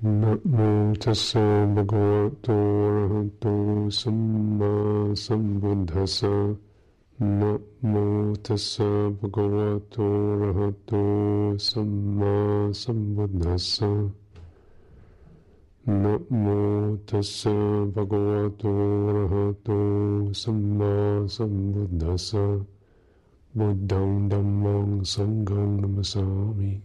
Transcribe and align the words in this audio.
Namo 0.00 0.94
tassa 0.94 1.66
bhagavato 1.74 2.54
arahato 2.54 3.90
samma 3.90 5.10
sambuddhassa 5.16 6.54
Namo 7.18 8.32
tassa 8.38 9.10
bhagavato 9.10 10.06
arahato 10.38 11.58
samma 11.58 12.70
sambuddhassa 12.70 13.90
Namo 15.86 16.98
tassa 17.04 17.50
bhagavato 17.90 18.70
arahato 18.70 20.30
dhammang 24.30 25.02
sanghang 25.02 25.82
namasami 25.82 26.78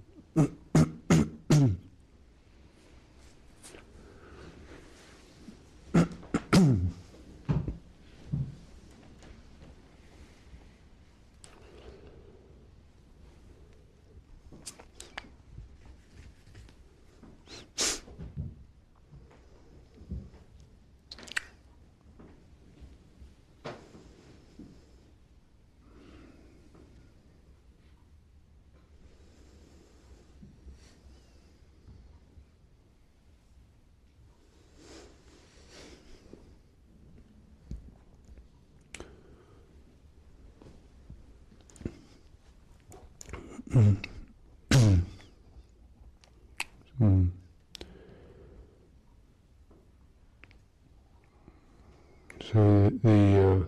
So 52.53 52.91
the 53.01 53.65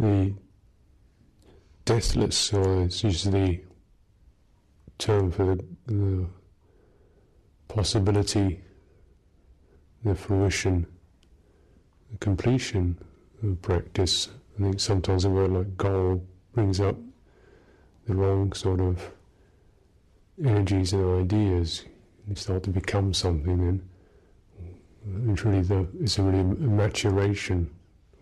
uh, 0.00 0.06
the 1.84 2.00
deathless, 2.14 2.52
or 2.52 2.82
it's 2.82 3.02
usually 3.02 3.64
the 4.86 4.92
term 4.98 5.32
for 5.32 5.56
the, 5.56 5.64
the 5.86 6.26
possibility, 7.66 8.60
the 10.04 10.14
fruition, 10.14 10.86
the 12.12 12.18
completion 12.18 12.96
of 13.42 13.60
practice. 13.62 14.28
I 14.56 14.62
think 14.62 14.80
sometimes 14.80 15.24
a 15.24 15.30
word 15.30 15.50
like 15.50 15.76
goal 15.76 16.24
brings 16.52 16.80
up 16.80 16.96
the 18.06 18.14
wrong 18.14 18.52
sort 18.52 18.80
of 18.80 19.10
energies 20.44 20.92
and 20.92 21.20
ideas. 21.20 21.84
You 22.28 22.36
start 22.36 22.62
to 22.64 22.70
become 22.70 23.12
something 23.12 23.58
then. 23.58 25.32
It's 25.32 25.44
really 25.44 25.62
the, 25.62 25.86
it's 26.00 26.18
a 26.18 26.22
really 26.22 26.40
a 26.40 26.44
maturation 26.44 27.70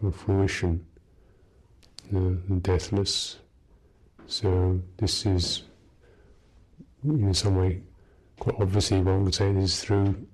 or 0.02 0.10
fruition, 0.10 0.84
the, 2.10 2.38
the 2.48 2.56
deathless. 2.56 3.36
So 4.26 4.80
this 4.96 5.26
is, 5.26 5.62
in 7.04 7.34
some 7.34 7.56
way, 7.56 7.82
quite 8.38 8.56
obviously 8.60 9.00
one 9.00 9.24
would 9.24 9.34
say 9.34 9.50
is 9.50 9.80
through 9.80 10.26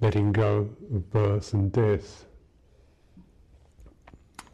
letting 0.00 0.32
go 0.32 0.68
of 0.94 1.10
birth 1.10 1.52
and 1.52 1.72
death, 1.72 2.26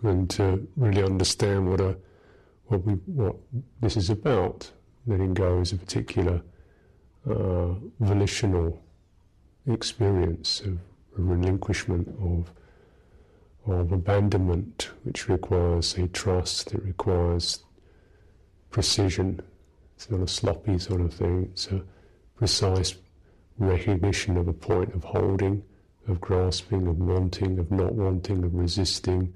and 0.03 0.28
to 0.31 0.66
really 0.76 1.03
understand 1.03 1.69
what 1.69 1.81
a 1.81 1.97
what 2.66 2.84
we 2.84 2.94
what 2.94 3.36
this 3.81 3.97
is 3.97 4.10
about. 4.10 4.70
Letting 5.06 5.34
go 5.34 5.60
is 5.60 5.72
a 5.72 5.76
particular 5.76 6.42
uh, 7.28 7.75
volitional 8.00 8.82
experience 9.66 10.60
of 10.60 10.78
relinquishment 11.16 12.09
of 12.20 12.53
of 13.66 13.92
abandonment, 13.92 14.91
which 15.04 15.28
requires 15.28 15.97
a 15.98 16.09
trust, 16.09 16.75
it 16.75 16.82
requires 16.84 17.65
precision. 18.72 19.41
It's 19.94 20.10
not 20.10 20.21
a 20.21 20.27
sloppy 20.27 20.78
sort 20.78 21.00
of 21.00 21.15
thing, 21.15 21.49
it's 21.53 21.69
a 21.69 21.83
precise 22.37 22.97
recognition 23.59 24.37
of 24.37 24.49
a 24.49 24.53
point 24.53 24.93
of 24.94 25.05
holding, 25.05 25.62
of 26.09 26.21
grasping, 26.21 26.88
of 26.88 26.99
wanting, 26.99 27.59
of 27.60 27.71
not 27.71 27.94
wanting, 27.94 28.43
of 28.43 28.55
resisting, 28.55 29.33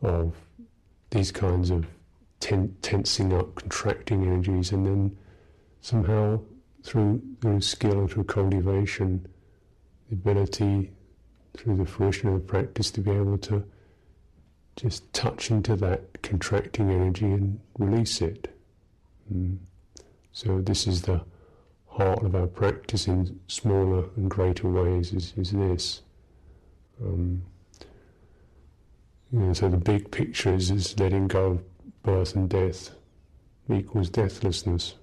of 0.00 0.34
these 1.10 1.30
kinds 1.30 1.70
of 1.70 1.86
ten- 2.40 2.74
tensing 2.80 3.34
up, 3.34 3.54
contracting 3.56 4.24
energies, 4.24 4.72
and 4.72 4.86
then 4.86 5.16
somehow 5.82 6.40
through, 6.82 7.20
through 7.40 7.60
skill 7.60 8.06
through 8.06 8.24
cultivation, 8.24 9.26
the 10.08 10.14
ability 10.14 10.90
through 11.56 11.76
the 11.76 11.86
fruition 11.86 12.28
of 12.28 12.34
the 12.34 12.40
practice 12.40 12.90
to 12.90 13.00
be 13.00 13.10
able 13.10 13.38
to 13.38 13.64
just 14.76 15.12
touch 15.12 15.50
into 15.50 15.76
that 15.76 16.22
contracting 16.22 16.90
energy 16.90 17.26
and 17.26 17.60
release 17.78 18.20
it. 18.20 18.54
Mm. 19.32 19.58
So 20.32 20.60
this 20.60 20.86
is 20.86 21.02
the 21.02 21.22
heart 21.86 22.24
of 22.24 22.34
our 22.34 22.48
practice 22.48 23.06
in 23.06 23.40
smaller 23.46 24.06
and 24.16 24.28
greater 24.28 24.68
ways 24.68 25.12
is, 25.12 25.32
is 25.36 25.52
this. 25.52 26.02
Um, 27.00 27.42
you 29.32 29.38
know, 29.40 29.52
so 29.52 29.68
the 29.68 29.76
big 29.76 30.10
picture 30.10 30.54
is, 30.54 30.70
is 30.70 30.98
letting 30.98 31.28
go 31.28 31.52
of 31.52 31.64
birth 32.02 32.34
and 32.34 32.48
death 32.48 32.90
equals 33.72 34.10
deathlessness. 34.10 34.94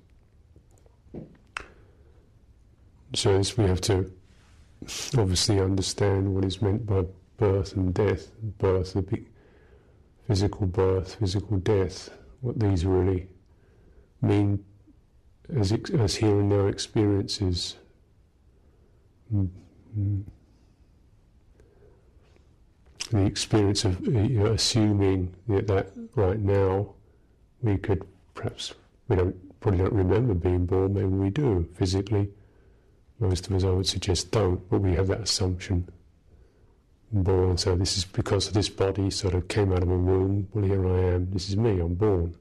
So 3.13 3.37
this 3.37 3.57
we 3.57 3.65
have 3.65 3.81
to 3.81 4.11
obviously 5.17 5.59
understand 5.59 6.33
what 6.33 6.45
is 6.45 6.61
meant 6.61 6.85
by 6.85 7.05
birth 7.37 7.75
and 7.75 7.93
death. 7.93 8.31
Birth, 8.57 8.93
the 8.93 9.01
big 9.01 9.25
physical 10.31 10.65
birth, 10.65 11.15
physical 11.15 11.57
death, 11.57 12.09
what 12.39 12.57
these 12.57 12.85
really 12.85 13.27
mean 14.21 14.63
as, 15.53 15.73
as 15.73 16.15
here 16.15 16.39
and 16.39 16.47
now 16.47 16.67
experiences. 16.67 17.75
Mm-hmm. 19.35 20.21
The 23.11 23.25
experience 23.25 23.83
of 23.83 23.99
you 24.07 24.39
know, 24.39 24.53
assuming 24.53 25.35
that, 25.49 25.67
that 25.67 25.91
right 26.15 26.39
now 26.39 26.93
we 27.61 27.77
could 27.77 28.07
perhaps 28.33 28.73
we 29.09 29.17
don't 29.17 29.59
probably 29.59 29.79
don't 29.79 29.91
remember 29.91 30.33
being 30.33 30.65
born, 30.65 30.93
maybe 30.93 31.07
we 31.07 31.29
do 31.29 31.67
physically 31.73 32.29
most 33.19 33.47
of 33.47 33.53
us, 33.53 33.65
I 33.65 33.69
would 33.69 33.85
suggest, 33.85 34.31
don't, 34.31 34.67
but 34.69 34.79
we 34.79 34.93
have 34.93 35.07
that 35.07 35.19
assumption. 35.19 35.89
Born, 37.13 37.57
so 37.57 37.75
this 37.75 37.97
is 37.97 38.05
because 38.05 38.49
this 38.51 38.69
body 38.69 39.09
sort 39.09 39.33
of 39.33 39.47
came 39.47 39.73
out 39.73 39.83
of 39.83 39.89
a 39.89 39.97
womb. 39.97 40.47
Well, 40.53 40.63
here 40.63 40.87
I 40.87 41.15
am. 41.15 41.29
This 41.31 41.49
is 41.49 41.57
me. 41.57 41.79
I'm 41.79 41.95
born. 41.95 42.35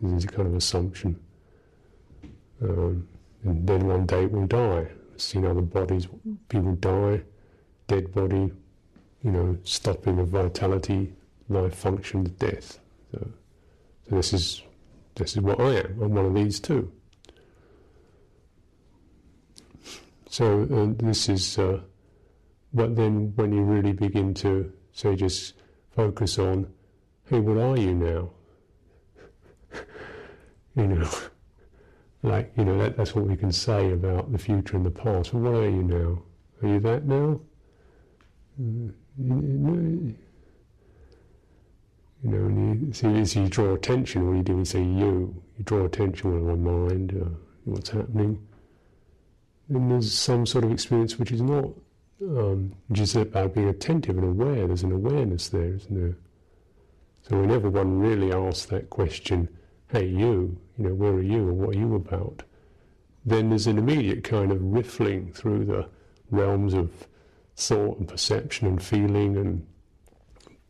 This 0.00 0.12
is 0.12 0.24
a 0.24 0.28
kind 0.28 0.48
of 0.48 0.54
assumption. 0.54 1.20
Um, 2.62 3.06
and 3.44 3.66
then 3.66 3.86
one 3.86 4.06
day 4.06 4.26
we'll 4.26 4.46
die. 4.46 4.88
I've 5.12 5.20
seen 5.20 5.44
other 5.44 5.60
bodies, 5.60 6.08
people 6.48 6.74
die, 6.76 7.22
dead 7.86 8.14
body, 8.14 8.50
you 9.22 9.30
know, 9.30 9.58
stopping 9.64 10.18
of 10.18 10.28
vitality, 10.28 11.12
life 11.48 11.74
function, 11.74 12.24
death. 12.38 12.78
So, 13.12 13.28
so 14.08 14.16
this 14.16 14.32
is 14.32 14.62
this 15.16 15.36
is 15.36 15.42
what 15.42 15.60
I 15.60 15.80
am. 15.80 16.02
I'm 16.02 16.14
one 16.14 16.26
of 16.26 16.34
these 16.34 16.60
too. 16.60 16.92
So 20.30 20.62
uh, 20.62 21.02
this 21.02 21.28
is, 21.28 21.58
uh, 21.58 21.80
but 22.72 22.96
then 22.96 23.32
when 23.36 23.52
you 23.52 23.62
really 23.62 23.92
begin 23.92 24.34
to 24.34 24.72
say, 24.92 25.16
just 25.16 25.54
focus 25.94 26.38
on, 26.38 26.66
hey, 27.26 27.40
what 27.40 27.56
are 27.58 27.76
you 27.76 27.94
now? 27.94 28.30
you 30.76 30.86
know, 30.86 31.08
like 32.22 32.52
you 32.56 32.64
know 32.64 32.78
that, 32.78 32.96
that's 32.96 33.14
what 33.14 33.26
we 33.26 33.36
can 33.36 33.52
say 33.52 33.92
about 33.92 34.32
the 34.32 34.38
future 34.38 34.76
and 34.76 34.86
the 34.86 34.90
past. 34.90 35.32
Well, 35.32 35.52
what 35.52 35.62
are 35.62 35.70
you 35.70 35.82
now? 35.82 36.22
Are 36.62 36.72
you 36.74 36.80
that 36.80 37.04
now? 37.04 37.40
Uh, 38.60 38.92
you 42.20 42.30
know, 42.30 42.46
and 42.46 42.88
you, 42.88 42.92
see, 43.24 43.40
you 43.40 43.48
draw 43.48 43.74
attention. 43.74 44.26
What 44.26 44.36
you 44.38 44.42
do, 44.42 44.58
you 44.58 44.64
say 44.64 44.82
you. 44.82 45.42
You 45.56 45.64
draw 45.64 45.84
attention 45.84 46.34
with 46.34 46.58
my 46.58 46.70
mind. 46.70 47.16
Uh, 47.20 47.28
what's 47.64 47.90
happening? 47.90 48.44
then 49.68 49.88
there's 49.88 50.12
some 50.12 50.46
sort 50.46 50.64
of 50.64 50.72
experience 50.72 51.18
which 51.18 51.30
is 51.30 51.42
not, 51.42 51.66
um, 52.22 52.72
is 52.94 53.16
about 53.16 53.54
being 53.54 53.68
attentive 53.68 54.18
and 54.18 54.26
aware. 54.26 54.66
There's 54.66 54.82
an 54.82 54.92
awareness 54.92 55.48
there, 55.48 55.74
isn't 55.74 55.94
there? 55.94 56.16
So 57.22 57.40
whenever 57.40 57.70
one 57.70 57.98
really 57.98 58.32
asks 58.32 58.66
that 58.66 58.90
question, 58.90 59.48
"Hey, 59.88 60.06
you," 60.06 60.58
you 60.76 60.84
know, 60.84 60.94
where 60.94 61.12
are 61.12 61.22
you, 61.22 61.48
or 61.48 61.52
what 61.52 61.76
are 61.76 61.78
you 61.78 61.94
about? 61.94 62.42
then 63.28 63.50
there's 63.50 63.66
an 63.66 63.78
immediate 63.78 64.24
kind 64.24 64.50
of 64.50 64.62
riffling 64.62 65.32
through 65.32 65.64
the 65.64 65.86
realms 66.30 66.74
of 66.74 66.90
thought 67.56 67.98
and 67.98 68.08
perception 68.08 68.66
and 68.66 68.82
feeling 68.82 69.36
and 69.36 69.66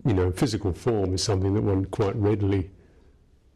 you 0.04 0.12
know 0.12 0.30
physical 0.30 0.72
form 0.72 1.14
is 1.14 1.22
something 1.22 1.54
that 1.54 1.62
one 1.62 1.84
quite 1.86 2.16
readily 2.16 2.70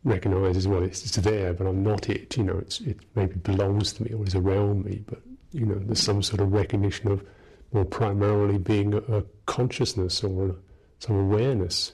recognizes 0.05 0.69
well 0.69 0.83
it's, 0.83 1.05
it's 1.05 1.17
there 1.17 1.53
but 1.53 1.67
I'm 1.67 1.83
not 1.83 2.09
it 2.09 2.37
you 2.37 2.45
know 2.45 2.59
it 2.59 2.99
maybe 3.15 3.35
belongs 3.37 3.93
to 3.95 4.03
me 4.03 4.13
or 4.13 4.27
is 4.27 4.35
around 4.35 4.85
me 4.85 5.03
but 5.07 5.21
you 5.53 5.65
know 5.65 5.77
there's 5.77 6.01
some 6.01 6.23
sort 6.23 6.41
of 6.41 6.53
recognition 6.53 7.11
of 7.11 7.25
more 7.73 7.85
primarily 7.85 8.59
being 8.59 8.95
a, 8.95 9.25
consciousness 9.45 10.23
or 10.23 10.57
some 10.99 11.19
awareness 11.19 11.93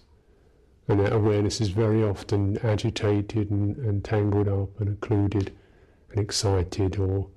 and 0.89 1.01
that 1.01 1.13
awareness 1.13 1.61
is 1.61 1.69
very 1.69 2.03
often 2.03 2.59
agitated 2.59 3.51
and, 3.51 3.77
and 3.77 4.05
tangled 4.05 4.49
up 4.49 4.81
and 4.81 4.89
occluded 4.89 5.55
and 6.11 6.19
excited, 6.19 6.99
or 6.99 7.29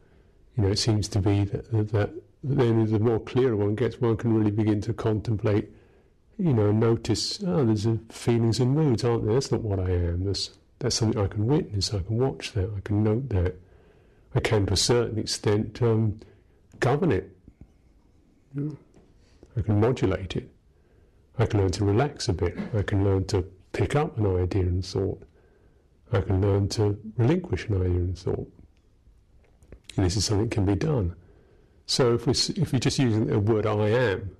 you 0.55 0.63
know, 0.63 0.69
it 0.69 0.79
seems 0.79 1.09
to 1.09 1.19
be 1.19 1.43
that, 1.43 1.91
that 1.91 2.11
then 2.43 2.85
the 2.85 2.99
more 2.99 3.19
clearer 3.19 3.55
one 3.55 3.75
gets, 3.75 3.99
one 3.99 4.15
can 4.15 4.33
really 4.33 4.51
begin 4.51 4.79
to 4.81 4.93
contemplate, 4.93 5.69
you 6.39 6.53
know, 6.53 6.71
notice, 6.71 7.43
oh, 7.45 7.65
there's 7.65 7.85
feelings 8.09 8.59
and 8.59 8.73
moods, 8.73 9.03
aren't 9.03 9.25
there? 9.25 9.33
That's 9.33 9.51
not 9.51 9.61
what 9.61 9.79
I 9.79 9.91
am. 9.91 10.23
That's, 10.23 10.51
that's 10.79 10.95
something 10.95 11.21
I 11.21 11.27
can 11.27 11.45
witness, 11.45 11.93
I 11.93 11.99
can 11.99 12.17
watch 12.17 12.53
that, 12.53 12.71
I 12.75 12.79
can 12.79 13.03
note 13.03 13.29
that. 13.29 13.55
I 14.33 14.39
can, 14.39 14.65
to 14.67 14.73
a 14.73 14.77
certain 14.77 15.19
extent, 15.19 15.81
um, 15.81 16.21
govern 16.79 17.11
it. 17.11 17.35
I 18.57 19.61
can 19.61 19.79
modulate 19.79 20.35
it. 20.35 20.49
I 21.37 21.45
can 21.45 21.61
learn 21.61 21.71
to 21.71 21.85
relax 21.85 22.27
a 22.29 22.33
bit. 22.33 22.57
I 22.73 22.81
can 22.81 23.03
learn 23.03 23.25
to 23.27 23.43
pick 23.71 23.95
up 23.95 24.17
an 24.17 24.25
idea 24.25 24.63
and 24.63 24.85
thought. 24.85 25.23
I 26.11 26.21
can 26.21 26.41
learn 26.41 26.67
to 26.69 26.97
relinquish 27.17 27.67
an 27.67 27.81
idea 27.81 27.97
and 27.97 28.17
thought. 28.17 28.51
And 29.95 30.05
this 30.05 30.17
is 30.17 30.25
something 30.25 30.49
that 30.49 30.53
can 30.53 30.65
be 30.65 30.75
done. 30.75 31.15
So 31.85 32.13
if 32.13 32.25
we 32.25 32.33
if 32.61 32.71
we 32.71 32.79
just 32.79 32.99
using 32.99 33.27
the 33.27 33.39
word 33.39 33.65
"I 33.65 33.89
am," 33.89 34.35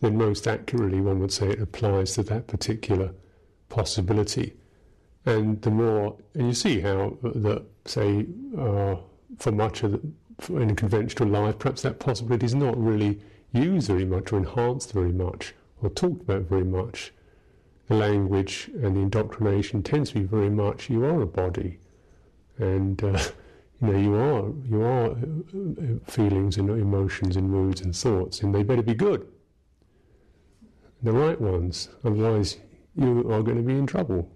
then 0.00 0.16
most 0.16 0.46
accurately 0.46 1.00
one 1.00 1.20
would 1.20 1.32
say 1.32 1.48
it 1.50 1.60
applies 1.60 2.14
to 2.14 2.22
that 2.24 2.46
particular 2.46 3.12
possibility. 3.68 4.54
And 5.24 5.60
the 5.62 5.70
more, 5.70 6.16
and 6.34 6.48
you 6.48 6.54
see 6.54 6.80
how 6.80 7.18
that 7.22 7.64
say 7.84 8.26
uh, 8.58 8.96
for 9.38 9.52
much 9.52 9.82
of 9.82 9.92
the, 9.92 10.00
in 10.48 10.70
a 10.70 10.74
conventional 10.74 11.28
life, 11.28 11.58
perhaps 11.58 11.82
that 11.82 11.98
possibility 11.98 12.46
is 12.46 12.54
not 12.54 12.76
really 12.76 13.20
used 13.52 13.88
very 13.88 14.04
much 14.04 14.32
or 14.32 14.38
enhanced 14.38 14.92
very 14.92 15.12
much 15.12 15.54
or 15.82 15.90
talked 15.90 16.22
about 16.22 16.42
very 16.42 16.64
much. 16.64 17.12
The 17.88 17.94
language 17.94 18.70
and 18.82 18.96
the 18.96 19.00
indoctrination 19.00 19.82
tends 19.82 20.10
to 20.10 20.20
be 20.20 20.24
very 20.24 20.50
much 20.50 20.90
you 20.90 21.04
are 21.04 21.22
a 21.22 21.26
body, 21.26 21.78
and 22.58 23.02
uh, 23.02 23.18
you 23.80 23.88
know 23.88 23.98
you 23.98 24.14
are 24.14 24.52
you 24.68 24.82
are 24.82 25.10
uh, 25.10 26.10
feelings 26.10 26.56
and 26.56 26.68
emotions 26.70 27.36
and 27.36 27.48
moods 27.48 27.80
and 27.82 27.94
thoughts, 27.94 28.40
and 28.40 28.54
they 28.54 28.64
better 28.64 28.82
be 28.82 28.94
good, 28.94 29.28
the 31.02 31.12
right 31.12 31.40
ones. 31.40 31.88
Otherwise, 32.04 32.56
you 32.96 33.20
are 33.32 33.42
going 33.42 33.58
to 33.58 33.62
be 33.62 33.78
in 33.78 33.86
trouble. 33.86 34.28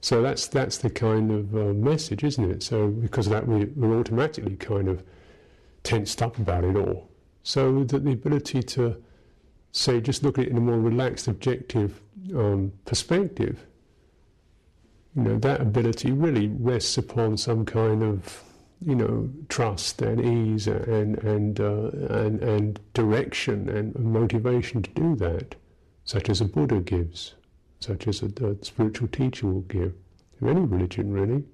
So 0.00 0.22
that's 0.22 0.46
that's 0.48 0.78
the 0.78 0.90
kind 0.90 1.30
of 1.30 1.54
uh, 1.54 1.72
message, 1.74 2.24
isn't 2.24 2.50
it? 2.50 2.62
So 2.62 2.88
because 2.88 3.26
of 3.26 3.32
that, 3.32 3.46
we, 3.46 3.66
we're 3.76 3.98
automatically 3.98 4.56
kind 4.56 4.88
of 4.88 5.02
tensed 5.82 6.22
up 6.22 6.38
about 6.38 6.64
it 6.64 6.76
all. 6.76 7.08
So 7.42 7.84
that 7.84 8.04
the 8.04 8.12
ability 8.12 8.62
to 8.62 9.02
say, 9.72 10.00
just 10.00 10.22
look 10.22 10.38
at 10.38 10.46
it 10.46 10.50
in 10.50 10.56
a 10.56 10.60
more 10.60 10.80
relaxed, 10.80 11.28
objective 11.28 12.00
um, 12.34 12.72
perspective, 12.84 13.66
you 15.16 15.22
know, 15.22 15.38
that 15.38 15.60
ability 15.60 16.12
really 16.12 16.48
rests 16.48 16.96
upon 16.98 17.36
some 17.36 17.64
kind 17.64 18.02
of, 18.02 18.42
you 18.84 18.94
know, 18.94 19.28
trust 19.48 20.02
and 20.02 20.20
ease 20.20 20.66
and 20.66 21.18
and 21.18 21.60
uh, 21.60 21.90
and, 22.14 22.42
and 22.42 22.80
direction 22.94 23.68
and 23.68 23.94
motivation 23.98 24.82
to 24.82 24.90
do 24.90 25.16
that, 25.16 25.56
such 26.04 26.30
as 26.30 26.40
a 26.40 26.44
Buddha 26.44 26.80
gives, 26.80 27.34
such 27.80 28.06
as 28.06 28.22
a, 28.22 28.26
a 28.26 28.64
spiritual 28.64 29.08
teacher 29.08 29.46
will 29.46 29.62
give, 29.62 29.94
of 30.40 30.48
any 30.48 30.60
religion 30.60 31.12
really. 31.12 31.44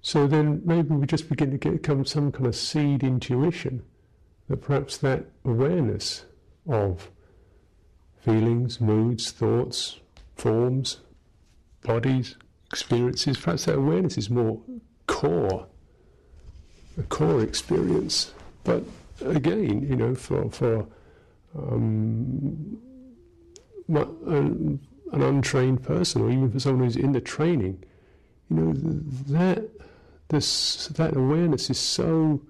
So 0.00 0.26
then 0.26 0.62
maybe 0.64 0.94
we 0.94 1.06
just 1.06 1.28
begin 1.28 1.52
to 1.52 1.58
get 1.58 1.82
come 1.82 2.04
some 2.04 2.32
kind 2.32 2.46
of 2.46 2.56
seed 2.56 3.04
intuition 3.04 3.84
that 4.48 4.56
perhaps 4.58 4.96
that 4.98 5.26
awareness 5.44 6.24
of 6.68 7.10
feelings, 8.20 8.80
moods, 8.80 9.30
thoughts, 9.30 10.00
forms, 10.36 10.98
bodies, 11.82 12.36
experiences, 12.66 13.36
perhaps 13.36 13.66
that 13.66 13.76
awareness 13.76 14.18
is 14.18 14.28
more 14.28 14.60
core, 15.06 15.66
a 16.98 17.02
core 17.04 17.42
experience. 17.42 18.32
But 18.64 18.82
again, 19.24 19.86
you 19.88 19.96
know, 19.96 20.14
for, 20.14 20.50
for 20.50 20.86
um, 21.56 22.78
an, 23.88 24.80
an 25.12 25.22
untrained 25.22 25.82
person, 25.82 26.22
or 26.22 26.30
even 26.30 26.50
for 26.50 26.60
someone 26.60 26.84
who's 26.84 26.96
in 26.96 27.12
the 27.12 27.20
training, 27.20 27.82
you 28.50 28.56
know, 28.56 28.72
that 29.28 29.68
this 30.28 30.86
that 30.88 31.16
awareness 31.16 31.70
is 31.70 31.78
so 31.78 32.40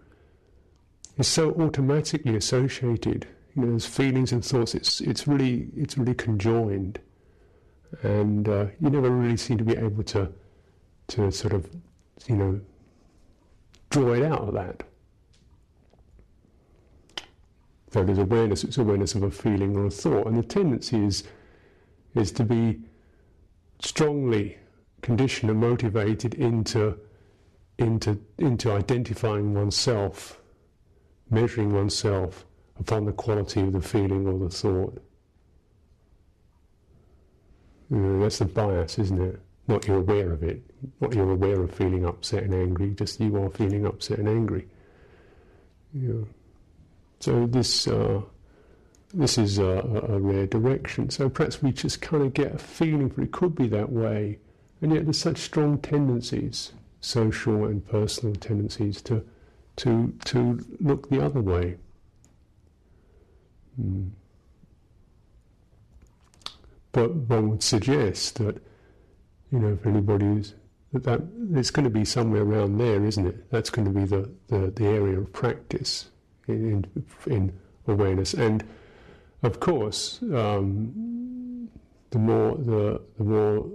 is 1.19 1.28
so 1.28 1.52
automatically 1.52 2.37
associated. 2.37 3.26
You 3.54 3.62
know, 3.62 3.69
there's 3.70 3.87
feelings 3.87 4.32
and 4.32 4.44
thoughts. 4.44 4.75
It's 4.75 5.00
it's 5.00 5.26
really 5.26 5.69
it's 5.76 5.98
really 5.98 6.14
conjoined, 6.14 7.00
and 8.02 8.48
uh, 8.48 8.66
you 8.81 8.90
never 8.90 9.10
really 9.10 9.37
seem 9.37 9.58
to 9.58 9.64
be 9.64 9.76
able 9.76 10.05
to 10.05 10.32
to 11.08 11.31
sort 11.31 11.52
of 11.52 11.69
you 12.26 12.37
know 12.37 12.60
draw 13.90 14.12
it 14.12 14.22
out 14.22 14.40
of 14.48 14.55
that. 14.55 14.84
So 17.92 18.02
there's 18.02 18.18
awareness. 18.18 18.64
It's 18.64 18.78
awareness 18.78 19.14
of 19.14 19.22
a 19.22 19.30
feeling 19.30 19.76
or 19.76 19.86
a 19.86 19.90
thought, 19.90 20.26
and 20.26 20.36
the 20.38 20.42
tendency 20.42 21.04
is 21.04 21.24
is 22.14 22.32
to 22.32 22.44
be 22.44 22.80
strongly 23.80 24.58
conditioned 25.02 25.50
and 25.50 25.60
motivated 25.60 26.34
into 26.34 26.98
into 27.78 28.18
into 28.38 28.72
identifying 28.72 29.54
oneself 29.54 30.40
measuring 31.32 31.72
oneself 31.72 32.44
upon 32.78 33.06
the 33.06 33.12
quality 33.12 33.60
of 33.60 33.72
the 33.72 33.80
feeling 33.80 34.26
or 34.26 34.38
the 34.38 34.50
thought. 34.50 35.02
You 37.90 37.96
know, 37.96 38.22
that's 38.22 38.38
the 38.38 38.44
bias, 38.44 38.98
isn't 38.98 39.20
it? 39.20 39.40
Not 39.68 39.86
you're 39.86 39.98
aware 39.98 40.32
of 40.32 40.42
it, 40.42 40.62
not 41.00 41.14
you're 41.14 41.30
aware 41.30 41.60
of 41.62 41.74
feeling 41.74 42.04
upset 42.04 42.44
and 42.44 42.54
angry, 42.54 42.90
just 42.94 43.20
you 43.20 43.36
are 43.43 43.50
feeling 43.50 43.86
upset 43.86 44.19
and 44.19 44.28
angry. 44.28 44.67
Yeah. 45.94 46.22
So 47.22 47.46
this 47.46 47.86
uh, 47.86 48.22
this 49.14 49.38
is 49.38 49.58
a, 49.58 49.62
a, 50.08 50.19
rare 50.19 50.48
direction. 50.48 51.08
So 51.08 51.29
perhaps 51.29 51.62
we 51.62 51.70
just 51.70 52.02
kind 52.02 52.24
of 52.24 52.34
get 52.34 52.56
a 52.56 52.58
feeling 52.58 53.10
for 53.10 53.22
it 53.22 53.31
could 53.31 53.55
be 53.55 53.69
that 53.69 53.93
way, 53.93 54.41
and 54.81 54.93
yet 54.93 55.05
there's 55.05 55.20
such 55.20 55.38
strong 55.38 55.79
tendencies, 55.79 56.72
social 57.00 57.67
and 57.67 57.86
personal 57.86 58.34
tendencies 58.34 59.00
to 59.02 59.24
to 59.76 60.12
to 60.24 60.67
look 60.81 61.10
the 61.10 61.24
other 61.24 61.41
way. 61.41 61.76
Mm. 63.81 64.10
But 66.91 67.14
one 67.14 67.50
would 67.50 67.62
suggest 67.62 68.38
that, 68.38 68.60
you 69.52 69.60
know, 69.60 69.74
if 69.74 69.86
anybody's 69.86 70.55
that, 70.93 71.05
that 71.05 71.22
it's 71.55 71.70
going 71.70 71.84
to 71.84 71.91
be 71.91 72.05
somewhere 72.05 72.43
around 72.43 72.79
there, 72.79 73.05
isn't 73.05 73.29
it? 73.29 73.48
That's 73.52 73.70
going 73.70 73.86
to 73.86 73.93
be 73.93 74.06
the, 74.06 74.29
the, 74.48 74.72
the 74.72 74.86
area 74.86 75.20
of 75.20 75.32
practice 75.32 76.08
in, 76.49 76.87
in, 77.27 77.53
awareness. 77.87 78.34
And 78.34 78.65
of 79.43 79.58
course, 79.61 80.20
um, 80.22 81.69
the 82.11 82.19
more 82.19 82.56
the 82.56 83.01
the 83.19 83.25
more 83.25 83.67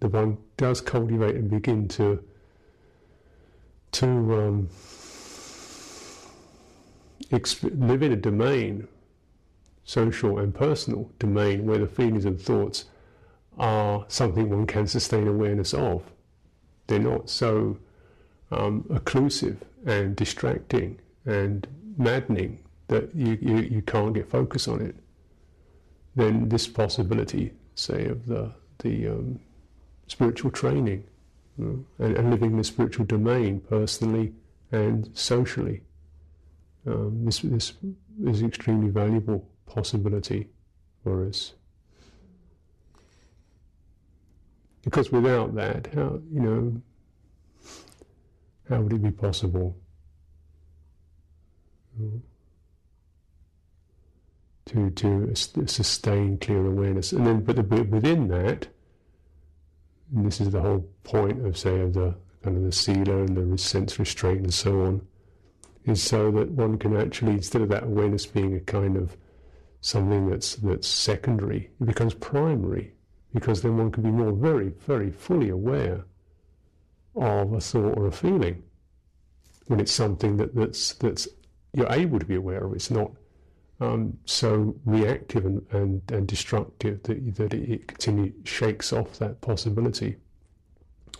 the 0.00 0.08
one 0.08 0.38
does 0.56 0.80
cultivate 0.80 1.34
and 1.36 1.50
begin 1.50 1.88
to 1.88 2.24
to 3.92 4.06
um, 4.06 4.68
live 7.30 8.02
in 8.02 8.12
a 8.12 8.16
domain, 8.16 8.88
social 9.84 10.38
and 10.38 10.54
personal 10.54 11.10
domain, 11.18 11.66
where 11.66 11.78
the 11.78 11.86
feelings 11.86 12.24
and 12.24 12.40
thoughts 12.40 12.86
are 13.58 14.04
something 14.08 14.48
one 14.48 14.66
can 14.66 14.86
sustain 14.86 15.28
awareness 15.28 15.74
of. 15.74 16.02
They're 16.86 16.98
not 16.98 17.28
so 17.28 17.78
um, 18.50 18.84
occlusive 18.84 19.58
and 19.86 20.16
distracting 20.16 20.98
and 21.26 21.66
maddening 21.96 22.60
that 22.88 23.14
you, 23.14 23.38
you, 23.40 23.56
you 23.58 23.82
can't 23.82 24.14
get 24.14 24.28
focus 24.28 24.68
on 24.68 24.80
it. 24.80 24.96
Then 26.16 26.48
this 26.48 26.66
possibility, 26.66 27.52
say, 27.74 28.06
of 28.06 28.26
the, 28.26 28.52
the 28.78 29.08
um, 29.08 29.40
spiritual 30.08 30.50
training 30.50 31.04
you 31.58 31.64
know, 31.98 32.04
and, 32.04 32.16
and 32.16 32.30
living 32.30 32.52
in 32.52 32.58
the 32.58 32.64
spiritual 32.64 33.04
domain 33.04 33.60
personally 33.60 34.32
and 34.72 35.08
socially 35.14 35.82
um, 36.86 37.24
this, 37.24 37.40
this 37.40 37.74
is 38.24 38.40
an 38.40 38.48
extremely 38.48 38.88
valuable 38.88 39.46
possibility 39.66 40.48
for 41.02 41.26
us. 41.26 41.54
Because 44.82 45.12
without 45.12 45.54
that, 45.56 45.88
how 45.94 46.20
you 46.32 46.40
know, 46.40 46.82
how 48.68 48.80
would 48.80 48.92
it 48.92 49.02
be 49.02 49.10
possible 49.10 49.76
to 54.66 54.90
to 54.90 55.34
sustain 55.66 56.38
clear 56.38 56.64
awareness? 56.66 57.12
And 57.12 57.26
then, 57.26 57.40
but 57.40 57.56
the, 57.56 57.62
within 57.62 58.28
that, 58.28 58.68
this 60.12 60.40
is 60.40 60.50
the 60.50 60.60
whole 60.60 60.88
point 61.04 61.44
of 61.46 61.56
say 61.56 61.80
of 61.80 61.94
the 61.94 62.14
kind 62.42 62.56
of 62.56 62.62
the 62.62 62.72
sila 62.72 63.24
and 63.24 63.52
the 63.52 63.58
sense 63.58 63.98
restraint 63.98 64.40
and 64.40 64.54
so 64.54 64.82
on, 64.82 65.06
is 65.84 66.02
so 66.02 66.30
that 66.30 66.50
one 66.50 66.78
can 66.78 66.96
actually 66.96 67.32
instead 67.32 67.62
of 67.62 67.68
that 67.68 67.84
awareness 67.84 68.26
being 68.26 68.54
a 68.54 68.60
kind 68.60 68.96
of 68.96 69.16
something 69.80 70.28
that's 70.28 70.56
that's 70.56 70.88
secondary, 70.88 71.70
it 71.80 71.86
becomes 71.86 72.14
primary 72.14 72.92
because 73.34 73.62
then 73.62 73.76
one 73.76 73.90
can 73.90 74.02
be 74.02 74.10
more 74.10 74.32
very, 74.32 74.70
very 74.86 75.10
fully 75.10 75.48
aware 75.48 76.04
of 77.14 77.52
a 77.52 77.60
thought 77.60 77.96
or 77.96 78.06
a 78.06 78.12
feeling 78.12 78.62
when 79.66 79.80
it's 79.80 79.92
something 79.92 80.36
that, 80.36 80.54
that's 80.54 80.94
that's 80.94 81.28
you're 81.72 81.92
able 81.92 82.18
to 82.18 82.26
be 82.26 82.34
aware 82.34 82.64
of. 82.64 82.72
It's 82.74 82.90
not 82.90 83.10
um, 83.80 84.18
so 84.26 84.76
reactive 84.84 85.46
and, 85.46 85.64
and, 85.70 86.02
and 86.10 86.26
destructive 86.26 87.02
that, 87.04 87.34
that 87.36 87.54
it, 87.54 87.86
continually 87.88 88.34
shakes 88.44 88.92
off 88.92 89.18
that 89.18 89.40
possibility. 89.40 90.16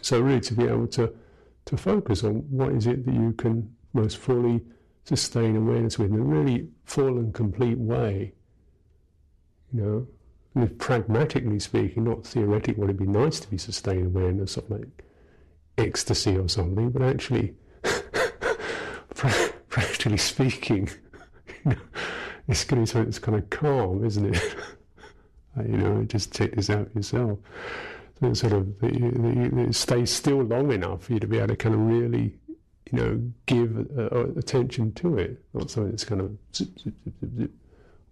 So 0.02 0.20
really 0.20 0.40
to 0.40 0.54
be 0.54 0.64
able 0.64 0.86
to 0.88 1.12
to 1.66 1.76
focus 1.76 2.24
on 2.24 2.36
what 2.50 2.72
is 2.72 2.86
it 2.86 3.04
that 3.04 3.14
you 3.14 3.32
can 3.32 3.74
most 3.92 4.16
fully 4.16 4.62
sustain 5.04 5.56
awareness 5.56 5.98
with 5.98 6.10
in 6.10 6.18
a 6.18 6.22
really 6.22 6.68
full 6.84 7.18
and 7.18 7.34
complete 7.34 7.78
way. 7.78 8.32
You 9.72 9.82
know, 9.82 10.06
and 10.54 10.78
pragmatically 10.78 11.60
speaking, 11.60 12.04
not 12.04 12.26
theoretically, 12.26 12.74
would 12.74 12.90
it 12.90 12.98
be 12.98 13.06
nice 13.06 13.38
to 13.40 13.48
be 13.48 13.58
sustained 13.58 14.06
awareness 14.06 14.56
of 14.56 14.68
like 14.70 15.04
ecstasy 15.78 16.36
or 16.36 16.48
something, 16.48 16.90
but 16.90 17.02
actually, 17.02 17.54
practically 19.70 20.18
speaking, 20.18 20.90
you 21.64 21.72
know, 21.72 21.76
it's 22.48 22.64
going 22.64 22.76
to 22.76 22.82
be 22.82 22.86
something 22.86 23.04
that's 23.06 23.18
kind 23.18 23.38
of 23.38 23.48
calm, 23.48 24.04
isn't 24.04 24.34
it? 24.34 24.56
you 25.56 25.78
know, 25.78 26.04
just 26.04 26.34
take 26.34 26.54
this 26.54 26.68
out 26.68 26.94
yourself. 26.94 27.38
So 28.20 28.34
sort 28.34 28.52
of 28.52 28.68
it 28.82 29.74
stays 29.74 30.10
still 30.10 30.42
long 30.42 30.70
enough 30.72 31.04
for 31.04 31.14
you 31.14 31.20
to 31.20 31.26
be 31.26 31.38
able 31.38 31.48
to 31.48 31.56
kind 31.56 31.74
of 31.74 31.80
really, 31.80 32.36
you 32.92 32.98
know, 32.98 33.32
give 33.46 33.88
uh, 33.98 34.26
attention 34.36 34.92
to 34.94 35.16
it, 35.16 35.42
not 35.54 35.70
something 35.70 35.92
that's 35.92 36.04
kind 36.04 36.20
of 36.20 36.36
zip, 36.54 36.68
zip, 36.78 36.94
zip, 37.38 37.50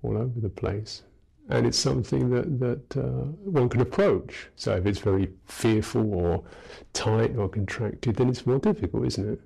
all 0.02 0.16
over 0.16 0.40
the 0.40 0.48
place 0.48 1.02
and 1.48 1.66
it's 1.66 1.78
something 1.78 2.30
that 2.30 2.60
that 2.60 2.96
uh, 2.96 3.24
one 3.44 3.68
can 3.68 3.80
approach. 3.80 4.48
So 4.56 4.76
if 4.76 4.86
it's 4.86 4.98
very 4.98 5.30
fearful 5.46 6.14
or 6.14 6.44
tight 6.92 7.36
or 7.36 7.48
contracted, 7.48 8.16
then 8.16 8.28
it's 8.28 8.46
more 8.46 8.58
difficult, 8.58 9.06
isn't 9.06 9.32
it? 9.32 9.40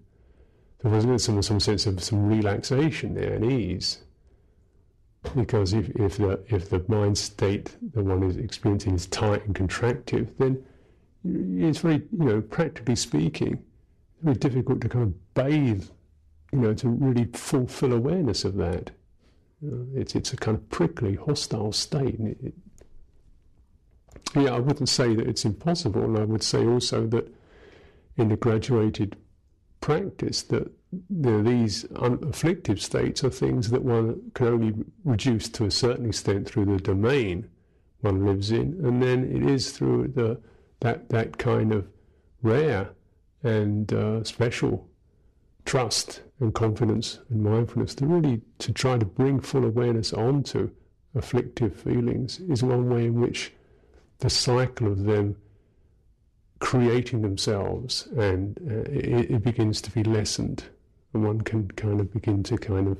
So 0.83 0.91
there's 0.91 1.23
some 1.23 1.41
some 1.43 1.61
sense 1.61 1.87
of 1.87 2.03
some 2.03 2.27
relaxation 2.27 3.15
there 3.15 3.35
and 3.35 3.45
ease, 3.45 3.99
because 5.37 5.73
if 5.75 5.89
if 5.91 6.17
the 6.17 6.41
if 6.49 6.71
the 6.71 6.85
mind 6.89 7.17
state 7.17 7.77
that 7.95 8.05
one 8.05 8.25
is 8.25 8.37
experiencing 8.37 8.95
is 8.95 9.07
tight 9.07 9.47
and 9.47 9.55
contractive, 9.55 10.37
then 10.39 10.65
it's 11.25 11.79
very 11.79 12.03
you 12.19 12.25
know 12.25 12.41
practically 12.41 12.97
speaking, 12.97 13.62
very 14.23 14.37
difficult 14.37 14.81
to 14.81 14.89
kind 14.89 15.05
of 15.05 15.35
bathe, 15.35 15.85
you 16.53 16.59
know, 16.59 16.75
to 16.75 16.89
really 16.89 17.27
fulfill 17.33 17.93
awareness 17.93 18.45
of 18.45 18.57
that. 18.57 18.91
Uh, 19.65 19.85
it's 19.95 20.17
it's 20.17 20.33
a 20.33 20.37
kind 20.37 20.57
of 20.57 20.69
prickly, 20.71 21.15
hostile 21.15 21.71
state. 21.71 22.19
It, 22.19 22.39
it, 22.43 22.55
yeah, 24.35 24.55
I 24.55 24.59
wouldn't 24.59 24.89
say 24.89 25.15
that 25.15 25.29
it's 25.29 25.45
impossible, 25.45 26.03
and 26.03 26.19
I 26.19 26.25
would 26.25 26.43
say 26.43 26.67
also 26.67 27.07
that 27.07 27.33
in 28.17 28.31
the 28.31 28.37
graduated 28.37 29.17
practice 29.83 30.43
that 30.45 30.73
these 31.11 31.85
afflictive 31.97 32.81
states 32.81 33.23
are 33.23 33.31
things 33.31 33.71
that 33.71 33.83
one 33.83 34.31
can 34.33 34.47
only 34.47 34.75
reduce 35.05 35.49
to 35.51 35.67
a 35.67 35.71
certain 35.71 36.07
extent 36.07 36.49
through 36.49 36.65
the 36.65 36.79
domain 36.79 37.51
one 38.01 38.25
lives 38.27 38.51
in, 38.51 38.81
and 38.85 39.03
then 39.03 39.25
it 39.25 39.43
is 39.49 39.73
through 39.73 40.09
the 40.09 40.41
that 40.81 41.09
that 41.11 41.39
kind 41.39 41.73
of 41.73 41.87
rare 42.43 42.91
and 43.43 43.93
uh, 43.93 44.25
special 44.25 44.89
trust 45.65 46.23
and 46.41 46.55
confidence 46.55 47.21
and 47.31 47.43
mindfulness 47.43 47.95
to 47.95 48.07
really 48.07 48.41
to 48.59 48.73
try 48.73 48.99
to 48.99 49.07
bring 49.07 49.41
full 49.41 49.65
awareness 49.65 50.12
onto 50.12 50.71
afflictive 51.15 51.75
feelings 51.77 52.41
is 52.41 52.65
one 52.65 52.89
way 52.89 53.07
in 53.07 53.21
which 53.21 53.53
the 54.19 54.31
cycle 54.31 54.89
of 54.89 55.05
them 55.05 55.37
creating 56.62 57.23
themselves 57.23 58.07
and 58.16 58.57
uh, 58.71 58.88
it, 58.90 59.33
it, 59.33 59.42
begins 59.42 59.83
to 59.83 59.90
be 59.90 60.04
lessened. 60.04 60.62
And 61.12 61.25
one 61.25 61.40
can 61.40 61.69
kind 61.73 62.00
of 62.00 62.12
begin 62.12 62.45
to 62.45 62.57
kind 62.57 62.87
of 62.87 62.99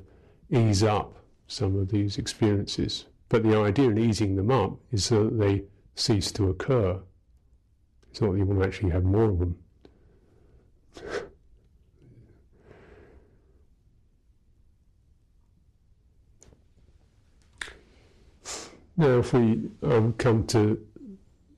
ease 0.51 0.83
up 0.83 1.17
some 1.47 1.79
of 1.79 1.89
these 1.89 2.19
experiences. 2.19 3.07
But 3.29 3.45
the 3.45 3.57
idea 3.57 3.89
in 3.89 3.99
easing 3.99 4.35
them 4.35 4.51
up 4.51 4.79
is 4.91 5.05
so 5.05 5.25
that 5.25 5.39
they 5.39 5.63
cease 5.95 6.33
to 6.33 6.51
occur. 6.51 7.01
It's 8.11 8.21
not 8.21 8.33
that 8.33 8.39
you 8.39 8.47
want 8.47 8.61
to 8.61 8.67
actually 8.67 8.91
have 8.91 9.05
more 9.05 9.31
of 9.31 9.39
them. 9.39 9.57
Now, 18.95 19.21
if 19.21 19.33
we 19.33 19.71
um, 19.83 20.13
come 20.19 20.47
to, 20.49 20.79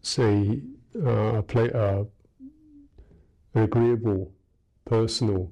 say, 0.02 0.61
uh, 1.05 1.43
play, 1.43 1.71
uh, 1.73 2.05
an 3.55 3.63
agreeable 3.63 4.33
personal 4.85 5.51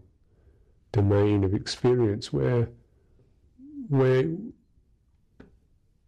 domain 0.92 1.44
of 1.44 1.54
experience 1.54 2.32
where, 2.32 2.68
where 3.88 4.22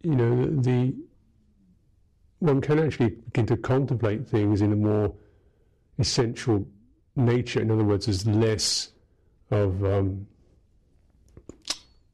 you 0.05 0.15
know, 0.15 0.45
the 0.45 0.93
one 2.39 2.61
can 2.61 2.79
actually 2.79 3.09
begin 3.09 3.45
to 3.47 3.57
contemplate 3.57 4.27
things 4.27 4.61
in 4.61 4.71
a 4.71 4.75
more 4.75 5.13
essential 5.97 6.65
nature. 7.15 7.61
In 7.61 7.71
other 7.71 7.83
words, 7.83 8.05
there's 8.05 8.27
less 8.27 8.91
of 9.51 9.83
um, 9.83 10.27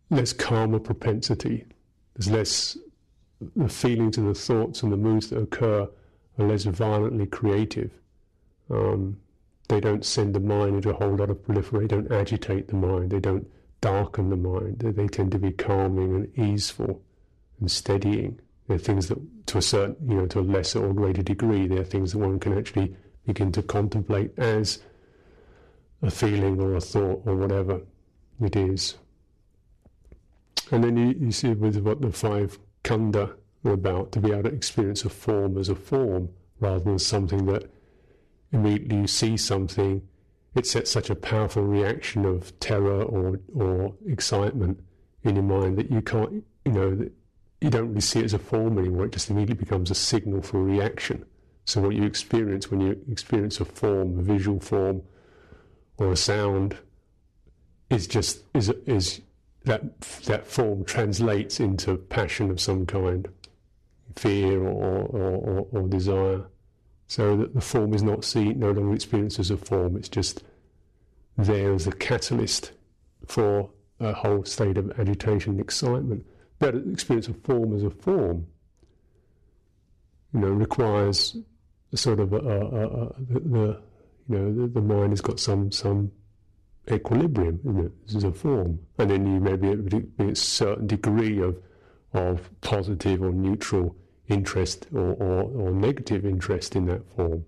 less 0.10 0.32
karma 0.32 0.80
propensity. 0.80 1.66
There's 2.16 2.30
less 2.30 2.78
the 3.56 3.68
feelings 3.68 4.18
and 4.18 4.30
the 4.30 4.36
thoughts 4.36 4.84
and 4.84 4.92
the 4.92 4.98
moods 4.98 5.30
that 5.30 5.40
occur 5.40 5.90
are 6.42 6.48
less 6.48 6.64
violently 6.64 7.26
creative. 7.26 7.92
Um, 8.70 9.18
they 9.68 9.80
don't 9.80 10.06
send 10.06 10.34
the 10.36 10.40
mind 10.40 10.76
into 10.76 10.90
a 10.90 10.94
whole 10.94 11.16
lot 11.16 11.30
of 11.30 11.44
proliferation. 11.44 11.88
They 11.88 11.96
don't 11.96 12.12
agitate 12.12 12.68
the 12.68 12.76
mind. 12.76 13.12
They 13.12 13.20
don't 13.20 13.48
darken 13.80 14.30
the 14.30 14.38
mind. 14.38 14.80
They, 14.80 14.92
they 14.92 15.08
tend 15.08 15.32
to 15.32 15.40
be 15.40 15.52
calming 15.52 16.16
and 16.16 16.38
easeful 16.38 17.02
and 17.60 17.72
steadying. 17.72 18.40
They're 18.68 18.78
things 18.78 19.08
that, 19.08 19.20
to 19.48 19.58
a 19.58 19.62
certain, 19.62 19.96
you 20.08 20.16
know, 20.16 20.28
to 20.28 20.40
a 20.40 20.42
lesser 20.42 20.86
or 20.86 20.94
greater 20.94 21.24
degree, 21.24 21.68
they're 21.68 21.84
things 21.84 22.14
that 22.14 22.20
one 22.20 22.40
can 22.40 22.58
actually 22.58 22.96
begin 23.26 23.52
to 23.54 23.62
contemplate 23.62 24.38
as 24.38 24.80
a 26.02 26.12
feeling 26.12 26.60
or 26.60 26.76
a 26.76 26.82
thought 26.82 27.24
or 27.26 27.36
whatever 27.36 27.82
it 28.42 28.56
is. 28.56 28.96
And 30.72 30.84
then 30.84 30.98
you, 30.98 31.16
you 31.20 31.32
see 31.32 31.50
with 31.50 31.78
what 31.78 32.02
the 32.02 32.12
five 32.12 32.58
khandha 32.84 33.36
about, 33.64 34.12
to 34.14 34.20
be 34.20 34.32
able 34.32 34.44
to 34.44 34.56
experience 34.56 35.06
a 35.06 35.10
form 35.10 35.58
as 35.58 35.70
a 35.70 35.76
form 35.76 36.30
rather 36.60 36.84
than 36.84 37.00
something 37.00 37.46
that 37.46 37.72
immediately 38.52 38.98
you 38.98 39.08
see 39.08 39.38
something, 39.38 40.02
it 40.56 40.68
sets 40.68 40.92
such 40.92 41.10
a 41.10 41.16
powerful 41.16 41.64
reaction 41.64 42.26
of 42.26 42.58
terror 42.60 43.04
or, 43.04 43.40
or 43.56 43.94
excitement 44.08 44.80
in 45.24 45.36
your 45.36 45.44
mind 45.44 45.78
that 45.78 45.92
you 45.92 46.02
can't, 46.02 46.44
you 46.66 46.72
know, 46.72 47.10
you 47.62 47.70
don't 47.70 47.90
really 47.90 48.02
see 48.02 48.20
it 48.20 48.26
as 48.26 48.34
a 48.34 48.40
form 48.40 48.78
anymore. 48.78 49.06
It 49.06 49.12
just 49.12 49.30
immediately 49.30 49.64
becomes 49.64 49.92
a 49.92 49.96
signal 49.96 50.42
for 50.42 50.62
reaction. 50.62 51.26
So 51.66 51.82
what 51.82 51.96
you 51.96 52.04
experience 52.04 52.72
when 52.72 52.82
you 52.82 53.00
experience 53.10 53.60
a 53.60 53.66
form, 53.66 54.20
a 54.20 54.22
visual 54.22 54.60
form, 54.60 55.04
or 55.98 56.12
a 56.12 56.18
sound, 56.18 56.76
is 57.90 58.08
just 58.08 58.42
is 58.56 58.70
is 58.88 59.22
that 59.66 60.02
that 60.26 60.48
form 60.48 60.84
translates 60.84 61.60
into 61.60 61.98
passion 61.98 62.50
of 62.50 62.60
some 62.60 62.86
kind, 62.86 63.30
fear 64.16 64.62
or, 64.62 65.04
or, 65.06 65.32
or, 65.32 65.68
or 65.72 65.88
desire. 65.88 66.44
So 67.08 67.36
that 67.38 67.54
the 67.54 67.62
form 67.62 67.94
is 67.94 68.04
not 68.04 68.24
seen, 68.24 68.60
no 68.60 68.72
longer 68.72 68.94
experienced 68.94 69.40
as 69.40 69.52
a 69.52 69.58
form, 69.58 69.98
it's 69.98 70.10
just 70.10 70.44
there 71.38 71.74
as 71.74 71.88
a 71.88 71.92
catalyst 71.92 72.72
for 73.28 73.70
a 74.00 74.14
whole 74.14 74.46
state 74.46 74.78
of 74.78 74.98
agitation 75.00 75.54
and 75.54 75.62
excitement. 75.62 76.26
But 76.60 76.76
experience 76.76 77.28
of 77.28 77.42
form 77.44 77.76
as 77.76 77.84
a 77.84 77.90
form, 77.90 78.48
you 80.34 80.40
know, 80.40 80.50
requires 80.50 81.36
a 81.92 81.98
sort 81.98 82.20
of 82.20 82.32
a, 82.34 82.38
a, 82.38 82.66
a, 82.68 83.14
the, 83.20 83.40
the, 83.40 83.82
you 84.30 84.38
know 84.38 84.54
the, 84.54 84.68
the 84.68 84.82
mind 84.82 85.12
has 85.12 85.22
got 85.22 85.40
some 85.40 85.72
some 85.72 86.12
equilibrium 86.90 87.60
in 87.66 87.86
it. 87.86 88.06
This 88.06 88.16
is 88.16 88.24
a 88.24 88.32
form. 88.32 88.80
And 88.98 89.10
then 89.10 89.26
you 89.26 89.40
may 89.40 89.56
be 89.56 89.70
able 89.70 90.30
a 90.32 90.36
certain 90.36 90.88
degree 90.88 91.42
of, 91.42 91.58
of 92.14 92.50
positive 92.62 93.22
or 93.22 93.32
neutral 93.32 93.96
interest 94.32 94.88
or, 94.94 95.14
or, 95.14 95.44
or 95.44 95.72
negative 95.72 96.26
interest 96.26 96.76
in 96.76 96.86
that 96.86 97.08
form. 97.16 97.46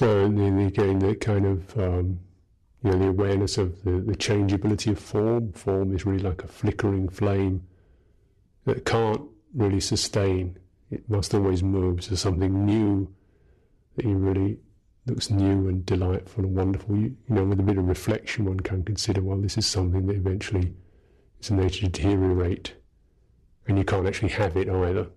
So 0.00 0.24
again, 0.66 0.98
that 1.00 1.20
kind 1.20 1.44
of 1.44 1.78
um, 1.78 2.20
you 2.82 2.90
know 2.90 2.98
the 2.98 3.08
awareness 3.08 3.58
of 3.58 3.84
the, 3.84 4.00
the 4.00 4.16
changeability 4.16 4.92
of 4.92 4.98
form. 4.98 5.52
Form 5.52 5.94
is 5.94 6.06
really 6.06 6.22
like 6.22 6.42
a 6.42 6.46
flickering 6.46 7.10
flame 7.10 7.66
that 8.64 8.86
can't 8.86 9.22
really 9.54 9.80
sustain. 9.80 10.58
It 10.90 11.08
must 11.10 11.34
always 11.34 11.62
move 11.62 12.00
to 12.02 12.08
so 12.10 12.14
something 12.16 12.64
new 12.64 13.12
that 13.96 14.06
you 14.06 14.16
really 14.16 14.58
looks 15.06 15.30
new 15.30 15.68
and 15.68 15.84
delightful 15.86 16.44
and 16.44 16.54
wonderful. 16.54 16.96
You, 16.96 17.16
you, 17.28 17.34
know, 17.34 17.44
with 17.44 17.60
a 17.60 17.62
bit 17.62 17.78
of 17.78 17.88
reflection, 17.88 18.44
one 18.44 18.60
can 18.60 18.82
consider, 18.84 19.22
well, 19.22 19.38
this 19.38 19.58
is 19.58 19.66
something 19.66 20.06
that 20.06 20.16
eventually 20.16 20.74
is 21.40 21.50
nature 21.50 21.86
to 21.86 21.88
deteriorate, 21.88 22.74
and 23.66 23.78
you 23.78 23.84
can't 23.84 24.06
actually 24.06 24.30
have 24.30 24.56
it 24.56 24.68
either. 24.68 25.08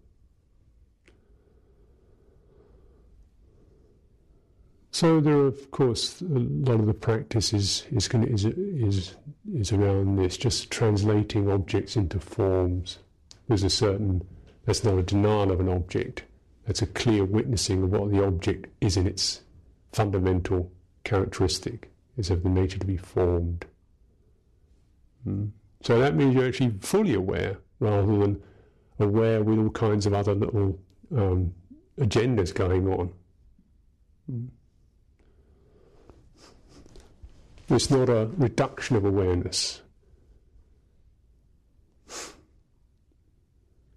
So 4.92 5.20
there 5.20 5.38
are, 5.38 5.48
of 5.48 5.72
course, 5.72 6.22
a 6.22 6.26
lot 6.26 6.80
of 6.80 6.86
the 6.86 6.94
practice 6.94 7.52
is 7.52 7.88
is 7.92 8.08
is 8.08 8.46
is, 8.46 9.16
is 9.56 9.72
around 9.72 10.18
this, 10.18 10.38
just 10.38 10.70
translating 10.70 11.50
objects 11.50 11.96
into 11.96 12.20
forms. 12.20 13.00
There's 13.48 13.64
a 13.64 13.72
certain 13.72 14.24
that's 14.66 14.84
not 14.84 14.98
a 14.98 15.04
denial 15.04 15.52
of 15.52 15.60
an 15.60 15.68
object. 15.68 16.24
That's 16.66 16.82
a 16.82 16.88
clear 16.88 17.26
witnessing 17.26 17.84
of 17.84 17.90
what 17.90 18.12
the 18.12 18.24
object 18.24 18.68
is 18.82 18.96
in 18.96 19.08
its 19.08 19.42
fundamental 19.94 20.72
characteristic, 21.04 21.92
is 22.18 22.30
of 22.30 22.44
the 22.44 22.50
nature 22.50 22.80
to 22.80 22.86
be 22.86 22.98
formed. 22.98 23.66
Mm. 25.28 25.52
So 25.82 26.00
that 26.00 26.16
means 26.16 26.36
you're 26.36 26.48
actually 26.48 26.74
fully 26.80 27.14
aware 27.14 27.58
rather 27.80 28.18
than 28.18 28.42
aware 29.00 29.44
with 29.44 29.60
all 29.60 29.70
kinds 29.70 30.06
of 30.06 30.14
other 30.14 30.34
little 30.34 30.80
um, 31.16 31.54
agendas 32.00 32.54
going 32.54 32.88
on. 32.88 33.12
Mm. 34.32 34.48
It's 37.70 37.90
not 37.90 38.10
a 38.10 38.30
reduction 38.38 38.96
of 38.96 39.06
awareness. 39.06 39.82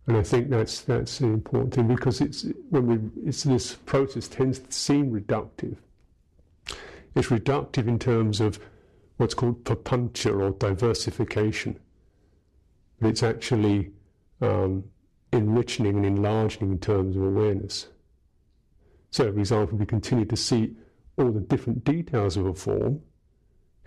And 0.06 0.16
I 0.16 0.22
think 0.22 0.50
that's 0.50 0.82
that's 0.82 1.20
an 1.20 1.34
important 1.34 1.74
thing 1.74 1.88
because 1.88 2.20
it's 2.20 2.46
when 2.70 2.86
we 2.86 3.28
it's 3.28 3.42
this 3.42 3.74
process 3.74 4.28
tends 4.28 4.60
to 4.60 4.72
seem 4.72 5.10
reductive. 5.10 5.76
It's 7.16 7.28
reductive 7.28 7.88
in 7.88 7.98
terms 7.98 8.40
of 8.40 8.60
what's 9.16 9.32
called 9.32 9.64
papancha 9.64 10.38
or 10.38 10.50
diversification. 10.50 11.80
But 13.00 13.08
it's 13.08 13.22
actually 13.22 13.92
um, 14.42 14.84
enriching 15.32 15.86
and 15.86 16.04
enlarging 16.04 16.72
in 16.72 16.78
terms 16.78 17.16
of 17.16 17.22
awareness. 17.22 17.88
So, 19.10 19.32
for 19.32 19.38
example, 19.38 19.78
we 19.78 19.86
continue 19.86 20.26
to 20.26 20.36
see 20.36 20.76
all 21.16 21.32
the 21.32 21.40
different 21.40 21.84
details 21.84 22.36
of 22.36 22.44
a 22.44 22.54
form, 22.54 23.00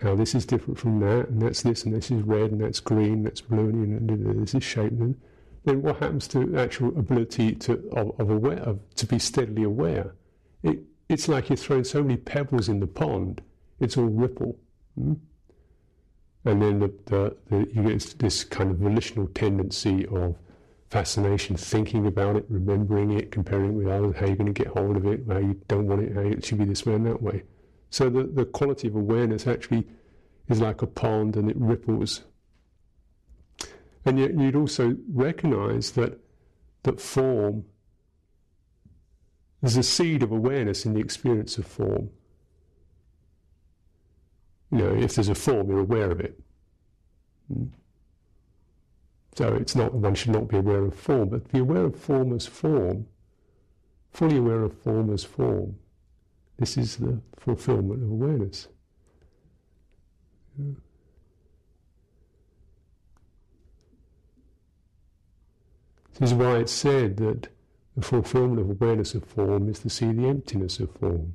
how 0.00 0.16
this 0.16 0.34
is 0.34 0.44
different 0.44 0.78
from 0.78 0.98
that, 1.00 1.28
and 1.28 1.40
that's 1.40 1.62
this, 1.62 1.84
and 1.84 1.94
this 1.94 2.10
is 2.10 2.22
red, 2.22 2.50
and 2.50 2.60
that's 2.60 2.80
green, 2.80 3.22
that's 3.22 3.42
blue, 3.42 3.68
and 3.68 4.42
this 4.42 4.54
is 4.54 4.64
shape. 4.64 4.90
And 4.90 5.20
then 5.64 5.82
what 5.82 5.98
happens 5.98 6.26
to 6.28 6.56
actual 6.56 6.88
ability 6.98 7.54
to 7.56 7.74
of, 7.92 8.18
of 8.18 8.30
aware 8.30 8.58
of, 8.58 8.80
to 8.96 9.06
be 9.06 9.20
steadily 9.20 9.62
aware? 9.62 10.14
It, 10.64 10.80
it's 11.10 11.28
like 11.28 11.48
you're 11.48 11.56
throwing 11.56 11.84
so 11.84 12.02
many 12.02 12.16
pebbles 12.16 12.68
in 12.68 12.80
the 12.80 12.86
pond; 12.86 13.42
it's 13.80 13.96
all 13.96 14.04
ripple. 14.04 14.56
Hmm? 14.94 15.14
And 16.44 16.62
then 16.62 16.78
the, 16.78 16.92
the, 17.06 17.36
the, 17.50 17.58
you 17.74 17.82
get 17.82 18.14
this 18.18 18.44
kind 18.44 18.70
of 18.70 18.78
volitional 18.78 19.26
tendency 19.28 20.06
of 20.06 20.36
fascination, 20.88 21.56
thinking 21.56 22.06
about 22.06 22.36
it, 22.36 22.46
remembering 22.48 23.10
it, 23.10 23.30
comparing 23.30 23.70
it 23.70 23.74
with 23.74 23.88
others, 23.88 24.16
how 24.16 24.26
you're 24.26 24.36
going 24.36 24.52
to 24.52 24.64
get 24.64 24.72
hold 24.72 24.96
of 24.96 25.06
it, 25.06 25.22
how 25.28 25.38
you 25.38 25.60
don't 25.68 25.86
want 25.86 26.02
it, 26.02 26.14
how 26.14 26.22
it 26.22 26.44
should 26.44 26.58
be 26.58 26.64
this 26.64 26.86
way 26.86 26.94
and 26.94 27.06
that 27.06 27.20
way. 27.20 27.42
So 27.90 28.08
the, 28.08 28.24
the 28.24 28.44
quality 28.44 28.88
of 28.88 28.96
awareness 28.96 29.46
actually 29.46 29.86
is 30.48 30.60
like 30.60 30.80
a 30.80 30.86
pond 30.86 31.36
and 31.36 31.50
it 31.50 31.56
ripples. 31.58 32.22
And 34.04 34.18
yet 34.18 34.38
you'd 34.38 34.56
also 34.56 34.96
recognize 35.12 35.90
that 35.92 36.18
that 36.84 37.00
form 37.00 37.64
there's 39.60 39.76
a 39.76 39.82
seed 39.82 40.22
of 40.22 40.32
awareness 40.32 40.86
in 40.86 40.94
the 40.94 41.00
experience 41.00 41.58
of 41.58 41.66
form. 41.66 42.10
You 44.70 44.78
know, 44.78 44.94
if 44.94 45.14
there's 45.14 45.28
a 45.28 45.34
form, 45.34 45.68
you're 45.68 45.80
aware 45.80 46.10
of 46.10 46.20
it. 46.20 46.40
So 49.34 49.54
it's 49.54 49.74
not 49.74 49.94
one 49.94 50.14
should 50.14 50.32
not 50.32 50.48
be 50.48 50.56
aware 50.56 50.84
of 50.84 50.94
form, 50.94 51.28
but 51.30 51.50
be 51.52 51.58
aware 51.58 51.84
of 51.84 51.96
form 51.96 52.32
as 52.32 52.46
form, 52.46 53.06
fully 54.12 54.36
aware 54.36 54.62
of 54.62 54.76
form 54.78 55.12
as 55.12 55.24
form. 55.24 55.76
This 56.58 56.76
is 56.76 56.96
the 56.96 57.20
fulfillment 57.38 58.02
of 58.02 58.10
awareness. 58.10 58.68
This 66.18 66.32
is 66.32 66.34
why 66.34 66.58
it's 66.58 66.72
said 66.72 67.16
that 67.16 67.48
the 68.00 68.06
fulfillment 68.06 68.60
of 68.60 68.70
awareness 68.70 69.14
of 69.14 69.24
form 69.24 69.68
is 69.68 69.80
to 69.80 69.90
see 69.90 70.10
the 70.12 70.26
emptiness 70.26 70.80
of 70.80 70.90
form. 70.92 71.34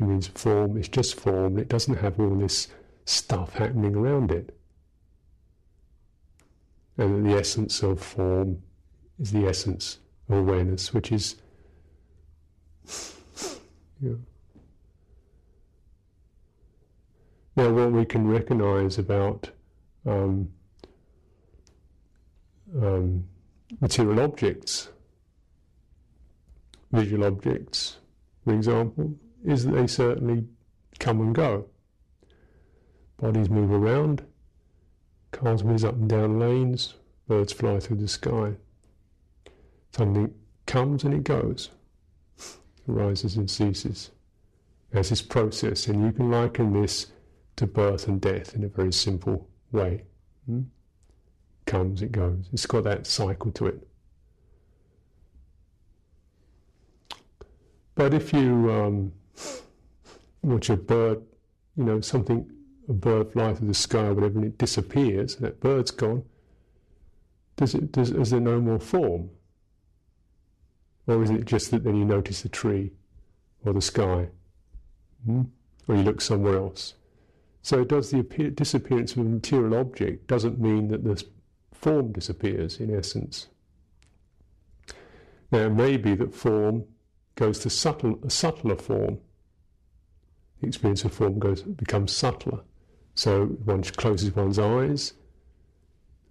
It 0.00 0.04
means 0.06 0.26
form 0.28 0.76
is 0.78 0.88
just 0.88 1.20
form, 1.20 1.58
it 1.58 1.68
doesn't 1.68 1.96
have 1.96 2.18
all 2.18 2.34
this 2.34 2.68
stuff 3.04 3.54
happening 3.54 3.94
around 3.94 4.30
it. 4.30 4.56
And 6.96 7.14
that 7.14 7.28
the 7.28 7.36
essence 7.36 7.82
of 7.82 8.00
form 8.00 8.62
is 9.18 9.32
the 9.32 9.46
essence 9.46 9.98
of 10.28 10.38
awareness, 10.38 10.94
which 10.94 11.12
is 11.12 11.36
you 14.00 14.10
know, 14.10 14.18
Now, 17.54 17.70
what 17.70 17.92
we 17.92 18.06
can 18.06 18.26
recognize 18.26 18.96
about 18.96 19.50
um, 20.06 20.48
um, 22.80 23.24
material 23.78 24.20
objects, 24.20 24.88
visual 26.92 27.24
objects, 27.24 27.96
for 28.44 28.54
example, 28.54 29.14
is 29.44 29.64
that 29.64 29.72
they 29.72 29.86
certainly 29.86 30.44
come 30.98 31.20
and 31.20 31.34
go. 31.34 31.66
Bodies 33.20 33.50
move 33.50 33.72
around, 33.72 34.24
cars 35.30 35.62
whiz 35.64 35.84
up 35.84 35.94
and 35.94 36.08
down 36.08 36.38
lanes, 36.38 36.94
birds 37.26 37.52
fly 37.52 37.80
through 37.80 37.96
the 37.96 38.08
sky. 38.08 38.54
Something 39.92 40.34
comes 40.66 41.04
and 41.04 41.14
it 41.14 41.24
goes, 41.24 41.70
arises 42.88 43.36
and 43.36 43.50
ceases. 43.50 44.10
As 44.92 45.08
this 45.08 45.22
process, 45.22 45.86
and 45.86 46.04
you 46.04 46.12
can 46.12 46.30
liken 46.30 46.80
this 46.80 47.06
to 47.56 47.66
birth 47.66 48.08
and 48.08 48.20
death 48.20 48.54
in 48.54 48.64
a 48.64 48.68
very 48.68 48.92
simple 48.92 49.48
way. 49.70 50.02
Hmm? 50.46 50.62
Comes, 51.64 52.02
it 52.02 52.12
goes. 52.12 52.48
It's 52.52 52.66
got 52.66 52.84
that 52.84 53.06
cycle 53.06 53.52
to 53.52 53.66
it. 53.66 53.88
But 57.94 58.14
if 58.14 58.32
you 58.32 58.70
um, 58.72 59.12
watch 60.42 60.70
a 60.70 60.76
bird, 60.76 61.22
you 61.76 61.84
know, 61.84 62.00
something, 62.00 62.50
a 62.88 62.92
bird 62.92 63.32
fly 63.32 63.54
through 63.54 63.68
the 63.68 63.74
sky 63.74 64.06
or 64.06 64.14
whatever, 64.14 64.38
and 64.38 64.46
it 64.46 64.58
disappears, 64.58 65.36
and 65.36 65.44
that 65.44 65.60
bird's 65.60 65.90
gone, 65.90 66.24
does 67.56 67.74
it, 67.74 67.92
does, 67.92 68.10
is 68.10 68.30
there 68.30 68.40
no 68.40 68.60
more 68.60 68.80
form? 68.80 69.30
Or 71.06 71.22
is 71.22 71.30
it 71.30 71.44
just 71.44 71.70
that 71.70 71.84
then 71.84 71.96
you 71.96 72.04
notice 72.04 72.42
the 72.42 72.48
tree 72.48 72.92
or 73.64 73.72
the 73.72 73.82
sky? 73.82 74.28
Hmm? 75.26 75.42
Or 75.88 75.96
you 75.96 76.02
look 76.02 76.20
somewhere 76.20 76.56
else? 76.56 76.94
So 77.60 77.84
does 77.84 78.10
the 78.10 78.22
disappearance 78.22 79.12
of 79.12 79.18
a 79.18 79.24
material 79.24 79.74
object 79.74 80.26
doesn't 80.26 80.60
mean 80.60 80.88
that 80.88 81.04
the 81.04 81.22
form 81.82 82.12
disappears 82.12 82.78
in 82.78 82.96
essence. 82.96 83.48
Now 85.50 85.66
it 85.66 85.70
may 85.70 85.96
be 85.96 86.14
that 86.14 86.34
form 86.34 86.84
goes 87.42 87.58
to 87.58 87.68
subtle, 87.68 88.20
a 88.24 88.30
subtler 88.30 88.76
form. 88.76 89.18
The 90.60 90.68
experience 90.68 91.04
of 91.04 91.12
form 91.12 91.40
goes 91.40 91.62
becomes 91.62 92.12
subtler. 92.12 92.60
So 93.16 93.46
one 93.64 93.82
closes 93.82 94.36
one's 94.36 94.60
eyes, 94.60 95.14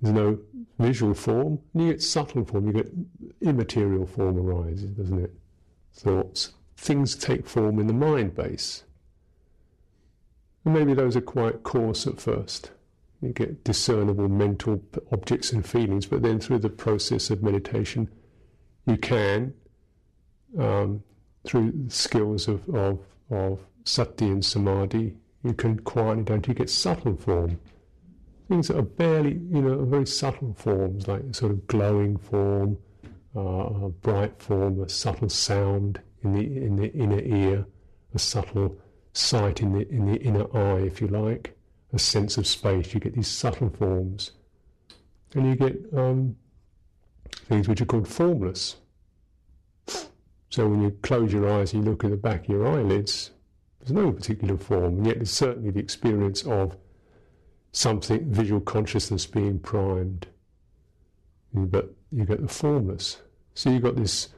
there's 0.02 0.16
no 0.16 0.40
visual 0.80 1.14
form, 1.14 1.60
and 1.74 1.84
you 1.84 1.92
get 1.92 2.02
subtle 2.02 2.46
form, 2.46 2.66
you 2.68 2.74
get 2.74 2.90
immaterial 3.42 4.08
form 4.08 4.38
arises, 4.38 4.92
doesn't 4.92 5.22
it? 5.22 5.34
Thoughts. 5.94 6.54
Things 6.78 7.14
take 7.16 7.46
form 7.46 7.78
in 7.78 7.88
the 7.88 7.94
mind 7.94 8.34
base. 8.34 8.84
And 10.64 10.74
maybe 10.74 10.94
those 10.94 11.18
are 11.18 11.22
quite 11.22 11.64
coarse 11.64 12.08
at 12.08 12.22
first. 12.22 12.72
You 13.22 13.34
get 13.34 13.66
discernible 13.66 14.30
mental 14.30 14.82
objects 15.12 15.52
and 15.52 15.66
feelings, 15.66 16.06
but 16.06 16.24
then 16.24 16.40
through 16.40 16.60
the 16.60 16.70
process 16.70 17.30
of 17.30 17.44
meditation, 17.44 18.10
you 18.86 18.96
can, 18.96 19.54
um, 20.58 21.04
through 21.46 21.90
skills 21.90 22.48
of, 22.48 22.68
of, 22.70 23.00
of 23.30 23.60
sati 23.84 24.28
and 24.28 24.44
samadhi, 24.44 25.16
you 25.44 25.54
can 25.54 25.80
quietly 25.80 26.24
down 26.24 26.42
to 26.44 26.54
get 26.54 26.70
subtle 26.70 27.16
form. 27.16 27.60
Things 28.48 28.68
that 28.68 28.78
are 28.78 28.84
barely, 28.84 29.40
you 29.50 29.62
know, 29.62 29.86
very 29.86 30.06
subtle 30.06 30.54
forms, 30.54 31.08
like 31.08 31.22
sort 31.34 31.52
of 31.52 31.66
glowing 31.68 32.18
form, 32.18 32.78
uh, 33.36 33.40
a 33.40 33.90
bright 33.90 34.42
form, 34.42 34.82
a 34.82 34.90
subtle 34.90 35.30
sound 35.30 36.02
in 36.24 36.34
the 36.34 36.42
in 36.42 36.76
the 36.76 36.92
inner 36.94 37.22
ear, 37.22 37.66
a 38.14 38.20
subtle 38.20 38.78
sight 39.14 39.62
in 39.62 39.74
the, 39.74 39.90
in 39.90 40.06
the 40.06 40.20
inner 40.22 40.46
eye, 40.56 40.82
if 40.82 41.02
you 41.02 41.08
like, 41.08 41.58
a 41.94 42.00
sense 42.00 42.38
of 42.38 42.48
space. 42.48 42.94
You 42.94 43.00
get 43.00 43.16
these 43.16 43.28
subtle 43.28 43.70
forms. 43.70 44.32
And 45.34 45.48
you 45.48 45.56
get 45.56 45.78
um, 45.96 46.36
things 47.46 47.68
which 47.68 47.82
are 47.82 47.86
called 47.86 48.08
formless. 48.08 48.78
So 50.52 50.68
when 50.68 50.82
you 50.82 50.92
close 51.02 51.32
your 51.32 51.50
eyes 51.50 51.74
and 51.74 51.84
you 51.84 51.90
look 51.90 52.04
at 52.04 52.12
the 52.12 52.18
back 52.18 52.44
of 52.44 52.50
your 52.50 52.68
eyelids, 52.68 53.32
there's 53.80 53.94
no 53.94 54.12
particular 54.12 54.58
form, 54.58 54.98
and 54.98 55.08
yet 55.08 55.16
there's 55.16 55.32
certainly 55.32 55.72
the 55.72 55.80
experience 55.80 56.44
of 56.44 56.78
something, 57.72 58.32
visual 58.32 58.60
consciousness 58.60 59.26
being 59.26 59.60
primed. 59.60 60.28
But 61.54 61.96
you 62.12 62.26
get 62.26 62.42
the 62.42 62.50
formless. 62.50 63.22
So 63.54 63.70
you've 63.70 63.84
got 63.84 63.96
this 63.96 64.30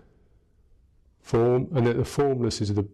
form, 1.19 1.67
and 1.73 1.87
that 1.87 1.97
the 1.97 2.05
formless 2.05 2.61
is 2.61 2.73
the 2.75 2.87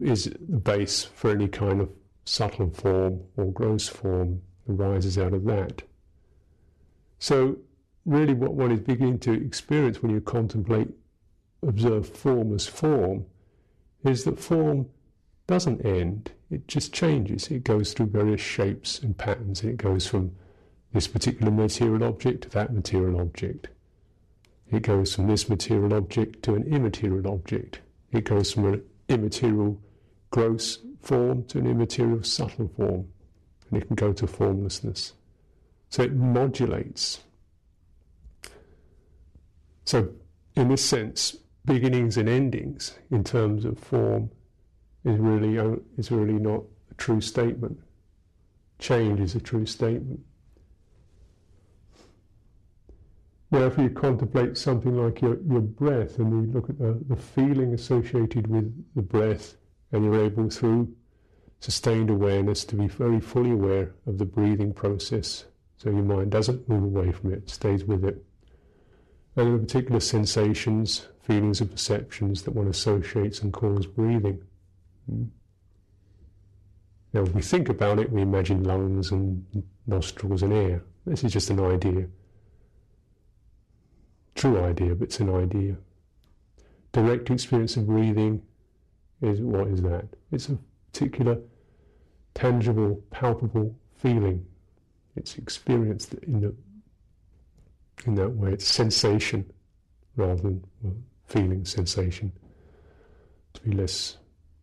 is 0.00 0.24
the 0.24 0.56
base 0.58 1.04
for 1.04 1.30
any 1.30 1.46
kind 1.46 1.80
of 1.80 1.90
subtle 2.24 2.70
form 2.70 3.20
or 3.36 3.52
gross 3.52 3.86
form 3.86 4.40
arises 4.68 5.16
out 5.16 5.32
of 5.32 5.44
that. 5.44 5.82
So, 7.18 7.58
really, 8.04 8.34
what 8.34 8.54
one 8.54 8.72
is 8.72 8.80
beginning 8.80 9.20
to 9.20 9.32
experience 9.32 10.02
when 10.02 10.10
you 10.10 10.20
contemplate, 10.20 10.88
observe 11.68 12.08
form 12.08 12.54
as 12.54 12.66
form, 12.66 13.26
is 14.04 14.24
that 14.24 14.38
form 14.38 14.88
doesn't 15.46 15.84
end, 15.84 16.32
it 16.50 16.66
just 16.68 16.92
changes. 16.92 17.48
It 17.48 17.64
goes 17.64 17.92
through 17.92 18.06
various 18.06 18.40
shapes 18.40 18.98
and 18.98 19.16
patterns, 19.16 19.62
it 19.62 19.76
goes 19.76 20.06
from 20.06 20.32
this 20.92 21.08
particular 21.08 21.50
material 21.50 22.04
object 22.04 22.42
to 22.42 22.50
that 22.50 22.72
material 22.72 23.20
object. 23.20 23.68
It 24.70 24.82
goes 24.82 25.14
from 25.14 25.26
this 25.26 25.48
material 25.48 25.92
object 25.94 26.42
to 26.44 26.54
an 26.54 26.64
immaterial 26.64 27.26
object. 27.28 27.80
It 28.12 28.24
goes 28.24 28.52
from 28.52 28.66
an 28.72 28.82
immaterial 29.08 29.80
gross 30.30 30.78
form 31.02 31.44
to 31.44 31.58
an 31.58 31.66
immaterial 31.66 32.22
subtle 32.22 32.70
form. 32.76 33.08
And 33.70 33.82
it 33.82 33.86
can 33.86 33.96
go 33.96 34.12
to 34.12 34.26
formlessness. 34.26 35.12
So 35.90 36.02
it 36.02 36.14
modulates. 36.14 37.20
So, 39.84 40.10
in 40.56 40.68
this 40.68 40.84
sense, 40.84 41.36
beginnings 41.64 42.16
and 42.16 42.28
endings 42.28 42.98
in 43.10 43.24
terms 43.24 43.64
of 43.64 43.78
form 43.78 44.30
is 45.04 45.18
really, 45.18 45.58
uh, 45.58 45.76
is 45.96 46.10
really 46.10 46.34
not 46.34 46.62
a 46.90 46.94
true 46.94 47.20
statement. 47.20 47.78
Change 48.78 49.20
is 49.20 49.34
a 49.34 49.40
true 49.40 49.66
statement. 49.66 50.20
Now, 53.50 53.66
if 53.66 53.78
you 53.78 53.88
contemplate 53.88 54.58
something 54.58 54.96
like 54.96 55.20
your, 55.20 55.38
your 55.42 55.60
breath 55.60 56.18
and 56.18 56.30
you 56.30 56.52
look 56.52 56.68
at 56.68 56.78
the, 56.78 56.98
the 57.08 57.16
feeling 57.16 57.72
associated 57.72 58.48
with 58.48 58.84
the 58.96 59.02
breath, 59.02 59.56
and 59.92 60.04
you're 60.04 60.24
able 60.24 60.50
through 60.50 60.92
sustained 61.60 62.10
awareness 62.10 62.64
to 62.64 62.74
be 62.74 62.88
very 62.88 63.20
fully 63.20 63.52
aware 63.52 63.94
of 64.06 64.18
the 64.18 64.24
breathing 64.24 64.74
process. 64.74 65.44
So 65.76 65.90
your 65.90 66.02
mind 66.02 66.32
doesn't 66.32 66.68
move 66.68 66.82
away 66.82 67.12
from 67.12 67.32
it, 67.32 67.48
stays 67.48 67.84
with 67.84 68.04
it. 68.04 68.24
And 69.36 69.54
the 69.54 69.58
particular 69.58 70.00
sensations, 70.00 71.06
feelings, 71.26 71.60
and 71.60 71.70
perceptions 71.70 72.42
that 72.42 72.54
one 72.54 72.68
associates 72.68 73.40
and 73.40 73.52
calls 73.52 73.86
breathing. 73.86 74.42
Hmm. 75.08 75.24
Now, 77.12 77.22
when 77.22 77.34
we 77.34 77.42
think 77.42 77.68
about 77.68 77.98
it, 77.98 78.10
we 78.10 78.22
imagine 78.22 78.64
lungs 78.64 79.12
and 79.12 79.44
nostrils 79.86 80.42
and 80.42 80.52
air. 80.52 80.82
This 81.06 81.22
is 81.22 81.32
just 81.32 81.50
an 81.50 81.60
idea 81.60 82.06
true 84.44 84.62
idea, 84.62 84.94
but 84.94 85.04
it's 85.04 85.20
an 85.20 85.34
idea. 85.34 85.76
Direct 86.92 87.30
experience 87.30 87.76
of 87.76 87.86
breathing 87.86 88.42
is 89.22 89.40
what 89.40 89.68
is 89.68 89.82
that? 89.82 90.06
It's 90.32 90.48
a 90.48 90.58
particular, 90.92 91.38
tangible, 92.34 93.02
palpable 93.10 93.74
feeling. 93.96 94.44
It's 95.16 95.38
experienced 95.38 96.14
in 96.14 96.40
the 96.40 96.54
in 98.06 98.14
that 98.16 98.30
way. 98.30 98.52
It's 98.52 98.66
sensation 98.66 99.50
rather 100.16 100.42
than 100.42 100.64
well, 100.82 100.96
feeling 101.26 101.64
sensation. 101.64 102.32
To 103.54 103.62
be 103.62 103.72
less 103.72 104.18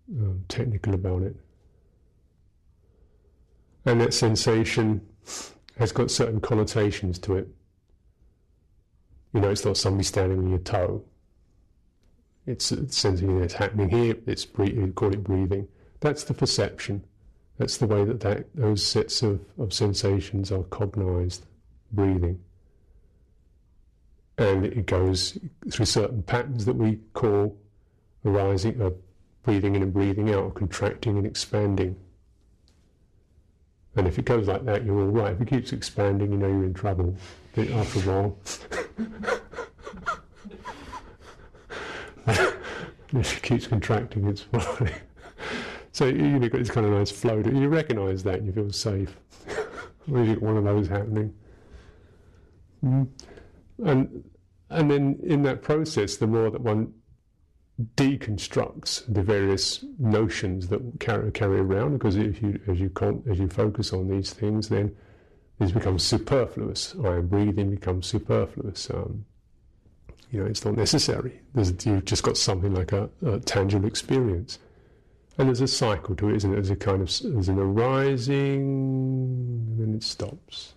um, 0.09 0.43
technical 0.47 0.93
about 0.93 1.23
it. 1.23 1.35
And 3.85 3.99
that 4.01 4.13
sensation 4.13 5.01
has 5.77 5.91
got 5.91 6.11
certain 6.11 6.41
connotations 6.41 7.17
to 7.19 7.37
it. 7.37 7.47
You 9.33 9.39
know, 9.39 9.49
it's 9.49 9.65
not 9.65 9.77
somebody 9.77 10.03
standing 10.03 10.39
on 10.39 10.49
your 10.49 10.59
toe. 10.59 11.03
It's, 12.45 12.71
it's 12.71 12.97
sensing 12.97 13.39
that's 13.39 13.53
happening 13.53 13.89
here. 13.89 14.17
It's 14.27 14.45
you 14.57 14.91
call 14.95 15.13
it 15.13 15.23
breathing. 15.23 15.67
That's 16.01 16.23
the 16.23 16.33
perception. 16.33 17.05
That's 17.57 17.77
the 17.77 17.87
way 17.87 18.03
that, 18.05 18.19
that 18.21 18.55
those 18.55 18.85
sets 18.85 19.21
of, 19.21 19.39
of 19.57 19.73
sensations 19.73 20.51
are 20.51 20.63
cognized. 20.63 21.45
Breathing. 21.91 22.39
And 24.41 24.65
it 24.65 24.87
goes 24.87 25.37
through 25.69 25.85
certain 25.85 26.23
patterns 26.23 26.65
that 26.65 26.75
we 26.75 26.97
call 27.13 27.55
arising, 28.25 28.81
uh, 28.81 28.89
breathing 29.43 29.75
in 29.75 29.83
and 29.83 29.93
breathing 29.93 30.33
out, 30.33 30.55
contracting 30.55 31.15
and 31.17 31.27
expanding. 31.27 31.95
And 33.95 34.07
if 34.07 34.17
it 34.17 34.25
goes 34.25 34.47
like 34.47 34.65
that, 34.65 34.83
you're 34.83 34.99
all 34.99 35.05
right. 35.05 35.33
If 35.33 35.41
it 35.41 35.47
keeps 35.47 35.73
expanding, 35.73 36.31
you 36.31 36.39
know 36.39 36.47
you're 36.47 36.63
in 36.63 36.73
trouble 36.73 37.15
But 37.53 37.69
after 37.69 37.99
a 37.99 38.01
while. 38.01 38.35
if 43.13 43.37
it 43.37 43.43
keeps 43.43 43.67
contracting 43.67 44.27
its 44.27 44.41
fine. 44.41 44.91
so 45.91 46.07
you've 46.07 46.51
got 46.51 46.57
this 46.57 46.71
kind 46.71 46.87
of 46.87 46.93
nice 46.93 47.11
flow. 47.11 47.43
You 47.45 47.67
recognise 47.67 48.23
that 48.23 48.39
and 48.39 48.47
you 48.47 48.53
feel 48.53 48.71
safe. 48.71 49.15
one 50.07 50.57
of 50.57 50.63
those 50.63 50.87
happening. 50.87 51.31
Mm. 52.83 53.07
And 53.85 54.23
and 54.71 54.89
then 54.89 55.19
in 55.23 55.43
that 55.43 55.61
process, 55.61 56.17
the 56.17 56.27
more 56.27 56.49
that 56.49 56.61
one 56.61 56.93
deconstructs 57.95 59.03
the 59.11 59.23
various 59.23 59.83
notions 59.97 60.67
that 60.67 60.81
carry, 60.99 61.31
carry 61.31 61.59
around, 61.59 61.93
because 61.93 62.15
if 62.15 62.41
you 62.41 62.59
as 62.67 62.79
you 62.79 62.91
as 63.29 63.39
you 63.39 63.47
focus 63.47 63.93
on 63.93 64.07
these 64.07 64.33
things, 64.33 64.69
then 64.69 64.95
this 65.59 65.71
becomes 65.71 66.03
superfluous. 66.03 66.95
I 67.03 67.17
am 67.17 67.27
breathing 67.27 67.69
becomes 67.69 68.07
superfluous. 68.07 68.89
Um, 68.89 69.25
you 70.31 70.39
know, 70.39 70.45
it's 70.47 70.65
not 70.65 70.75
necessary. 70.75 71.41
There's, 71.53 71.73
you've 71.85 72.05
just 72.05 72.23
got 72.23 72.37
something 72.37 72.73
like 72.73 72.93
a, 72.93 73.09
a, 73.25 73.39
tangible 73.39 73.85
experience. 73.87 74.59
And 75.37 75.47
there's 75.47 75.61
a 75.61 75.67
cycle 75.67 76.15
to 76.15 76.29
it, 76.29 76.37
isn't 76.37 76.51
it? 76.51 76.55
There's 76.55 76.69
a 76.69 76.75
kind 76.75 77.01
of, 77.01 77.11
there's 77.21 77.49
an 77.49 77.59
arising, 77.59 78.61
and 78.61 79.79
then 79.79 79.95
it 79.95 80.03
stops. 80.03 80.73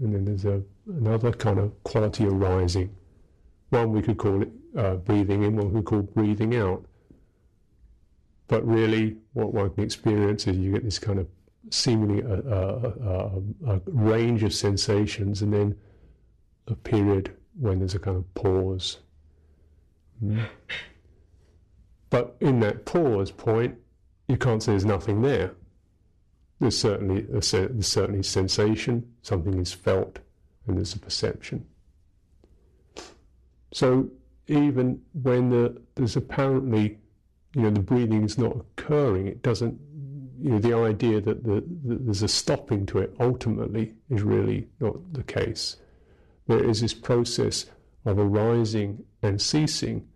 And 0.00 0.14
then 0.14 0.24
there's 0.24 0.44
a, 0.44 0.62
another 0.86 1.32
kind 1.32 1.58
of 1.58 1.82
quality 1.82 2.26
arising. 2.26 2.94
One 3.70 3.92
we 3.92 4.02
could 4.02 4.18
call 4.18 4.42
it 4.42 4.50
uh, 4.76 4.96
breathing 4.96 5.42
in, 5.42 5.56
one 5.56 5.72
we 5.72 5.80
could 5.80 5.86
call 5.86 6.02
breathing 6.02 6.56
out. 6.56 6.84
But 8.48 8.66
really, 8.66 9.16
what 9.32 9.54
one 9.54 9.70
can 9.70 9.84
experience 9.84 10.46
is 10.46 10.56
you 10.58 10.72
get 10.72 10.84
this 10.84 10.98
kind 10.98 11.20
of 11.20 11.28
seemingly 11.70 12.20
a, 12.20 12.34
a, 12.34 13.40
a, 13.66 13.80
range 13.86 14.42
of 14.42 14.52
sensations 14.52 15.42
and 15.42 15.52
then 15.52 15.76
a 16.66 16.74
period 16.74 17.36
when 17.58 17.78
there's 17.78 17.94
a 17.94 17.98
kind 17.98 18.16
of 18.16 18.34
pause. 18.34 18.98
Mm. 20.24 20.46
But 22.08 22.36
in 22.40 22.60
that 22.60 22.86
pause 22.86 23.30
point, 23.30 23.76
you 24.26 24.36
can't 24.36 24.62
say 24.62 24.72
there's 24.72 24.84
nothing 24.84 25.22
there. 25.22 25.52
There's 26.58 26.78
certainly 26.78 27.22
a, 27.22 27.40
there's 27.40 27.86
certainly 27.86 28.22
sensation, 28.22 29.12
something 29.22 29.58
is 29.58 29.72
felt, 29.72 30.18
and 30.66 30.76
there's 30.76 30.94
a 30.94 30.98
perception. 30.98 31.66
So 33.72 34.08
even 34.46 35.00
when 35.22 35.50
the, 35.50 35.80
there's 35.94 36.16
apparently, 36.16 36.98
you 37.54 37.62
know, 37.62 37.70
the 37.70 37.80
breathing 37.80 38.24
is 38.24 38.36
not 38.36 38.56
occurring, 38.56 39.28
it 39.28 39.42
doesn't 39.42 39.78
you 40.40 40.50
know, 40.50 40.58
the 40.58 40.74
idea 40.74 41.20
that, 41.20 41.44
the, 41.44 41.62
that 41.84 42.04
there's 42.06 42.22
a 42.22 42.28
stopping 42.28 42.86
to 42.86 42.98
it 42.98 43.14
ultimately 43.20 43.94
is 44.08 44.22
really 44.22 44.68
not 44.80 45.12
the 45.12 45.22
case. 45.22 45.76
There 46.46 46.64
is 46.64 46.80
this 46.80 46.94
process 46.94 47.66
of 48.04 48.18
arising 48.18 49.04
and 49.22 49.40
ceasing, 49.40 50.08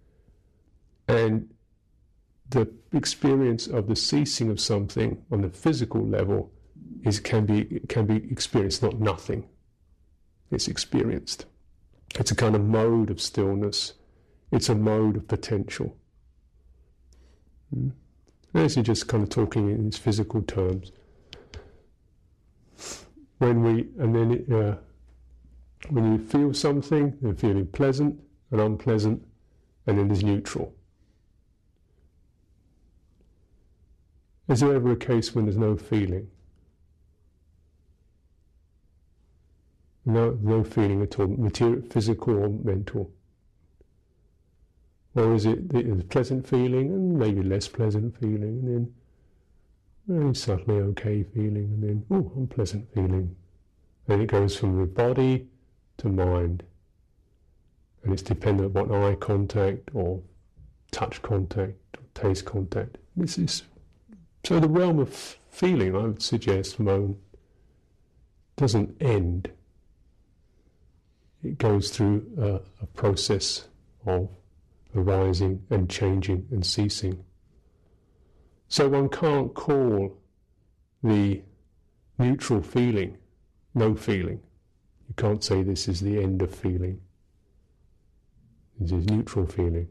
and 1.07 1.51
the 2.49 2.73
experience 2.93 3.67
of 3.67 3.89
the 3.89 3.97
ceasing 3.97 4.49
of 4.51 4.59
something 4.59 5.23
on 5.31 5.43
the 5.43 5.51
physical 5.51 6.07
level 6.07 6.51
is 7.05 7.21
can 7.21 7.45
be 7.45 7.81
can 7.89 8.07
be 8.07 8.17
experienced, 8.31 8.83
not 8.83 8.99
nothing. 8.99 9.47
It's 10.51 10.69
experienced. 10.69 11.47
It's 12.19 12.31
a 12.31 12.37
kind 12.37 12.55
of 12.55 12.65
mode 12.65 13.11
of 13.11 13.21
stillness. 13.21 13.95
It's 14.53 14.69
a 14.69 14.75
mode 14.75 15.17
of 15.17 15.27
potential. 15.27 15.97
Hmm? 17.73 17.91
This 18.53 18.77
is 18.77 18.85
just 18.85 19.09
kind 19.09 19.25
of 19.25 19.31
talking 19.31 19.69
in 19.71 19.89
its 19.89 19.99
physical 19.99 20.43
terms. 20.43 20.93
When 23.39 23.65
we, 23.65 23.89
and 23.99 24.15
then 24.15 24.31
it, 24.31 24.53
uh, 24.53 24.77
when 25.91 26.13
you 26.13 26.19
feel 26.19 26.55
something, 26.55 27.19
you're 27.21 27.35
feeling 27.35 27.67
pleasant 27.67 28.21
and 28.53 28.61
unpleasant, 28.61 29.27
and 29.87 29.99
then 29.99 30.07
there's 30.07 30.23
neutral. 30.23 30.73
Is 34.49 34.61
there 34.61 34.75
ever 34.75 34.93
a 34.93 34.97
case 34.97 35.35
when 35.35 35.47
there's 35.47 35.57
no 35.57 35.77
feeling? 35.77 36.29
No, 40.07 40.39
no 40.43 40.63
feeling 40.65 41.03
at 41.03 41.19
all, 41.19 41.29
material, 41.29 41.83
physical 41.91 42.37
or 42.37 42.49
mental. 42.49 43.11
Or 45.15 45.35
is 45.35 45.47
it 45.47 45.73
a 45.75 46.05
pleasant 46.05 46.47
feeling 46.47 46.89
and 46.89 47.19
maybe 47.19 47.43
less 47.43 47.69
pleasant 47.69 48.19
feeling, 48.19 48.43
and 48.43 48.69
then 48.69 48.95
very 50.07 50.35
subtly 50.35 50.77
okay 50.77 51.23
feeling, 51.23 51.71
and 51.75 51.83
then 51.83 52.07
oh, 52.11 52.33
unpleasant 52.37 52.93
feeling. 52.93 53.35
And 54.09 54.21
it 54.21 54.27
goes 54.27 54.57
from 54.57 54.79
the 54.79 54.87
body 54.87 55.47
to 55.99 56.09
mind. 56.09 56.63
And 58.03 58.13
it's 58.13 58.23
dependent 58.23 58.77
upon 58.77 58.95
eye 58.95 59.15
contact 59.15 59.91
or 59.95 60.21
touch 60.91 61.23
contact 61.23 61.79
or 61.97 62.03
taste 62.13 62.45
contact. 62.45 62.99
This 63.17 63.39
is 63.39 63.63
so 64.45 64.61
the 64.61 64.69
realm 64.69 64.99
of 64.99 65.09
feeling, 65.51 65.97
I 65.97 66.01
would 66.01 66.23
suggest, 66.23 66.79
Moan, 66.79 67.17
doesn't 68.57 69.01
end. 69.01 69.51
It 71.45 71.59
goes 71.59 71.91
through 71.91 72.27
a, 72.39 72.83
a 72.83 72.87
process 72.87 73.69
of 74.07 74.29
arising 74.97 75.63
and 75.71 75.91
changing 75.91 76.47
and 76.51 76.65
ceasing. 76.65 77.25
So 78.69 78.89
one 78.89 79.09
can't 79.09 79.55
call 79.55 80.19
the 81.03 81.43
neutral 82.19 82.63
feeling 82.63 83.19
no 83.75 83.95
feeling. 83.95 84.41
You 85.09 85.15
can't 85.17 85.43
say 85.43 85.63
this 85.63 85.89
is 85.89 86.01
the 86.01 86.23
end 86.23 86.43
of 86.43 86.55
feeling. 86.55 87.01
This 88.79 88.93
is 88.93 89.07
neutral 89.07 89.47
feeling. 89.47 89.89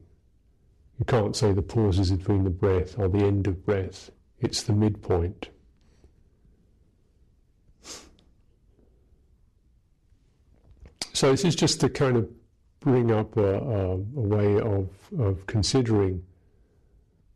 You 1.00 1.06
can't 1.06 1.36
say 1.36 1.52
the 1.52 1.62
pauses 1.62 2.12
between 2.12 2.44
the 2.44 2.50
breath 2.50 2.98
are 2.98 3.10
the 3.10 3.24
end 3.24 3.48
of 3.48 3.66
breath. 3.66 4.10
It's 4.39 4.63
the 4.63 4.74
midpoint. 4.74 5.50
So 11.13 11.30
this 11.30 11.45
is 11.45 11.56
just 11.56 11.80
to 11.82 11.89
kind 11.89 12.17
of 12.17 12.28
bring 12.80 13.12
up 13.12 13.38
a, 13.38 13.60
a, 13.60 13.91
a 13.91 13.97
way 13.97 14.60
of, 14.60 14.89
of 15.19 15.45
considering 15.45 16.23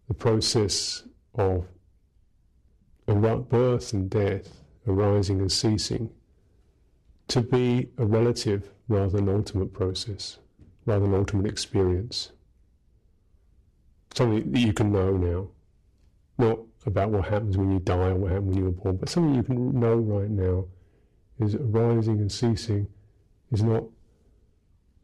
the 0.08 0.16
process 0.16 1.04
of 1.36 1.68
birth 3.06 3.94
and 3.94 4.10
death, 4.10 4.50
arising 4.88 5.40
and 5.40 5.52
ceasing, 5.52 6.10
to 7.28 7.42
be 7.42 7.90
a 8.00 8.06
relative 8.06 8.72
rather 8.88 9.10
than 9.10 9.30
ultimate 9.30 9.72
process, 9.74 10.40
rather 10.88 11.06
than 11.06 11.14
ultimate 11.14 11.46
experience. 11.46 12.32
Something 14.16 14.52
that 14.52 14.60
you 14.60 14.74
can 14.74 14.92
know 14.92 15.16
now, 15.16 15.48
not 16.40 16.60
about 16.88 17.12
what 17.12 17.26
happens 17.26 17.58
when 17.58 17.72
you 17.72 17.80
die 17.80 18.10
or 18.10 18.16
what 18.16 18.32
happened 18.32 18.48
when 18.48 18.58
you 18.58 18.66
were 18.66 18.72
born, 18.72 18.98
but 18.98 19.10
something 19.10 19.36
you 19.36 19.44
can 19.44 19.80
know 19.80 19.96
right 19.96 20.32
now 20.32 20.66
is 21.40 21.54
arising 21.54 22.18
and 22.20 22.32
ceasing 22.32 22.88
is 23.52 23.64
not 23.64 23.84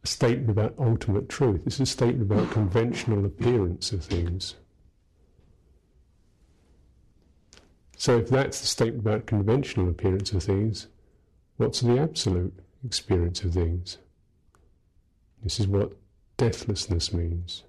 a 0.04 0.08
statement 0.08 0.50
about 0.50 0.76
ultimate 0.78 1.30
truth. 1.30 1.62
It's 1.66 1.80
a 1.80 1.86
statement 1.86 2.32
about 2.32 2.52
conventional 2.52 3.26
appearance 3.26 3.92
of 3.92 4.04
things. 4.04 4.56
So 7.98 8.18
if 8.18 8.30
that's 8.30 8.60
the 8.60 8.68
statement 8.68 9.06
about 9.06 9.28
conventional 9.28 9.90
appearance 9.90 10.34
of 10.34 10.44
things, 10.44 10.88
what's 11.58 11.80
the 11.80 11.98
absolute 12.00 12.54
experience 12.84 13.44
of 13.44 13.54
things? 13.54 13.98
This 15.42 15.60
is 15.60 15.68
what 15.68 15.94
deathlessness 16.36 17.14
means. 17.14 17.64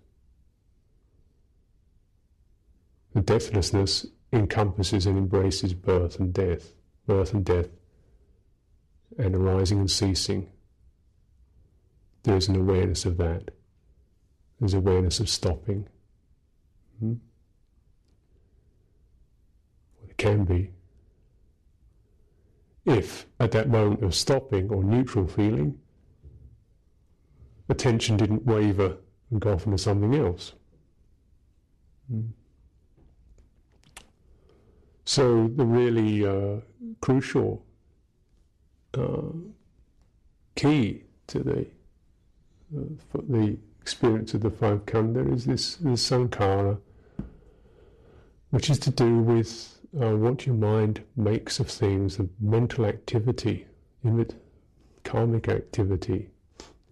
The 3.14 3.20
deathlessness 3.20 4.06
encompasses 4.32 5.06
and 5.06 5.16
embraces 5.16 5.72
birth 5.72 6.18
and 6.18 6.32
death, 6.32 6.72
birth 7.06 7.32
and 7.32 7.44
death, 7.44 7.68
and 9.16 9.36
arising 9.36 9.78
and 9.78 9.90
ceasing. 9.90 10.48
There 12.24 12.36
is 12.36 12.48
an 12.48 12.56
awareness 12.56 13.04
of 13.04 13.16
that. 13.18 13.50
There's 14.58 14.74
awareness 14.74 15.20
of 15.20 15.28
stopping. 15.28 15.88
Hmm? 16.98 17.14
it 20.08 20.16
can 20.16 20.44
be. 20.44 20.70
If 22.84 23.26
at 23.40 23.50
that 23.52 23.68
moment 23.68 24.02
of 24.04 24.14
stopping 24.14 24.70
or 24.70 24.84
neutral 24.84 25.26
feeling, 25.26 25.78
attention 27.68 28.16
didn't 28.16 28.44
waver 28.44 28.96
and 29.30 29.40
go 29.40 29.54
off 29.54 29.66
into 29.66 29.78
something 29.78 30.14
else. 30.14 30.52
Hmm. 32.08 32.26
So 35.04 35.48
the 35.48 35.64
really 35.64 36.26
uh, 36.26 36.60
crucial 37.00 37.64
uh, 38.94 39.32
key 40.54 41.04
to 41.26 41.42
the 41.42 41.66
uh, 42.76 42.80
the 43.28 43.56
experience 43.80 44.34
of 44.34 44.40
the 44.40 44.50
five 44.50 44.84
khandha 44.86 45.32
is 45.32 45.44
this, 45.44 45.76
sankhara, 45.76 46.78
which 48.50 48.70
is 48.70 48.78
to 48.78 48.90
do 48.90 49.18
with 49.18 49.78
uh, 50.00 50.16
what 50.16 50.46
your 50.46 50.54
mind 50.54 51.02
makes 51.16 51.60
of 51.60 51.68
things, 51.68 52.16
the 52.16 52.28
mental 52.40 52.86
activity, 52.86 53.66
it, 54.04 54.34
karmic 55.04 55.48
activity, 55.48 56.30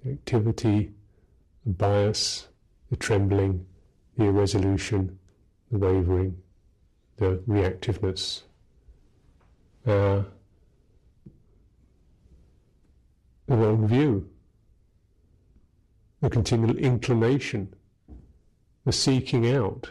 activity, 0.06 0.92
the 1.64 1.72
bias, 1.72 2.48
the 2.90 2.96
trembling, 2.96 3.64
the 4.16 4.24
irresolution, 4.24 5.18
the 5.70 5.78
wavering, 5.78 6.36
the 7.16 7.42
reactiveness. 7.48 8.42
Uh, 9.86 10.22
the 13.46 13.56
wrong 13.56 13.86
view, 13.86 14.28
the 16.22 16.30
continual 16.30 16.78
inclination, 16.78 17.74
the 18.86 18.92
seeking 18.92 19.52
out 19.52 19.90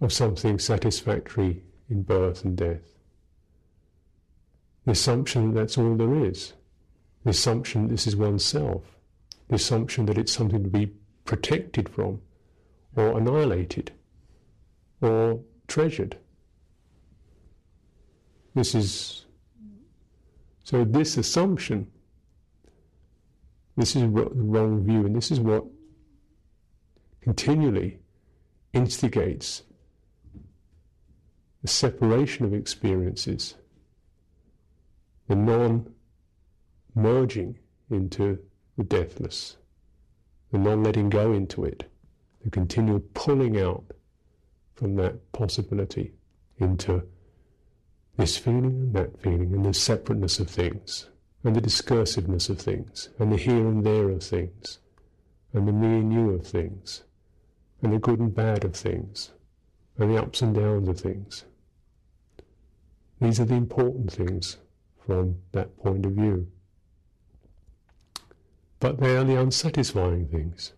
of 0.00 0.12
something 0.12 0.58
satisfactory 0.58 1.62
in 1.90 2.02
birth 2.02 2.44
and 2.44 2.56
death. 2.56 2.96
The 4.86 4.92
assumption 4.92 5.52
that 5.52 5.60
that's 5.60 5.76
all 5.76 5.96
there 5.96 6.24
is. 6.24 6.54
The 7.24 7.30
assumption 7.30 7.82
that 7.82 7.90
this 7.90 8.06
is 8.06 8.16
oneself. 8.16 8.84
The 9.48 9.56
assumption 9.56 10.06
that 10.06 10.16
it's 10.16 10.32
something 10.32 10.62
to 10.62 10.70
be 10.70 10.92
protected 11.24 11.88
from, 11.88 12.22
or 12.94 13.18
annihilated, 13.18 13.90
or 15.00 15.40
treasured. 15.66 16.16
This 18.54 18.74
is 18.76 19.26
so. 20.62 20.84
This 20.84 21.16
assumption, 21.16 21.90
this 23.76 23.96
is 23.96 24.02
the 24.02 24.08
wrong 24.08 24.84
view, 24.84 25.06
and 25.06 25.14
this 25.14 25.30
is 25.30 25.40
what 25.40 25.64
continually 27.20 27.98
instigates 28.72 29.62
the 31.62 31.68
separation 31.68 32.44
of 32.44 32.54
experiences, 32.54 33.54
the 35.28 35.36
non 35.36 35.92
merging 36.94 37.58
into 37.90 38.38
the 38.76 38.84
deathless, 38.84 39.56
the 40.52 40.58
non 40.58 40.82
letting 40.82 41.10
go 41.10 41.32
into 41.32 41.64
it, 41.64 41.90
the 42.42 42.50
continual 42.50 43.00
pulling 43.14 43.60
out 43.60 43.84
from 44.74 44.96
that 44.96 45.32
possibility 45.32 46.12
into 46.58 47.02
this 48.16 48.36
feeling 48.36 48.64
and 48.64 48.94
that 48.94 49.20
feeling, 49.20 49.52
and 49.52 49.64
the 49.64 49.74
separateness 49.74 50.38
of 50.38 50.48
things, 50.48 51.08
and 51.42 51.56
the 51.56 51.60
discursiveness 51.60 52.50
of 52.50 52.58
things, 52.58 53.08
and 53.18 53.32
the 53.32 53.36
here 53.36 53.66
and 53.66 53.84
there 53.84 54.10
of 54.10 54.22
things, 54.22 54.78
and 55.52 55.66
the 55.66 55.72
me 55.72 56.00
and 56.00 56.12
you 56.12 56.30
of 56.30 56.46
things, 56.46 57.02
and 57.82 57.92
the 57.92 57.98
good 57.98 58.18
and 58.18 58.34
bad 58.34 58.64
of 58.64 58.74
things, 58.74 59.30
and 59.98 60.10
the 60.10 60.20
ups 60.20 60.42
and 60.42 60.54
downs 60.54 60.88
of 60.88 61.00
things. 61.00 61.44
These 63.20 63.40
are 63.40 63.44
the 63.44 63.54
important 63.54 64.12
things 64.12 64.56
from 65.06 65.36
that 65.52 65.76
point 65.78 66.06
of 66.06 66.12
view. 66.12 66.46
But 68.78 68.98
they 68.98 69.16
are 69.16 69.24
the 69.24 69.40
unsatisfying 69.40 70.28
things. 70.28 70.72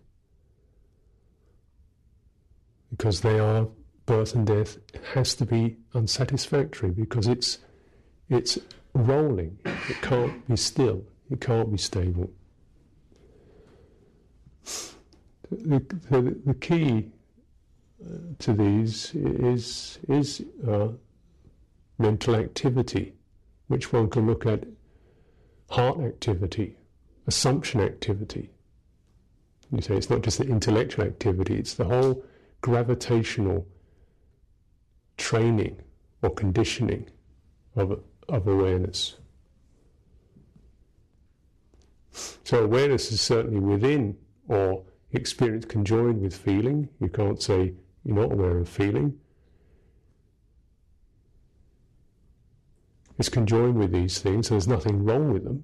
Because 2.89 3.21
they 3.21 3.39
are 3.39 3.67
birth 4.05 4.35
and 4.35 4.45
death 4.45 4.77
has 5.13 5.33
to 5.35 5.45
be 5.45 5.77
unsatisfactory 5.93 6.91
because 6.91 7.27
it's 7.27 7.59
it's 8.29 8.57
rolling. 8.93 9.57
It 9.65 10.01
can't 10.01 10.47
be 10.47 10.55
still. 10.55 11.03
It 11.29 11.41
can't 11.41 11.71
be 11.71 11.77
stable. 11.77 12.29
The, 15.51 15.79
the, 16.09 16.35
the 16.45 16.53
key 16.55 17.11
uh, 18.03 18.17
to 18.39 18.53
these 18.53 19.13
is 19.15 19.99
is 20.09 20.43
uh, 20.67 20.89
mental 21.97 22.35
activity, 22.35 23.13
which 23.67 23.93
one 23.93 24.09
can 24.09 24.25
look 24.27 24.45
at 24.45 24.63
heart 25.69 25.99
activity, 25.99 26.75
assumption 27.27 27.81
activity. 27.81 28.49
You 29.71 29.81
say 29.81 29.95
it's 29.95 30.09
not 30.09 30.21
just 30.21 30.37
the 30.37 30.45
intellectual 30.45 31.05
activity, 31.05 31.55
it's 31.55 31.73
the 31.73 31.85
whole 31.85 32.23
gravitational 32.61 33.67
training 35.17 35.81
or 36.21 36.29
conditioning 36.29 37.09
of, 37.75 37.99
of 38.29 38.47
awareness. 38.47 39.17
So 42.43 42.63
awareness 42.63 43.11
is 43.11 43.21
certainly 43.21 43.59
within 43.59 44.17
or 44.47 44.83
experience 45.11 45.65
conjoined 45.65 46.21
with 46.21 46.35
feeling. 46.35 46.89
You 46.99 47.09
can't 47.09 47.41
say 47.41 47.73
you're 48.03 48.15
not 48.15 48.31
aware 48.31 48.57
of 48.57 48.69
feeling. 48.69 49.19
It's 53.17 53.29
conjoined 53.29 53.75
with 53.75 53.91
these 53.91 54.19
things, 54.19 54.47
so 54.47 54.55
there's 54.55 54.67
nothing 54.67 55.03
wrong 55.05 55.31
with 55.31 55.43
them. 55.43 55.63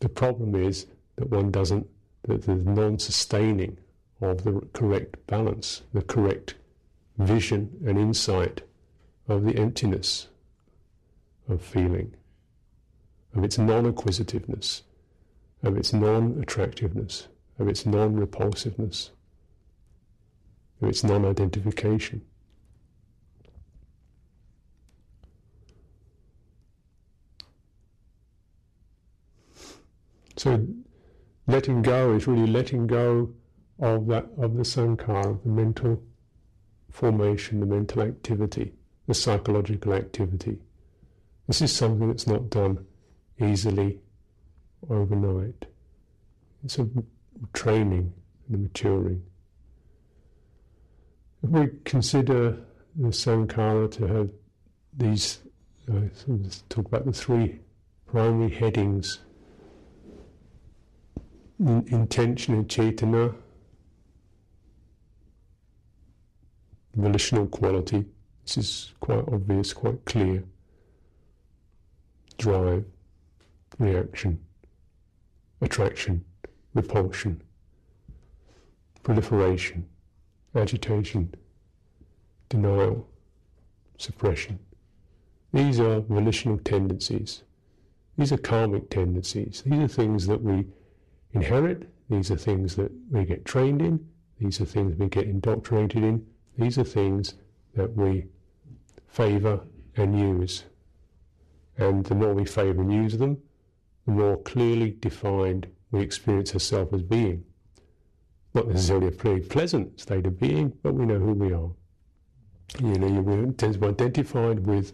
The 0.00 0.08
problem 0.08 0.54
is 0.54 0.86
that 1.16 1.30
one 1.30 1.50
doesn't, 1.50 1.86
that 2.22 2.42
the 2.42 2.54
non 2.54 2.98
sustaining 2.98 3.78
of 4.20 4.44
the 4.44 4.60
correct 4.72 5.26
balance, 5.26 5.82
the 5.92 6.02
correct 6.02 6.54
vision 7.18 7.70
and 7.86 7.98
insight 7.98 8.62
of 9.28 9.44
the 9.44 9.56
emptiness 9.56 10.28
of 11.48 11.62
feeling, 11.62 12.14
of 13.34 13.44
its 13.44 13.58
non 13.58 13.86
acquisitiveness, 13.86 14.82
of 15.62 15.76
its 15.76 15.92
non 15.92 16.38
attractiveness, 16.40 17.28
of 17.58 17.68
its 17.68 17.86
non 17.86 18.16
repulsiveness, 18.16 19.10
of 20.80 20.88
its 20.88 21.02
non 21.04 21.24
identification. 21.24 22.22
So 30.36 30.66
letting 31.46 31.80
go 31.82 32.12
is 32.12 32.26
really 32.26 32.46
letting 32.46 32.86
go 32.86 33.32
of 33.78 34.06
that 34.08 34.26
of 34.36 34.54
the 34.56 34.62
sankhara, 34.62 35.30
of 35.30 35.42
the 35.42 35.48
mental 35.48 36.02
formation, 36.90 37.60
the 37.60 37.66
mental 37.66 38.02
activity, 38.02 38.72
the 39.06 39.14
psychological 39.14 39.94
activity. 39.94 40.58
This 41.46 41.62
is 41.62 41.74
something 41.74 42.08
that's 42.08 42.26
not 42.26 42.50
done 42.50 42.84
easily 43.40 44.00
overnight. 44.90 45.66
It's 46.64 46.78
a 46.78 46.88
training 47.52 48.12
and 48.48 48.56
a 48.56 48.58
maturing. 48.58 49.22
If 51.42 51.50
we 51.50 51.68
consider 51.84 52.58
the 52.96 53.08
sankhara 53.08 53.90
to 53.92 54.06
have 54.06 54.30
these, 54.96 55.40
uh, 55.88 56.00
talk 56.68 56.86
about 56.86 57.06
the 57.06 57.12
three 57.12 57.60
primary 58.06 58.50
headings 58.50 59.20
intention 61.58 62.54
and 62.54 62.68
cetana, 62.68 63.34
volitional 66.94 67.46
quality. 67.46 68.04
This 68.44 68.58
is 68.58 68.92
quite 69.00 69.24
obvious, 69.28 69.72
quite 69.72 70.04
clear. 70.04 70.44
Drive, 72.38 72.84
reaction, 73.78 74.38
attraction, 75.60 76.24
repulsion, 76.74 77.42
proliferation, 79.02 79.86
agitation, 80.54 81.34
denial, 82.48 83.08
suppression. 83.98 84.58
These 85.52 85.80
are 85.80 86.00
volitional 86.00 86.58
tendencies. 86.58 87.42
These 88.18 88.32
are 88.32 88.38
karmic 88.38 88.90
tendencies. 88.90 89.62
These 89.64 89.78
are 89.80 89.88
things 89.88 90.26
that 90.26 90.42
we 90.42 90.66
inherit. 91.32 91.88
These 92.10 92.30
are 92.30 92.36
things 92.36 92.76
that 92.76 92.90
we 93.10 93.24
get 93.24 93.44
trained 93.44 93.82
in. 93.82 94.06
These 94.38 94.60
are 94.60 94.64
things 94.64 94.96
we 94.96 95.08
get 95.08 95.24
indoctrinated 95.24 96.02
in. 96.02 96.26
These 96.58 96.78
are 96.78 96.84
things 96.84 97.34
that 97.74 97.94
we 97.94 98.26
favour 99.08 99.60
and 99.96 100.18
use. 100.18 100.64
And 101.78 102.04
the 102.04 102.14
more 102.14 102.34
we 102.34 102.44
favour 102.44 102.82
and 102.82 102.92
use 102.92 103.18
them, 103.18 103.38
the 104.06 104.12
more 104.12 104.36
clearly 104.42 104.96
defined 104.98 105.68
we 105.90 106.00
experience 106.00 106.54
ourselves 106.54 106.92
as 106.94 107.02
being. 107.02 107.44
Not 108.54 108.68
necessarily 108.68 109.08
a 109.08 109.12
pretty 109.12 109.46
pleasant 109.46 110.00
state 110.00 110.26
of 110.26 110.40
being, 110.40 110.72
but 110.82 110.94
we 110.94 111.04
know 111.04 111.18
who 111.18 111.32
we 111.32 111.52
are. 111.52 111.70
You 112.80 112.98
know, 112.98 113.06
you 113.06 113.52
tend 113.52 113.74
to 113.74 113.78
be 113.78 113.86
identified 113.86 114.66
with 114.66 114.92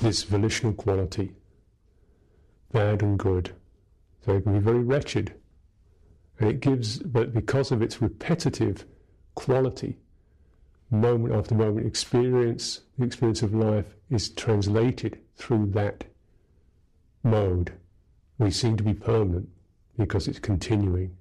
this 0.00 0.24
volitional 0.24 0.72
quality, 0.72 1.32
bad 2.72 3.02
and 3.02 3.18
good. 3.18 3.52
So 4.24 4.34
it 4.34 4.42
can 4.42 4.54
be 4.54 4.58
very 4.58 4.82
wretched. 4.82 5.34
And 6.38 6.50
it 6.50 6.60
gives, 6.60 6.98
but 6.98 7.32
because 7.32 7.70
of 7.70 7.80
its 7.80 8.02
repetitive 8.02 8.84
quality, 9.34 9.98
moment 10.90 11.34
after 11.34 11.54
moment 11.54 11.86
experience, 11.86 12.80
the 12.98 13.04
experience 13.04 13.42
of 13.42 13.54
life 13.54 13.86
is 14.10 14.30
translated 14.30 15.18
through 15.36 15.66
that 15.66 16.04
mode. 17.22 17.72
We 18.38 18.50
seem 18.50 18.76
to 18.76 18.84
be 18.84 18.94
permanent 18.94 19.48
because 19.98 20.28
it's 20.28 20.38
continuing. 20.38 21.16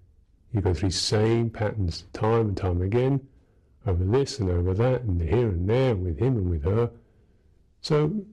You 0.54 0.62
go 0.62 0.74
through 0.74 0.92
same 0.92 1.50
patterns 1.50 2.06
time 2.14 2.48
and 2.48 2.58
time 2.58 2.82
again, 2.82 3.28
over 3.86 4.04
this 4.04 4.40
and 4.40 4.50
over 4.50 4.74
that, 4.74 5.02
and 5.02 5.22
here 5.22 5.50
and 5.50 5.70
there, 5.70 5.96
with 5.96 6.20
him 6.20 6.38
and 6.38 6.50
with 6.50 6.64
her. 6.64 6.92
So, 7.82 8.26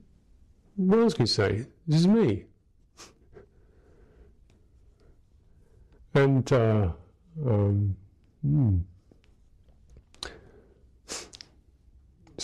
what 0.75 0.99
else 0.99 1.13
can 1.13 1.23
you 1.23 1.27
say? 1.27 1.65
This 1.87 2.01
is 2.01 2.07
me. 2.07 2.45
and, 6.13 6.51
uh, 6.51 6.91
um, 7.45 7.95
hmm. 8.41 8.77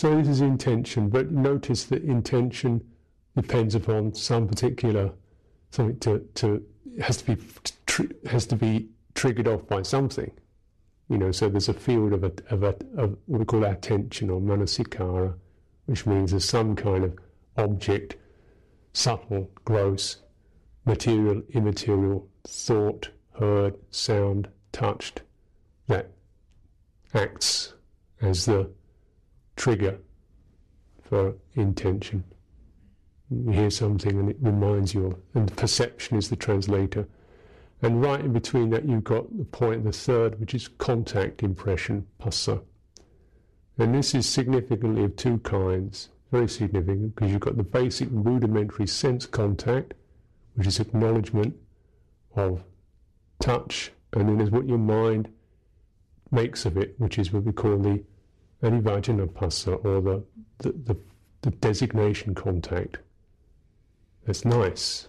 So 0.00 0.16
this 0.16 0.28
is 0.28 0.40
intention, 0.40 1.10
but 1.10 1.30
notice 1.30 1.84
that 1.84 2.04
intention 2.04 2.80
depends 3.36 3.74
upon 3.74 4.14
some 4.14 4.48
particular 4.48 5.12
something 5.72 5.98
to, 5.98 6.20
to 6.36 6.64
has 7.02 7.18
to 7.18 7.36
be 7.36 7.42
has 8.24 8.46
to 8.46 8.56
be 8.56 8.88
triggered 9.14 9.46
off 9.46 9.66
by 9.66 9.82
something. 9.82 10.30
You 11.10 11.18
know, 11.18 11.32
so 11.32 11.50
there's 11.50 11.68
a 11.68 11.74
field 11.74 12.14
of, 12.14 12.24
a, 12.24 12.32
of, 12.48 12.62
a, 12.62 12.74
of 12.96 13.18
what 13.26 13.40
we 13.40 13.44
call 13.44 13.62
attention 13.64 14.30
or 14.30 14.40
manasikara, 14.40 15.34
which 15.84 16.06
means 16.06 16.30
there's 16.30 16.48
some 16.48 16.76
kind 16.76 17.04
of 17.04 17.18
object, 17.58 18.16
subtle, 18.94 19.50
gross, 19.66 20.16
material, 20.86 21.42
immaterial, 21.50 22.26
thought, 22.48 23.10
heard, 23.38 23.76
sound, 23.90 24.48
touched, 24.72 25.20
that 25.88 26.10
acts 27.12 27.74
as 28.22 28.46
the 28.46 28.70
trigger 29.60 29.98
for 31.02 31.34
intention. 31.54 32.24
You 33.28 33.50
hear 33.50 33.70
something 33.70 34.18
and 34.18 34.30
it 34.30 34.38
reminds 34.40 34.94
you 34.94 35.08
of, 35.08 35.16
and 35.34 35.54
perception 35.54 36.16
is 36.16 36.30
the 36.30 36.36
translator. 36.36 37.06
And 37.82 38.00
right 38.00 38.20
in 38.20 38.32
between 38.32 38.70
that, 38.70 38.88
you've 38.88 39.04
got 39.04 39.36
the 39.36 39.44
point, 39.44 39.84
the 39.84 39.92
third, 39.92 40.40
which 40.40 40.54
is 40.54 40.66
contact 40.66 41.42
impression, 41.42 42.06
phassa. 42.22 42.62
And 43.76 43.94
this 43.94 44.14
is 44.14 44.26
significantly 44.26 45.04
of 45.04 45.16
two 45.16 45.36
kinds, 45.40 46.08
very 46.32 46.48
significant, 46.48 47.14
because 47.14 47.30
you've 47.30 47.40
got 47.40 47.58
the 47.58 47.62
basic 47.62 48.08
rudimentary 48.10 48.86
sense 48.86 49.26
contact, 49.26 49.92
which 50.54 50.66
is 50.66 50.80
acknowledgement 50.80 51.54
of 52.34 52.64
touch, 53.40 53.92
and 54.14 54.26
then 54.26 54.38
there's 54.38 54.50
what 54.50 54.66
your 54.66 54.78
mind 54.78 55.28
makes 56.30 56.64
of 56.64 56.78
it, 56.78 56.94
which 56.96 57.18
is 57.18 57.30
what 57.30 57.44
we 57.44 57.52
call 57.52 57.76
the 57.76 58.02
Adhivacana 58.62 59.26
phassa, 59.32 59.82
or 59.84 60.00
the, 60.00 60.24
the, 60.58 60.72
the, 60.72 60.96
the 61.42 61.50
designation 61.50 62.34
contact. 62.34 62.98
That's 64.26 64.44
nice. 64.44 65.08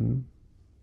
Mm? 0.00 0.22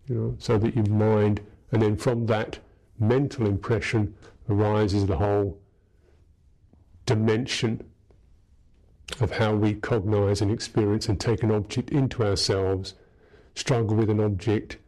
You 0.08 0.14
know, 0.14 0.34
so 0.38 0.58
that 0.58 0.74
your 0.74 0.86
mind, 0.86 1.40
and 1.70 1.82
then 1.82 1.96
from 1.96 2.26
that 2.26 2.58
mental 2.98 3.46
impression 3.46 4.14
arises 4.48 5.06
the 5.06 5.16
whole 5.16 5.60
dimension 7.06 7.84
of 9.20 9.32
how 9.32 9.54
we 9.54 9.74
cognize 9.74 10.40
and 10.40 10.50
experience 10.50 11.08
and 11.08 11.20
take 11.20 11.42
an 11.42 11.50
object 11.50 11.90
into 11.90 12.24
ourselves, 12.24 12.94
struggle 13.54 13.96
with 13.96 14.08
an 14.08 14.20
object, 14.20 14.78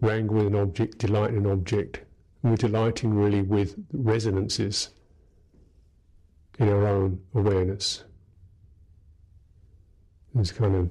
wrangle 0.00 0.36
with 0.36 0.46
an 0.46 0.54
object, 0.54 0.98
delight 0.98 1.30
in 1.30 1.44
an 1.44 1.50
object. 1.50 2.00
And 2.42 2.52
we're 2.52 2.56
delighting 2.56 3.14
really 3.14 3.42
with 3.42 3.76
resonances 3.92 4.90
in 6.58 6.68
our 6.68 6.86
own 6.86 7.20
awareness. 7.34 8.04
It's 10.38 10.52
kind 10.52 10.74
of 10.76 10.90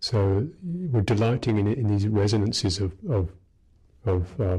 so 0.00 0.48
we're 0.62 1.02
delighting 1.02 1.58
in, 1.58 1.66
in 1.68 1.86
these 1.88 2.06
resonances 2.06 2.78
of 2.78 2.92
of, 3.08 3.30
of 4.04 4.40
uh, 4.40 4.58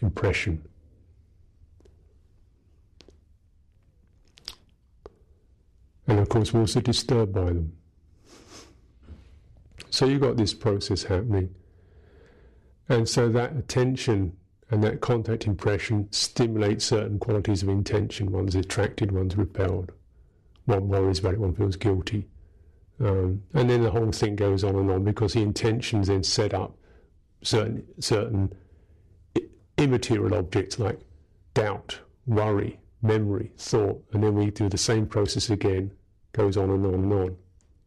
impression. 0.00 0.62
And 6.06 6.18
of 6.18 6.28
course, 6.28 6.52
we're 6.52 6.60
also 6.60 6.80
disturbed 6.80 7.32
by 7.32 7.44
them. 7.44 7.72
So 9.90 10.06
you've 10.06 10.20
got 10.20 10.36
this 10.36 10.52
process 10.52 11.04
happening. 11.04 11.54
And 12.88 13.08
so 13.08 13.28
that 13.28 13.56
attention 13.56 14.36
and 14.72 14.82
that 14.82 15.02
contact 15.02 15.46
impression 15.46 16.08
stimulates 16.12 16.86
certain 16.86 17.18
qualities 17.18 17.62
of 17.62 17.68
intention. 17.68 18.32
One's 18.32 18.54
attracted, 18.54 19.12
one's 19.12 19.36
repelled. 19.36 19.92
one 20.64 20.88
worries 20.88 21.18
about 21.18 21.34
it, 21.34 21.40
one 21.40 21.54
feels 21.54 21.76
guilty. 21.76 22.26
Um, 22.98 23.42
and 23.52 23.68
then 23.68 23.82
the 23.82 23.90
whole 23.90 24.10
thing 24.12 24.34
goes 24.34 24.64
on 24.64 24.74
and 24.76 24.90
on 24.90 25.04
because 25.04 25.34
the 25.34 25.42
intentions 25.42 26.08
then 26.08 26.22
set 26.22 26.54
up 26.54 26.74
certain 27.42 27.84
certain 27.98 28.54
immaterial 29.76 30.34
objects 30.34 30.78
like 30.78 31.00
doubt, 31.52 31.98
worry, 32.26 32.80
memory, 33.02 33.52
thought, 33.58 34.02
and 34.14 34.24
then 34.24 34.34
we 34.34 34.50
do 34.50 34.70
the 34.70 34.78
same 34.78 35.06
process 35.06 35.50
again, 35.50 35.92
goes 36.32 36.56
on 36.56 36.70
and 36.70 36.86
on 36.86 36.94
and 36.94 37.12
on. 37.12 37.36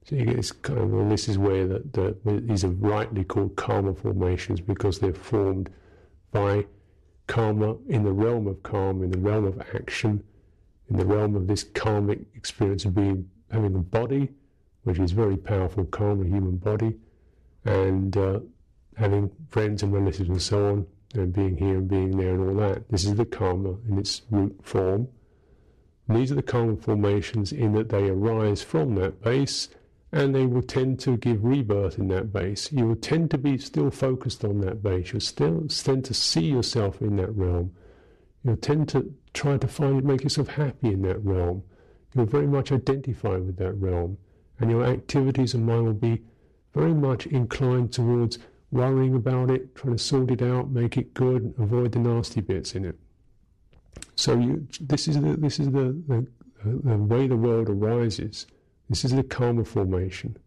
So 0.05 0.17
you 0.17 0.25
get 0.25 0.35
this 0.35 0.51
kind 0.51 0.77
of, 0.77 0.93
and 0.93 1.11
this 1.11 1.27
is 1.27 1.39
where 1.39 1.65
the, 1.65 2.15
the, 2.23 2.41
these 2.41 2.63
are 2.63 2.69
rightly 2.69 3.23
called 3.23 3.55
karma 3.55 3.95
formations 3.95 4.61
because 4.61 4.99
they're 4.99 5.15
formed 5.15 5.71
by 6.31 6.65
karma 7.27 7.75
in 7.87 8.03
the 8.03 8.11
realm 8.11 8.47
of 8.47 8.61
karma, 8.63 9.03
in 9.03 9.11
the 9.11 9.17
realm 9.17 9.45
of 9.45 9.61
action, 9.73 10.23
in 10.89 10.97
the 10.97 11.05
realm 11.05 11.35
of 11.35 11.47
this 11.47 11.63
karmic 11.63 12.19
experience 12.35 12.85
of 12.85 12.95
being 12.95 13.29
having 13.51 13.75
a 13.75 13.79
body, 13.79 14.29
which 14.83 14.99
is 14.99 15.11
very 15.11 15.37
powerful 15.37 15.85
karma, 15.85 16.25
human 16.25 16.57
body, 16.57 16.95
and 17.65 18.17
uh, 18.17 18.39
having 18.97 19.31
friends 19.49 19.83
and 19.83 19.93
relatives 19.93 20.29
and 20.29 20.41
so 20.41 20.67
on, 20.67 20.87
and 21.13 21.33
being 21.33 21.57
here 21.57 21.75
and 21.75 21.87
being 21.87 22.17
there 22.17 22.33
and 22.33 22.49
all 22.49 22.55
that. 22.55 22.89
This 22.89 23.05
is 23.05 23.15
the 23.15 23.25
karma 23.25 23.75
in 23.87 23.97
its 23.97 24.21
root 24.29 24.55
form. 24.63 25.07
And 26.07 26.17
these 26.17 26.31
are 26.31 26.35
the 26.35 26.43
karma 26.43 26.77
formations 26.77 27.51
in 27.51 27.73
that 27.73 27.89
they 27.89 28.09
arise 28.09 28.61
from 28.61 28.95
that 28.95 29.23
base 29.23 29.69
and 30.11 30.33
they 30.33 30.45
will 30.45 30.61
tend 30.61 30.99
to 31.01 31.17
give 31.17 31.43
rebirth 31.43 31.97
in 31.99 32.07
that 32.09 32.31
base. 32.31 32.71
You 32.71 32.87
will 32.87 32.95
tend 32.95 33.31
to 33.31 33.37
be 33.37 33.57
still 33.57 33.91
focused 33.91 34.45
on 34.45 34.61
that 34.61 34.81
base. 34.81 35.11
You'll 35.11 35.19
still 35.19 35.67
tend 35.67 36.05
to 36.05 36.13
see 36.13 36.45
yourself 36.45 37.01
in 37.01 37.17
that 37.17 37.35
realm. 37.35 37.71
You'll 38.43 38.57
tend 38.57 38.89
to 38.89 39.13
try 39.33 39.57
to 39.57 39.67
find 39.67 40.03
make 40.03 40.23
yourself 40.23 40.49
happy 40.49 40.93
in 40.93 41.01
that 41.01 41.23
realm. 41.23 41.63
You'll 42.13 42.25
very 42.27 42.47
much 42.47 42.71
identify 42.71 43.37
with 43.37 43.57
that 43.57 43.73
realm. 43.73 44.17
And 44.59 44.71
your 44.71 44.85
activities 44.85 45.53
and 45.53 45.65
mind 45.65 45.85
will 45.85 45.93
be 45.93 46.21
very 46.73 46.93
much 46.93 47.25
inclined 47.27 47.91
towards 47.91 48.39
worrying 48.71 49.15
about 49.15 49.49
it, 49.49 49.75
trying 49.75 49.95
to 49.95 50.03
sort 50.03 50.31
it 50.31 50.41
out, 50.41 50.69
make 50.69 50.97
it 50.97 51.13
good, 51.13 51.53
avoid 51.57 51.93
the 51.93 51.99
nasty 51.99 52.41
bits 52.41 52.75
in 52.75 52.85
it. 52.85 52.97
So 54.15 54.37
you, 54.37 54.67
this 54.79 55.07
is 55.07 55.19
the 55.19 55.35
this 55.37 55.59
is 55.59 55.71
the, 55.71 56.01
the, 56.07 56.27
the 56.63 56.97
way 56.97 57.27
the 57.27 57.35
world 57.35 57.69
arises. 57.69 58.47
This 58.89 59.03
is 59.03 59.11
the 59.15 59.23
karma 59.23 59.65
formation, 59.65 60.37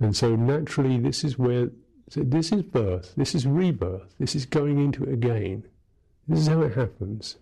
and 0.00 0.14
so 0.14 0.36
naturally 0.36 0.98
this 0.98 1.24
is 1.24 1.38
where 1.38 1.70
so 2.08 2.22
this 2.22 2.52
is 2.52 2.62
birth. 2.62 3.14
This 3.16 3.34
is 3.34 3.46
rebirth. 3.46 4.14
This 4.18 4.34
is 4.34 4.46
going 4.46 4.78
into 4.78 5.04
it 5.04 5.12
again. 5.12 5.64
This 6.26 6.40
is 6.40 6.46
how 6.46 6.62
it 6.62 6.74
happens. 6.74 7.36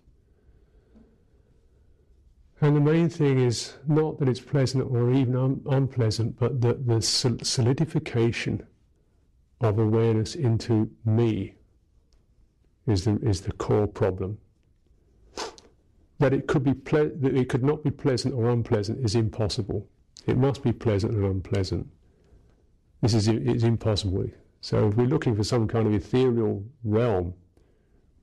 And 2.59 2.75
the 2.75 2.81
main 2.81 3.09
thing 3.09 3.39
is 3.39 3.75
not 3.87 4.19
that 4.19 4.27
it's 4.27 4.39
pleasant 4.39 4.89
or 4.91 5.11
even 5.11 5.35
un- 5.35 5.61
unpleasant, 5.69 6.39
but 6.39 6.59
that 6.61 6.87
the 6.87 7.01
solidification 7.01 8.65
of 9.61 9.77
awareness 9.77 10.35
into 10.35 10.89
me 11.05 11.53
is 12.87 13.05
the, 13.05 13.19
is 13.21 13.41
the 13.41 13.51
core 13.53 13.87
problem. 13.87 14.39
That 16.19 16.33
it 16.33 16.47
could 16.47 16.63
be 16.63 16.73
ple- 16.73 17.11
that 17.19 17.37
it 17.37 17.47
could 17.47 17.63
not 17.63 17.83
be 17.83 17.91
pleasant 17.91 18.33
or 18.33 18.49
unpleasant 18.49 19.05
is 19.05 19.13
impossible. 19.15 19.87
It 20.25 20.37
must 20.37 20.63
be 20.63 20.71
pleasant 20.73 21.13
and 21.13 21.25
unpleasant. 21.25 21.87
This 23.01 23.13
is 23.13 23.27
it's 23.27 23.63
impossible. 23.63 24.29
So 24.61 24.87
if 24.87 24.95
we're 24.95 25.07
looking 25.07 25.35
for 25.35 25.43
some 25.43 25.67
kind 25.67 25.87
of 25.87 25.93
ethereal 25.93 26.63
realm 26.83 27.33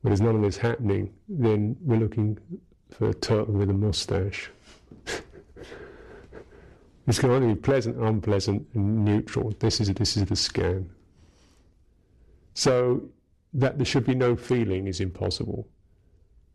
where 0.02 0.10
there's 0.10 0.20
none 0.20 0.36
of 0.36 0.42
this 0.42 0.56
happening, 0.56 1.12
then 1.28 1.76
we're 1.80 1.98
looking 1.98 2.38
for 2.90 3.08
a 3.10 3.14
turtle 3.14 3.54
with 3.54 3.70
a 3.70 3.72
mustache. 3.72 4.50
it's 7.06 7.18
can 7.18 7.30
only 7.30 7.54
be 7.54 7.60
pleasant, 7.60 7.96
unpleasant, 7.96 8.66
and 8.74 9.04
neutral. 9.04 9.54
This 9.58 9.80
is 9.80 9.88
this 9.94 10.16
is 10.16 10.26
the 10.26 10.36
scan. 10.36 10.90
So 12.54 13.02
that 13.54 13.78
there 13.78 13.86
should 13.86 14.04
be 14.04 14.14
no 14.14 14.36
feeling 14.36 14.86
is 14.86 15.00
impossible. 15.00 15.68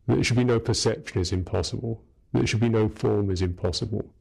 That 0.08 0.16
there 0.16 0.24
should 0.24 0.38
be 0.38 0.44
no 0.44 0.60
perception 0.60 1.22
is 1.22 1.32
impossible. 1.32 2.04
That 2.34 2.40
there 2.40 2.48
should 2.48 2.60
be 2.60 2.70
no 2.70 2.90
form 2.90 3.32
is 3.32 3.42
impossible. 3.42 4.14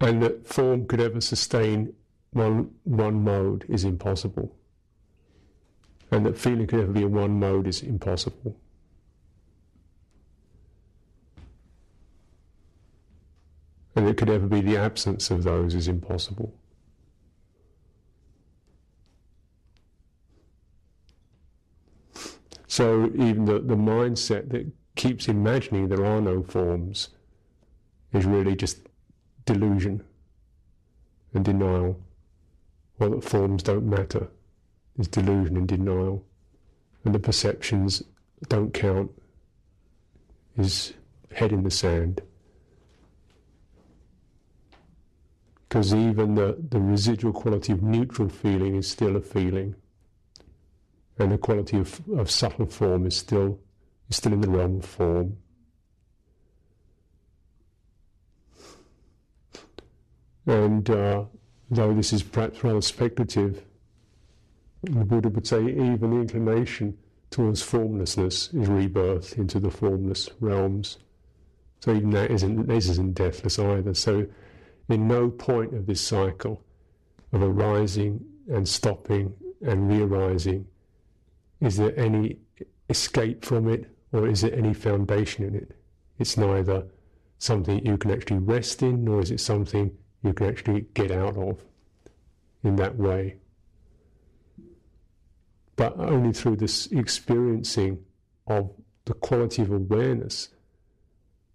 And 0.00 0.22
that 0.22 0.46
form 0.46 0.86
could 0.86 1.00
ever 1.00 1.20
sustain 1.20 1.92
one, 2.32 2.70
one 2.84 3.24
mode 3.24 3.64
is 3.68 3.84
impossible. 3.84 4.54
And 6.10 6.24
that 6.24 6.38
feeling 6.38 6.66
could 6.66 6.80
ever 6.80 6.92
be 6.92 7.02
in 7.02 7.12
one 7.12 7.38
mode 7.38 7.66
is 7.66 7.82
impossible. 7.82 8.56
And 13.96 14.08
it 14.08 14.16
could 14.16 14.30
ever 14.30 14.46
be 14.46 14.60
the 14.60 14.76
absence 14.76 15.30
of 15.30 15.42
those 15.42 15.74
is 15.74 15.88
impossible. 15.88 16.54
So 22.68 23.06
even 23.06 23.46
the, 23.46 23.58
the 23.58 23.74
mindset 23.74 24.50
that 24.50 24.70
keeps 24.94 25.26
imagining 25.26 25.88
there 25.88 26.04
are 26.04 26.20
no 26.20 26.42
forms 26.44 27.08
is 28.12 28.24
really 28.24 28.54
just 28.54 28.87
delusion 29.52 30.04
and 31.34 31.44
denial, 31.44 32.00
or 32.98 33.08
that 33.08 33.24
forms 33.24 33.62
don't 33.62 33.86
matter 33.86 34.28
is 34.98 35.08
delusion 35.08 35.56
and 35.56 35.68
denial, 35.68 36.24
and 37.04 37.14
the 37.14 37.18
perceptions 37.18 38.02
don't 38.48 38.74
count 38.74 39.10
is 40.56 40.92
head 41.32 41.52
in 41.52 41.62
the 41.62 41.70
sand. 41.70 42.20
Because 45.68 45.94
even 45.94 46.34
the, 46.34 46.56
the 46.70 46.80
residual 46.80 47.32
quality 47.32 47.72
of 47.72 47.82
neutral 47.82 48.28
feeling 48.28 48.74
is 48.74 48.90
still 48.90 49.16
a 49.16 49.20
feeling 49.20 49.74
and 51.18 51.32
the 51.32 51.38
quality 51.38 51.78
of, 51.78 52.00
of 52.16 52.30
subtle 52.30 52.66
form 52.66 53.06
is 53.06 53.16
still 53.16 53.58
is 54.08 54.16
still 54.16 54.32
in 54.32 54.40
the 54.40 54.48
realm 54.48 54.78
of 54.78 54.84
form. 54.84 55.36
And 60.48 60.88
uh, 60.88 61.24
though 61.70 61.94
this 61.94 62.12
is 62.12 62.22
perhaps 62.22 62.64
rather 62.64 62.80
speculative, 62.80 63.64
the 64.82 65.04
Buddha 65.04 65.28
would 65.28 65.46
say 65.46 65.60
even 65.60 66.10
the 66.10 66.16
inclination 66.16 66.96
towards 67.30 67.60
formlessness 67.60 68.52
is 68.54 68.68
rebirth 68.68 69.36
into 69.36 69.60
the 69.60 69.70
formless 69.70 70.30
realms. 70.40 70.98
So 71.80 71.94
even 71.94 72.10
that 72.10 72.30
isn't 72.30 72.66
this 72.66 72.88
isn't 72.88 73.14
deathless 73.14 73.58
either. 73.58 73.92
So 73.92 74.26
in 74.88 75.06
no 75.06 75.28
point 75.28 75.74
of 75.74 75.86
this 75.86 76.00
cycle 76.00 76.64
of 77.32 77.42
arising 77.42 78.24
and 78.48 78.66
stopping 78.66 79.34
and 79.60 79.90
re-arising 79.90 80.66
is 81.60 81.76
there 81.76 81.98
any 81.98 82.38
escape 82.88 83.44
from 83.44 83.68
it 83.68 83.84
or 84.12 84.26
is 84.26 84.40
there 84.40 84.54
any 84.54 84.72
foundation 84.72 85.44
in 85.44 85.54
it? 85.56 85.72
It's 86.18 86.38
neither 86.38 86.86
something 87.38 87.84
you 87.84 87.98
can 87.98 88.12
actually 88.12 88.38
rest 88.38 88.82
in, 88.82 89.04
nor 89.04 89.20
is 89.20 89.30
it 89.30 89.40
something 89.40 89.96
you 90.22 90.32
can 90.32 90.48
actually 90.48 90.86
get 90.94 91.10
out 91.10 91.36
of 91.36 91.62
in 92.64 92.76
that 92.76 92.96
way. 92.96 93.36
But 95.76 95.98
only 95.98 96.32
through 96.32 96.56
this 96.56 96.86
experiencing 96.86 98.04
of 98.46 98.70
the 99.04 99.14
quality 99.14 99.62
of 99.62 99.70
awareness 99.70 100.48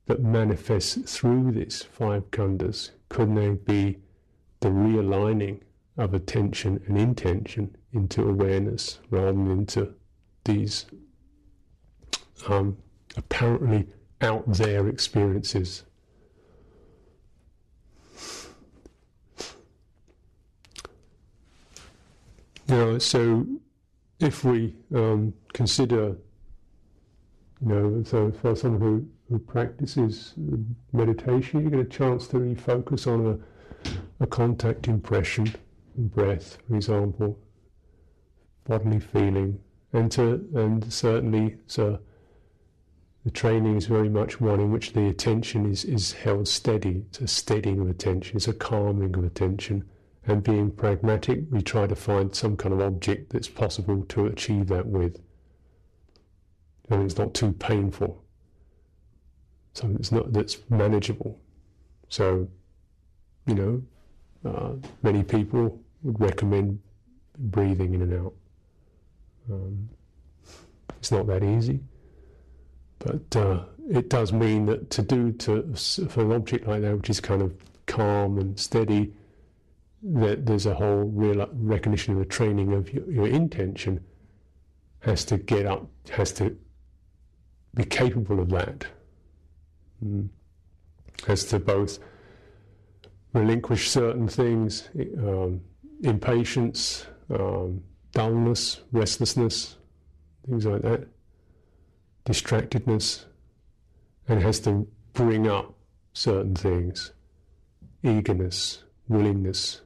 that 0.05 0.22
manifests 0.22 1.18
through 1.18 1.51
this 1.51 1.82
five 1.82 2.30
khandhas 2.32 2.91
could 3.09 3.36
there 3.36 3.53
be 3.53 3.99
the 4.59 4.70
realigning 4.70 5.59
of 5.97 6.14
attention 6.14 6.82
and 6.88 6.97
intention 6.97 7.76
into 7.91 8.28
awareness 8.28 8.99
rather 9.09 9.34
than 9.34 9.51
into 9.51 9.93
these 10.45 10.86
um, 12.47 12.78
apparently 13.16 13.88
out 14.22 14.43
there 14.47 14.88
experiences. 14.88 15.84
Know, 22.68 22.97
so 22.97 23.45
if 24.20 24.43
we 24.43 24.76
um, 24.95 25.34
consider, 25.53 26.16
you 27.61 27.68
know, 27.68 28.03
so 28.03 28.32
for 28.32 28.55
someone 28.55 28.82
who, 28.82 29.07
who 29.30 29.39
practices 29.39 30.34
meditation, 30.93 31.64
you 31.64 31.70
get 31.70 31.80
a 31.80 31.86
chance 31.86 32.28
to 32.28 32.38
refocus 32.38 33.05
on 33.05 33.41
a, 34.22 34.24
a 34.24 34.28
contact 34.28 34.88
impression 34.88 35.53
breath, 35.95 36.57
for 36.68 36.76
example, 36.76 37.38
bodily 38.66 38.99
feeling, 38.99 39.59
and 39.91 40.11
to 40.14 40.47
and 40.55 40.91
certainly 40.91 41.57
so 41.68 41.99
the 43.26 43.32
training 43.32 43.78
is 43.78 43.86
very 43.86 44.09
much 44.09 44.41
one 44.41 44.59
in 44.59 44.72
which 44.72 44.93
the 44.93 45.07
attention 45.07 45.70
is, 45.70 45.86
is 45.86 46.14
held 46.14 46.47
steady. 46.47 47.05
It's 47.09 47.20
a 47.20 47.28
steadying 47.28 47.80
of 47.80 47.89
attention, 47.89 48.38
it's 48.38 48.47
a 48.47 48.53
calming 48.53 49.16
of 49.16 49.24
attention. 49.24 49.86
And 50.26 50.44
being 50.44 50.72
pragmatic, 50.72 51.42
we 51.52 51.62
try 51.62 51.88
to 51.88 51.96
find 51.96 52.34
some 52.36 52.58
kind 52.58 52.74
of 52.74 52.82
object 52.82 53.32
that's 53.34 53.50
possible 53.50 54.04
to 54.10 54.28
achieve 54.28 54.68
that 54.68 54.86
with. 54.88 55.22
And 56.90 57.04
it's 57.04 57.18
not 57.18 57.34
too 57.34 57.54
painful. 57.54 58.24
something 59.74 59.98
that's 59.98 60.12
not 60.12 60.34
that's 60.34 60.58
manageable. 60.70 61.40
So, 62.10 62.48
you 63.48 63.56
know, 63.56 63.84
uh, 64.46 64.74
many 65.02 65.24
people 65.24 65.80
would 66.04 66.20
recommend 66.20 66.80
breathing 67.38 67.94
in 67.94 68.02
and 68.04 68.14
out. 68.14 68.34
Um, 69.52 69.90
it's 70.98 71.12
not 71.12 71.28
that 71.28 71.44
easy, 71.44 71.82
but 73.00 73.36
uh, 73.36 73.64
it 73.90 74.10
does 74.10 74.32
mean 74.32 74.66
that 74.68 74.90
to 74.92 75.02
do 75.02 75.32
to 75.34 75.74
for 75.76 76.22
an 76.22 76.32
object 76.32 76.68
like 76.68 76.82
that, 76.82 76.96
which 76.96 77.10
is 77.10 77.20
kind 77.20 77.42
of 77.42 77.54
calm 77.88 78.38
and 78.38 78.60
steady, 78.60 79.14
that 80.04 80.45
there's 80.45 80.66
a 80.66 80.74
whole 80.74 81.04
real 81.04 81.47
recognition 81.54 82.14
of 82.14 82.20
the 82.20 82.26
training 82.26 82.74
of 82.74 82.91
your, 82.93 83.10
your 83.10 83.28
intention 83.28 84.04
has 84.99 85.24
to 85.26 85.38
get 85.38 85.66
up, 85.66 85.88
has 86.12 86.32
to 86.34 86.58
be 87.74 87.86
capable 87.86 88.39
of 88.39 88.49
that, 88.49 88.86
mm. 90.04 90.28
has 91.26 91.45
to 91.45 91.60
both 91.60 91.99
relinquish 93.34 93.89
certain 93.89 94.28
things, 94.28 94.89
um, 95.18 95.62
impatience, 96.04 97.08
um, 97.30 97.82
dullness, 98.12 98.82
restlessness, 98.91 99.78
things 100.45 100.66
like 100.66 100.82
that, 100.82 101.08
distractedness, 102.26 103.26
and 104.28 104.41
has 104.41 104.60
to 104.60 104.88
bring 105.14 105.47
up 105.47 105.74
certain 106.14 106.56
things 106.56 107.12
eagerness, 108.04 108.84
willingness, 109.08 109.82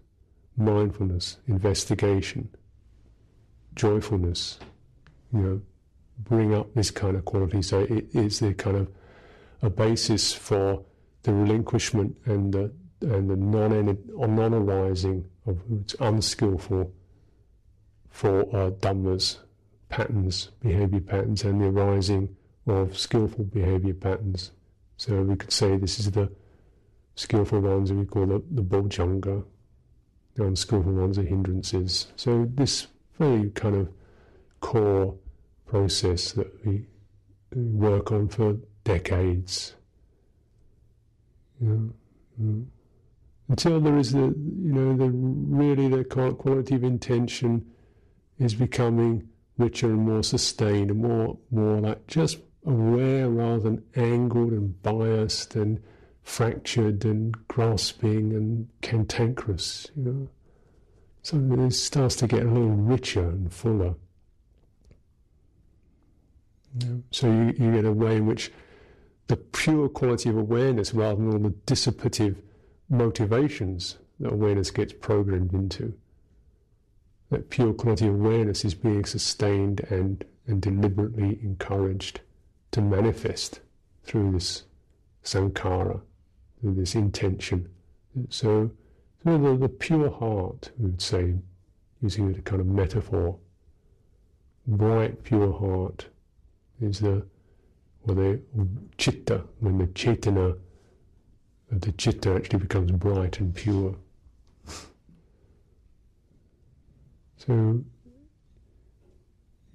mindfulness, 0.58 1.38
investigation, 1.48 2.50
joyfulness, 3.76 4.60
you 5.34 5.40
know, 5.40 5.62
bring 6.20 6.54
up 6.54 6.74
this 6.74 6.92
kind 6.92 7.16
of 7.16 7.26
quality. 7.26 7.62
So 7.62 7.82
it 7.82 8.14
is 8.14 8.40
the 8.40 8.54
kind 8.54 8.78
of 8.78 8.92
a 9.62 9.70
basis 9.70 10.34
for 10.34 10.84
the 11.24 11.34
relinquishment 11.34 12.18
and 12.26 12.54
the 12.54 12.72
and 13.02 13.30
the 13.30 13.36
non 13.36 13.98
non 14.36 14.54
arising 14.54 15.26
of 15.46 15.60
its 15.72 15.96
unskillful 16.00 16.92
for 18.10 18.42
uh, 18.56 18.72
dhammas, 18.72 19.38
patterns, 19.90 20.50
behavior 20.62 21.02
patterns, 21.02 21.44
and 21.44 21.62
the 21.62 21.68
arising 21.68 22.36
of 22.66 22.98
skillful 22.98 23.46
behavior 23.46 23.94
patterns. 23.94 24.52
So 24.98 25.22
we 25.22 25.36
could 25.36 25.54
say 25.54 25.78
this 25.78 26.00
is 26.00 26.10
the 26.10 26.32
skillful 27.16 27.60
ones, 27.60 27.90
that 27.90 27.96
we 27.96 28.06
call 28.06 28.26
the, 28.26 28.44
the 28.50 28.64
bojjhanga, 28.64 29.44
the 30.38 30.46
unskillful 30.46 30.94
ones 30.94 31.18
are 31.18 31.24
hindrances. 31.24 32.08
So 32.16 32.48
this 32.54 32.88
very 33.20 33.50
kind 33.50 33.76
of 33.76 33.90
core 34.62 35.16
process 35.66 36.32
that 36.34 36.66
we 36.66 36.86
work 37.54 38.12
on 38.12 38.30
for 38.30 38.58
decades. 38.84 39.74
You 41.60 41.68
know, 41.68 41.94
mm. 42.42 42.66
until 43.50 43.80
there 43.80 43.98
is 43.98 44.14
the, 44.14 44.20
you 44.20 44.74
know, 44.74 44.96
the 44.96 45.10
really 45.10 45.88
the 45.88 46.04
quality 46.04 46.76
of 46.76 46.84
intention 46.84 47.66
is 48.38 48.54
becoming 48.54 49.28
richer 49.58 49.88
and 49.88 50.06
more 50.06 50.22
sustained 50.22 50.92
and 50.92 51.02
more, 51.02 51.36
more 51.50 51.80
like 51.80 52.06
just 52.06 52.38
aware 52.64 53.28
rather 53.28 53.60
than 53.60 53.84
angled 53.96 54.52
and 54.52 54.80
biased 54.84 55.56
and 55.56 55.82
fractured 56.28 57.06
and 57.06 57.48
grasping 57.48 58.34
and 58.34 58.68
cantankerous, 58.82 59.88
you 59.96 60.04
know. 60.04 60.28
So 61.24 61.38
it 61.38 61.72
starts 61.72 62.18
to 62.18 62.28
get 62.28 62.44
a 62.44 62.52
little 62.52 62.70
richer 62.70 63.30
and 63.30 63.52
fuller. 63.52 63.96
Yeah. 66.80 66.96
So 67.12 67.28
you, 67.28 67.56
you 67.58 67.72
get 67.72 67.86
a 67.86 67.94
way 67.94 68.18
in 68.18 68.26
which 68.26 68.52
the 69.28 69.38
pure 69.38 69.88
quality 69.88 70.30
of 70.30 70.38
awareness 70.38 70.94
rather 70.94 71.16
than 71.16 71.32
all 71.32 71.40
the 71.40 71.56
dissipative 71.66 72.36
motivations 72.90 73.98
that 74.20 74.34
awareness 74.34 74.70
gets 74.70 74.92
programmed 74.94 75.54
into. 75.54 75.94
That 77.30 77.50
pure 77.50 77.74
quality 77.74 78.08
of 78.08 78.16
awareness 78.16 78.66
is 78.66 78.74
being 78.74 79.06
sustained 79.06 79.80
and, 79.90 80.26
and 80.46 80.62
deliberately 80.62 81.40
encouraged 81.42 82.20
to 82.72 82.82
manifest 82.82 83.62
through 84.04 84.34
this 84.34 84.64
sankhara, 85.24 86.02
this 86.64 86.96
intention. 86.96 87.70
So, 88.30 88.72
so 89.24 89.38
the, 89.38 89.58
the 89.58 89.70
pure 89.70 90.10
heart, 90.10 90.72
we 90.78 90.92
would 90.92 91.02
say, 91.02 91.36
using 92.02 92.32
it 92.32 92.38
a 92.38 92.42
kind 92.42 92.62
of 92.62 92.68
metaphor, 92.68 93.38
bright, 94.66 95.24
pure 95.24 95.52
heart 95.58 96.08
is 96.82 97.00
the, 97.00 97.26
or 98.04 98.16
the 98.16 98.40
chitta, 98.98 99.44
when 99.60 99.78
the 99.78 99.88
cetana 99.88 100.58
of 101.72 101.82
the 101.82 101.92
chitta 101.94 102.36
actually 102.36 102.60
becomes 102.60 102.92
bright 102.92 103.40
and 103.40 103.54
pure. 103.54 103.96
so, 107.38 107.82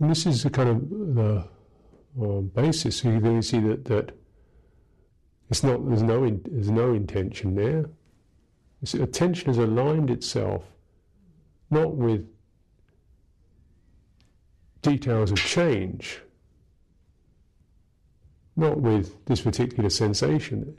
this 0.00 0.26
is 0.26 0.42
the 0.42 0.50
kind 0.50 0.68
of 0.68 1.14
the 1.14 1.44
uh, 2.20 2.40
basis. 2.40 2.98
So 2.98 3.10
you 3.10 3.18
really 3.18 3.42
see 3.42 3.60
that, 3.60 3.84
that 3.86 4.12
it's 5.52 5.62
not, 5.62 5.86
there's 5.88 6.02
no, 6.02 6.24
in, 6.24 6.42
there's 6.50 6.70
no 6.70 6.94
intention 6.94 7.54
there. 7.54 7.88
Attention 9.00 9.46
has 9.46 9.58
aligned 9.58 10.10
itself 10.10 10.64
not 11.70 11.94
with 11.94 12.26
details 14.82 15.30
of 15.30 15.38
change, 15.38 16.20
not 18.56 18.80
with 18.80 19.24
this 19.26 19.40
particular 19.40 19.88
sensation, 19.88 20.76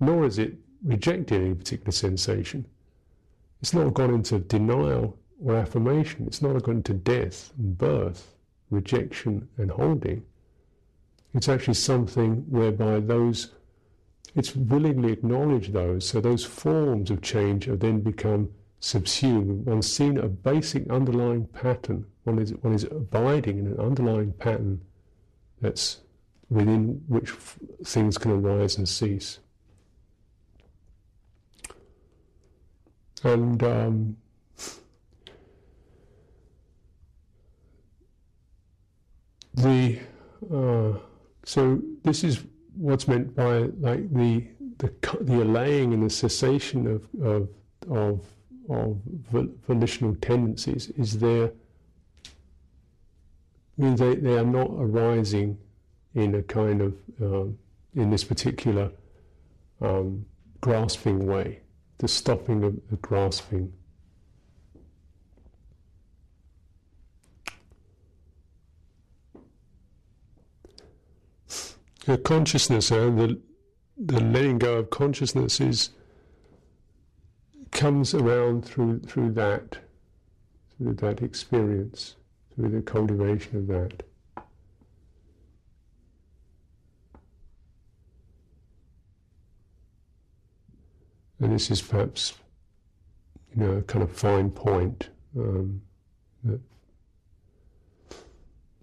nor 0.00 0.24
is 0.24 0.38
it 0.38 0.54
rejected 0.84 1.40
any 1.42 1.54
particular 1.54 1.92
sensation. 1.92 2.64
It's 3.60 3.74
not 3.74 3.94
gone 3.94 4.14
into 4.14 4.38
denial 4.38 5.18
or 5.44 5.56
affirmation. 5.56 6.26
It's 6.26 6.42
not 6.42 6.62
gone 6.62 6.76
into 6.76 6.94
death 6.94 7.52
and 7.58 7.76
birth, 7.76 8.34
rejection 8.70 9.48
and 9.56 9.70
holding. 9.70 10.24
It's 11.34 11.48
actually 11.48 11.74
something 11.74 12.44
whereby 12.48 13.00
those, 13.00 13.50
it's 14.34 14.56
willingly 14.56 15.12
acknowledged 15.12 15.72
those, 15.72 16.06
so 16.06 16.20
those 16.20 16.44
forms 16.44 17.10
of 17.10 17.22
change 17.22 17.66
have 17.66 17.80
then 17.80 18.00
become 18.00 18.50
subsumed. 18.80 19.64
One's 19.66 19.90
seen 19.90 20.18
a 20.18 20.28
basic 20.28 20.90
underlying 20.90 21.46
pattern. 21.46 22.06
One 22.24 22.38
is, 22.38 22.50
one 22.62 22.74
is 22.74 22.84
abiding 22.84 23.58
in 23.58 23.66
an 23.66 23.80
underlying 23.80 24.32
pattern 24.32 24.80
that's 25.60 26.00
within 26.50 27.02
which 27.08 27.30
f- 27.30 27.58
things 27.84 28.18
can 28.18 28.32
arise 28.32 28.76
and 28.76 28.88
cease. 28.88 29.38
And 33.22 33.62
um, 33.62 34.16
the 39.54 39.98
uh, 40.52 40.98
so 41.44 41.80
this 42.02 42.22
is 42.24 42.44
what's 42.76 43.08
meant 43.08 43.34
by 43.34 43.58
like 43.78 44.12
the 44.12 44.46
the 44.78 44.92
the 45.20 45.42
allaying 45.42 45.92
and 45.92 46.02
the 46.02 46.10
cessation 46.10 46.86
of 46.86 47.06
of 47.22 47.48
of, 47.90 48.24
of 48.68 48.96
volitional 49.66 50.14
tendencies 50.16 50.90
is 50.90 51.18
there 51.18 51.50
means 53.76 54.00
they, 54.00 54.14
they 54.14 54.38
are 54.38 54.44
not 54.44 54.70
arising 54.78 55.58
in 56.14 56.34
a 56.36 56.42
kind 56.42 56.80
of 56.80 56.96
um, 57.20 57.58
in 57.94 58.10
this 58.10 58.24
particular 58.24 58.90
um, 59.80 60.24
grasping 60.60 61.26
way, 61.26 61.60
the 61.98 62.08
stopping 62.08 62.62
of 62.64 62.74
the 62.90 62.96
grasping. 62.96 63.72
The 72.06 72.18
consciousness 72.18 72.90
and 72.90 73.18
uh, 73.18 73.26
the 73.26 73.40
the 73.96 74.20
letting 74.20 74.58
go 74.58 74.78
of 74.78 74.90
consciousness 74.90 75.60
is 75.60 75.90
comes 77.70 78.14
around 78.14 78.64
through 78.64 79.00
through 79.00 79.32
that 79.32 79.78
through 80.76 80.94
that 80.94 81.22
experience, 81.22 82.16
through 82.54 82.70
the 82.70 82.82
cultivation 82.82 83.56
of 83.56 83.66
that. 83.68 84.02
And 91.40 91.52
this 91.52 91.70
is 91.70 91.82
perhaps, 91.82 92.34
you 93.54 93.62
know, 93.64 93.72
a 93.72 93.82
kind 93.82 94.02
of 94.02 94.10
fine 94.10 94.50
point. 94.50 95.10
Um, 95.36 95.82
that 96.44 96.60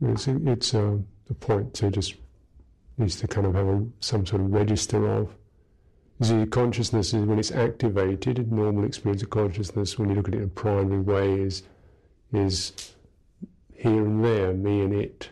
it's, 0.01 0.28
it's 0.28 0.74
uh, 0.74 0.97
a 1.30 1.34
point 1.34 1.74
to 1.76 1.89
just 1.89 2.15
needs 3.02 3.18
to 3.18 3.28
kind 3.28 3.47
of 3.47 3.56
have 3.56 3.68
a, 3.68 3.86
some 3.99 4.26
sort 4.26 4.41
of 4.41 4.54
register 4.54 5.08
of. 5.08 5.36
The 6.20 6.45
consciousness 6.45 7.14
is 7.14 7.26
when 7.26 7.39
it's 7.39 7.52
activated, 7.52 8.52
normal 8.52 8.86
experience 8.86 9.24
of 9.24 9.32
consciousness, 9.32 9.97
when 9.97 10.10
you 10.10 10.16
look 10.16 10.28
at 10.28 10.36
it 10.36 10.38
in 10.38 10.43
a 10.43 10.47
primary 10.47 11.02
way, 11.02 11.41
is 11.41 11.64
is 12.32 12.93
here 13.76 14.06
and 14.06 14.24
there, 14.24 14.54
me 14.54 14.82
and 14.82 14.93
it. 14.93 15.32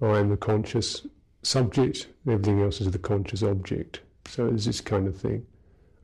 I 0.00 0.18
am 0.18 0.30
the 0.30 0.36
conscious 0.36 1.06
subject, 1.42 2.08
everything 2.26 2.62
else 2.62 2.80
is 2.80 2.90
the 2.90 2.98
conscious 2.98 3.42
object. 3.42 4.00
So 4.26 4.46
it's 4.46 4.64
this 4.64 4.80
kind 4.80 5.06
of 5.06 5.16
thing. 5.16 5.46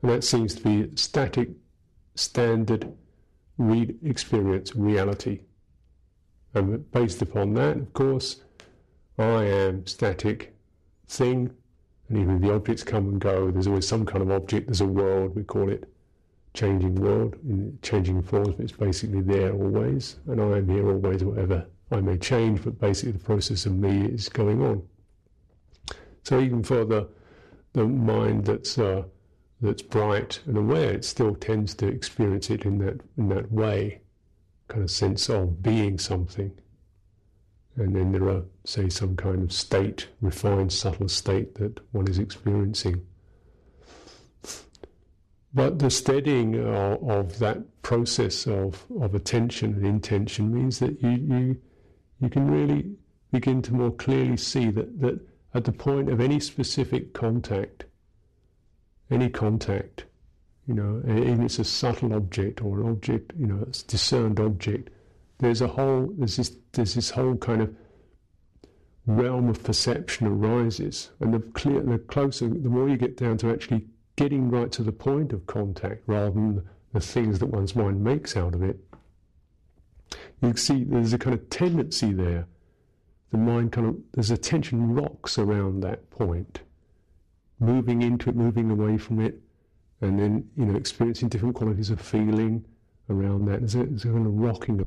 And 0.01 0.11
that 0.11 0.23
seems 0.23 0.55
to 0.55 0.63
be 0.63 0.95
static, 0.95 1.49
standard 2.15 2.93
re- 3.57 3.95
experience, 4.03 4.75
reality. 4.75 5.41
And 6.53 6.89
based 6.91 7.21
upon 7.21 7.53
that, 7.55 7.77
of 7.77 7.93
course, 7.93 8.41
I 9.17 9.43
am 9.45 9.85
static 9.87 10.55
thing, 11.07 11.51
and 12.09 12.17
even 12.17 12.35
if 12.35 12.41
the 12.41 12.53
objects 12.53 12.83
come 12.83 13.07
and 13.07 13.19
go, 13.19 13.49
there's 13.51 13.67
always 13.67 13.87
some 13.87 14.05
kind 14.05 14.21
of 14.21 14.31
object, 14.31 14.67
there's 14.67 14.81
a 14.81 14.85
world, 14.85 15.35
we 15.35 15.43
call 15.43 15.69
it 15.69 15.89
changing 16.53 16.95
world, 16.95 17.35
in 17.43 17.77
changing 17.81 18.21
forms, 18.23 18.55
but 18.55 18.63
it's 18.63 18.71
basically 18.71 19.21
there 19.21 19.53
always, 19.53 20.17
and 20.27 20.41
I 20.41 20.57
am 20.57 20.69
here 20.69 20.89
always, 20.89 21.23
whatever 21.23 21.65
I 21.91 22.01
may 22.01 22.17
change, 22.17 22.63
but 22.63 22.79
basically 22.79 23.13
the 23.13 23.19
process 23.19 23.65
of 23.65 23.75
me 23.75 24.05
is 24.05 24.27
going 24.29 24.61
on. 24.61 24.83
So 26.23 26.39
even 26.39 26.63
for 26.63 26.83
the 26.85 27.07
the 27.73 27.85
mind 27.85 28.45
that's 28.45 28.77
uh, 28.77 29.03
that's 29.61 29.81
bright 29.81 30.39
and 30.47 30.57
aware, 30.57 30.91
it 30.91 31.05
still 31.05 31.35
tends 31.35 31.75
to 31.75 31.87
experience 31.87 32.49
it 32.49 32.65
in 32.65 32.79
that 32.79 33.01
in 33.17 33.29
that 33.29 33.51
way, 33.51 34.01
kind 34.67 34.83
of 34.83 34.89
sense 34.89 35.29
of 35.29 35.61
being 35.61 35.99
something. 35.99 36.51
And 37.77 37.95
then 37.95 38.11
there 38.11 38.29
are, 38.29 38.43
say, 38.63 38.89
some 38.89 39.15
kind 39.15 39.43
of 39.43 39.51
state, 39.51 40.07
refined, 40.21 40.71
subtle 40.71 41.09
state 41.09 41.55
that 41.55 41.79
one 41.91 42.07
is 42.07 42.19
experiencing. 42.19 43.05
But 45.53 45.79
the 45.79 45.89
steadying 45.89 46.55
of, 46.55 47.09
of 47.09 47.39
that 47.39 47.81
process 47.81 48.47
of, 48.47 48.85
of 48.99 49.13
attention 49.13 49.73
and 49.73 49.85
intention 49.85 50.53
means 50.53 50.79
that 50.79 51.01
you, 51.01 51.09
you 51.09 51.57
you 52.19 52.29
can 52.29 52.49
really 52.49 52.95
begin 53.31 53.61
to 53.63 53.73
more 53.73 53.91
clearly 53.91 54.37
see 54.37 54.69
that, 54.71 54.99
that 54.99 55.19
at 55.53 55.65
the 55.65 55.71
point 55.71 56.09
of 56.09 56.21
any 56.21 56.39
specific 56.39 57.13
contact, 57.13 57.85
any 59.11 59.29
contact, 59.29 60.05
you 60.67 60.73
know, 60.73 61.01
even 61.05 61.41
if 61.41 61.45
it's 61.45 61.59
a 61.59 61.63
subtle 61.63 62.13
object 62.13 62.61
or 62.61 62.81
an 62.81 62.89
object, 62.89 63.33
you 63.37 63.45
know, 63.45 63.61
a 63.61 63.87
discerned 63.87 64.39
object, 64.39 64.89
there's 65.39 65.61
a 65.61 65.67
whole, 65.67 66.13
there's 66.17 66.37
this, 66.37 66.55
there's 66.71 66.93
this 66.93 67.09
whole 67.09 67.35
kind 67.35 67.61
of 67.61 67.75
realm 69.05 69.49
of 69.49 69.63
perception 69.63 70.27
arises, 70.27 71.11
and 71.19 71.33
the 71.33 71.39
clear, 71.39 71.81
the 71.81 71.99
closer, 71.99 72.47
the 72.47 72.69
more 72.69 72.89
you 72.89 72.97
get 72.97 73.17
down 73.17 73.37
to 73.37 73.51
actually 73.51 73.85
getting 74.15 74.49
right 74.49 74.71
to 74.71 74.81
the 74.81 74.91
point 74.91 75.33
of 75.33 75.45
contact, 75.45 76.01
rather 76.07 76.31
than 76.31 76.67
the 76.93 76.99
things 76.99 77.39
that 77.39 77.47
one's 77.47 77.75
mind 77.75 78.03
makes 78.03 78.35
out 78.37 78.55
of 78.55 78.63
it, 78.63 78.79
you 80.41 80.55
see 80.55 80.83
there's 80.83 81.13
a 81.13 81.17
kind 81.17 81.33
of 81.33 81.49
tendency 81.49 82.13
there. 82.13 82.47
The 83.31 83.37
mind 83.37 83.73
kind 83.73 83.87
of, 83.87 83.97
there's 84.13 84.31
a 84.31 84.37
tension 84.37 84.93
rocks 84.93 85.37
around 85.37 85.81
that 85.81 86.09
point, 86.09 86.61
moving 87.59 88.01
into 88.01 88.29
it, 88.29 88.35
moving 88.35 88.71
away 88.71 88.97
from 88.97 89.19
it, 89.19 89.41
and 90.01 90.19
then, 90.19 90.49
you 90.55 90.65
know, 90.65 90.75
experiencing 90.75 91.29
different 91.29 91.55
qualities 91.55 91.89
of 91.89 91.99
feeling 91.99 92.63
around 93.09 93.45
that. 93.45 93.59
There's 93.59 93.75
a, 93.75 93.83
there's 93.85 94.05
a 94.05 94.09
kind 94.09 94.25
of 94.25 94.33
rocking 94.33 94.85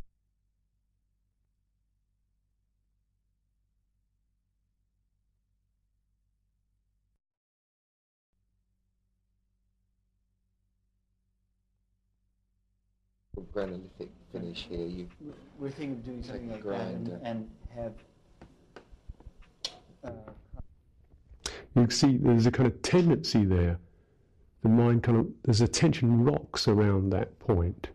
granolithic 13.59 14.09
finish 14.33 14.67
here. 14.69 14.87
You 14.87 15.09
We're 15.59 15.71
thinking 15.71 15.99
of 15.99 16.05
doing 16.05 16.23
something 16.23 16.51
like 16.51 16.65
that 16.65 16.81
and, 16.81 17.21
and 17.25 17.51
have. 17.75 17.93
Uh, 20.05 21.51
you 21.75 21.91
see 21.91 22.17
there's 22.17 22.47
a 22.47 22.51
kind 22.51 22.67
of 22.67 22.81
tendency 22.83 23.45
there. 23.45 23.79
The 24.63 24.69
mind 24.69 25.03
kind 25.03 25.19
of, 25.19 25.27
there's 25.45 25.61
a 25.61 25.69
tension 25.69 26.25
rocks 26.25 26.67
around 26.69 27.11
that 27.11 27.39
point, 27.39 27.89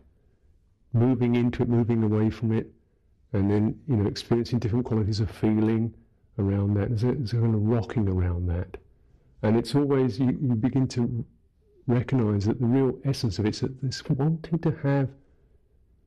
moving 0.92 1.34
into 1.34 1.62
it, 1.62 1.68
moving 1.68 2.02
away 2.02 2.30
from 2.30 2.52
it, 2.52 2.70
and 3.32 3.50
then, 3.50 3.78
you 3.86 3.96
know, 3.96 4.08
experiencing 4.08 4.58
different 4.58 4.86
qualities 4.86 5.20
of 5.20 5.30
feeling 5.30 5.92
around 6.38 6.74
that. 6.74 6.88
There's 6.88 7.04
a, 7.04 7.12
there's 7.12 7.32
a 7.32 7.36
kind 7.36 7.54
of 7.54 7.62
rocking 7.62 8.08
around 8.08 8.48
that. 8.48 8.76
And 9.42 9.56
it's 9.58 9.74
always, 9.74 10.18
you, 10.18 10.38
you 10.40 10.54
begin 10.54 10.88
to 10.88 11.24
recognize 11.86 12.46
that 12.46 12.60
the 12.60 12.66
real 12.66 12.96
essence 13.04 13.38
of 13.38 13.44
it 13.44 13.54
is 13.54 13.60
that 13.60 13.82
this 13.82 14.02
wanting 14.08 14.58
to 14.60 14.70
have 14.82 15.10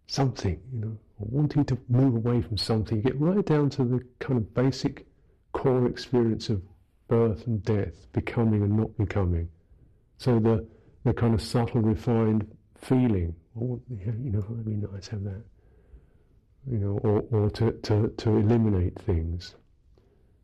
something, 0.08 0.60
you 0.74 0.80
know, 0.80 0.98
wanting 1.20 1.66
to 1.66 1.78
move 1.90 2.16
away 2.16 2.42
from 2.42 2.58
something. 2.58 2.98
You 2.98 3.04
get 3.04 3.20
right 3.20 3.46
down 3.46 3.70
to 3.72 3.84
the 3.84 4.04
kind 4.20 4.38
of 4.38 4.54
basic 4.54 5.06
core 5.54 5.88
experience 5.88 6.50
of 6.50 6.62
birth 7.08 7.48
and 7.48 7.64
death, 7.64 8.12
becoming 8.14 8.64
and 8.64 8.78
not 8.78 8.96
becoming. 8.98 9.50
So 10.18 10.40
the 10.40 10.66
the 11.08 11.14
kind 11.14 11.34
of 11.34 11.42
subtle, 11.42 11.82
refined 11.82 12.46
feeling, 12.76 13.34
oh, 13.60 13.80
you 13.90 14.32
know, 14.32 14.40
it'd 14.40 14.66
be 14.66 14.72
nice 14.74 15.06
to 15.06 15.12
have 15.12 15.24
that, 15.24 15.44
you 16.70 16.78
know, 16.80 17.00
or, 17.04 17.24
or 17.32 17.50
to, 17.52 17.72
to, 17.72 18.10
to 18.18 18.30
eliminate 18.32 19.00
things. 19.00 19.56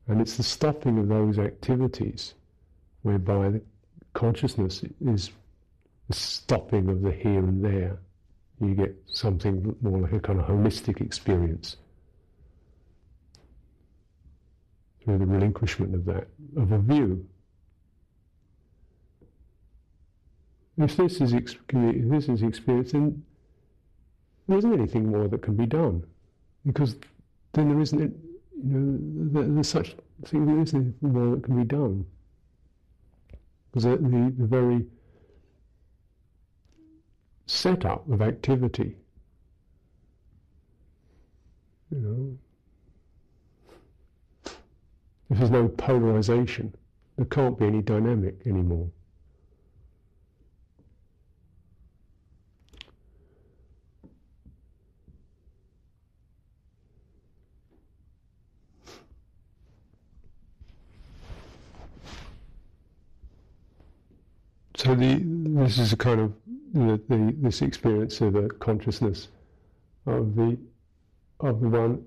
And 0.08 0.22
it's 0.22 0.38
the 0.38 0.44
stopping 0.44 0.98
of 1.00 1.10
those 1.10 1.38
activities 1.38 2.34
whereby 3.02 3.50
the 3.50 3.62
consciousness 4.14 4.84
is 5.06 5.32
the 6.08 6.16
stopping 6.16 6.90
of 6.90 7.02
the 7.02 7.12
here 7.12 7.40
and 7.40 7.64
there 7.64 8.00
you 8.62 8.76
get 8.76 8.96
something 9.08 9.76
more 9.82 10.00
like 10.00 10.14
a 10.14 10.20
kind 10.20 10.40
of 10.40 10.46
holistic 10.46 11.02
experience 11.02 11.78
through 15.04 15.18
the 15.18 15.26
relinquishment 15.26 15.94
of 15.94 16.06
that, 16.06 16.28
of 16.56 16.72
a 16.72 16.80
view. 16.80 17.26
If 20.78 20.96
this 20.98 21.22
is, 21.22 21.34
if 21.34 21.56
this 21.70 22.30
is 22.30 22.42
experience, 22.42 22.94
then 22.94 23.24
there 24.48 24.58
isn't 24.58 24.74
anything 24.74 25.12
more 25.12 25.28
that 25.28 25.42
can 25.42 25.56
be 25.56 25.66
done, 25.66 26.04
because 26.66 26.96
then 27.54 27.70
there 27.70 27.80
isn't, 27.80 28.00
you 28.02 28.12
know, 28.64 29.54
there's 29.54 29.68
such 29.70 29.96
thing. 30.26 30.46
There 30.46 30.60
isn't 30.60 30.82
anything 30.82 31.14
more 31.14 31.36
that 31.36 31.44
can 31.44 31.58
be 31.58 31.66
done, 31.66 32.06
because 33.72 33.84
the, 33.84 33.98
the, 33.98 34.34
the 34.38 34.48
very 34.48 34.86
setup 37.46 38.10
of 38.10 38.22
activity. 38.22 38.96
You 41.92 42.00
know, 42.00 42.38
if 45.30 45.38
there's 45.38 45.52
no 45.52 45.68
polarization, 45.68 46.74
there 47.18 47.26
can't 47.26 47.58
be 47.58 47.66
any 47.66 47.82
dynamic 47.82 48.36
anymore. 48.46 48.90
So 64.76 64.96
the 64.96 65.22
this 65.24 65.78
is 65.78 65.94
a 65.94 65.98
kind 65.98 66.20
of 66.20 66.34
the, 66.74 67.02
the, 67.08 67.36
this 67.38 67.62
experience 67.62 68.20
of 68.22 68.34
the 68.34 68.50
consciousness 68.60 69.28
of 70.06 70.36
the 70.36 70.58
of 71.40 71.62
the 71.62 71.70
one 71.70 72.06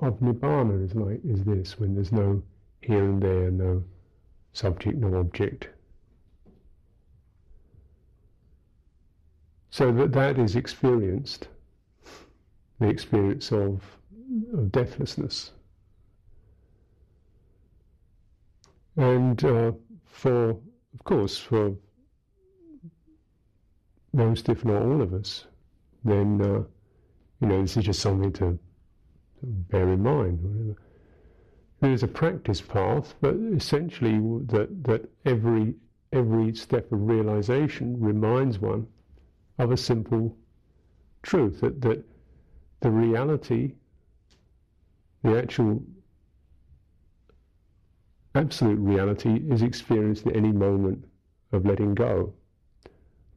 of 0.00 0.20
nibbana 0.20 0.84
is 0.84 0.94
like 0.94 1.20
is 1.24 1.42
this 1.44 1.78
when 1.78 1.94
there's 1.94 2.12
no 2.12 2.42
here 2.82 3.04
and 3.04 3.22
there, 3.22 3.50
no 3.50 3.82
subject, 4.52 4.96
no 4.96 5.18
object. 5.18 5.68
So 9.70 9.92
that 9.92 10.12
that 10.12 10.38
is 10.38 10.56
experienced, 10.56 11.48
the 12.80 12.88
experience 12.88 13.52
of 13.52 13.82
of 14.52 14.72
deathlessness. 14.72 15.52
And 18.96 19.42
uh, 19.44 19.72
for, 20.04 20.50
of 20.50 21.04
course, 21.04 21.38
for 21.38 21.76
most, 24.12 24.48
if 24.48 24.64
not 24.64 24.82
all 24.82 25.02
of 25.02 25.12
us, 25.12 25.46
then 26.04 26.40
uh, 26.40 26.62
you 27.40 27.48
know 27.48 27.62
this 27.62 27.76
is 27.76 27.84
just 27.84 28.00
something 28.00 28.32
to, 28.34 28.58
bear 29.42 29.88
in 29.88 30.02
mind. 30.02 30.76
There's 31.80 32.02
a 32.02 32.08
practice 32.08 32.60
path, 32.60 33.14
but 33.20 33.34
essentially 33.34 34.18
that 34.46 34.84
that 34.84 35.08
every 35.24 35.74
every 36.12 36.54
step 36.54 36.90
of 36.90 37.06
realization 37.06 38.00
reminds 38.00 38.58
one 38.58 38.86
of 39.58 39.70
a 39.70 39.76
simple 39.76 40.36
truth 41.22 41.60
that 41.60 41.80
that 41.82 42.04
the 42.80 42.90
reality, 42.90 43.74
the 45.22 45.38
actual 45.38 45.82
absolute 48.34 48.78
reality, 48.78 49.42
is 49.50 49.62
experienced 49.62 50.26
at 50.26 50.36
any 50.36 50.52
moment 50.52 51.04
of 51.52 51.66
letting 51.66 51.94
go. 51.94 52.32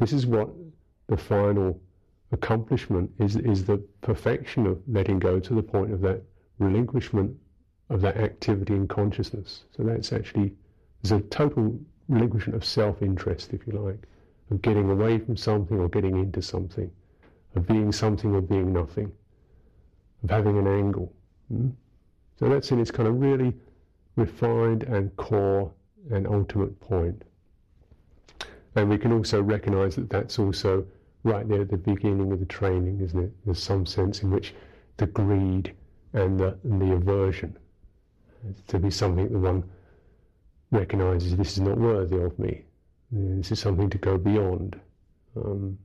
This 0.01 0.13
is 0.13 0.25
what 0.25 0.49
the 1.09 1.15
final 1.15 1.79
accomplishment 2.31 3.11
is, 3.19 3.35
is 3.35 3.65
the 3.65 3.77
perfection 4.01 4.65
of 4.65 4.81
letting 4.87 5.19
go 5.19 5.39
to 5.39 5.53
the 5.53 5.61
point 5.61 5.93
of 5.93 6.01
that 6.01 6.23
relinquishment 6.57 7.37
of 7.91 8.01
that 8.01 8.17
activity 8.17 8.73
in 8.73 8.87
consciousness. 8.87 9.65
So 9.77 9.83
that's 9.83 10.11
actually 10.11 10.55
a 11.03 11.19
total 11.21 11.79
relinquishment 12.09 12.55
of 12.55 12.65
self-interest, 12.65 13.53
if 13.53 13.67
you 13.67 13.73
like, 13.73 14.07
of 14.49 14.63
getting 14.63 14.89
away 14.89 15.19
from 15.19 15.37
something 15.37 15.79
or 15.79 15.87
getting 15.87 16.17
into 16.17 16.41
something, 16.41 16.89
of 17.55 17.67
being 17.67 17.91
something 17.91 18.33
or 18.33 18.41
being 18.41 18.73
nothing, 18.73 19.11
of 20.23 20.31
having 20.31 20.57
an 20.57 20.65
angle. 20.65 21.13
Hmm? 21.49 21.69
So 22.39 22.49
that's 22.49 22.71
in 22.71 22.79
its 22.79 22.89
kind 22.89 23.07
of 23.07 23.21
really 23.21 23.53
refined 24.15 24.81
and 24.81 25.15
core 25.15 25.71
and 26.09 26.25
ultimate 26.25 26.79
point. 26.79 27.21
And 28.75 28.89
we 28.89 28.97
can 28.97 29.11
also 29.11 29.41
recognize 29.41 29.95
that 29.95 30.09
that's 30.09 30.39
also 30.39 30.85
right 31.23 31.47
there 31.47 31.61
at 31.61 31.69
the 31.69 31.77
beginning 31.77 32.31
of 32.31 32.39
the 32.39 32.45
training, 32.45 33.01
isn't 33.01 33.19
it? 33.19 33.31
There's 33.45 33.61
some 33.61 33.85
sense 33.85 34.23
in 34.23 34.31
which 34.31 34.53
the 34.97 35.07
greed 35.07 35.73
and 36.13 36.39
the, 36.39 36.57
and 36.63 36.81
the 36.81 36.93
aversion 36.93 37.57
to 38.67 38.79
be 38.79 38.89
something 38.89 39.31
that 39.31 39.37
one 39.37 39.63
recognizes 40.71 41.35
this 41.35 41.53
is 41.53 41.59
not 41.59 41.77
worthy 41.77 42.17
of 42.17 42.37
me. 42.39 42.63
This 43.11 43.51
is 43.51 43.59
something 43.59 43.89
to 43.89 43.97
go 43.97 44.17
beyond. 44.17 44.79
Um, 45.35 45.77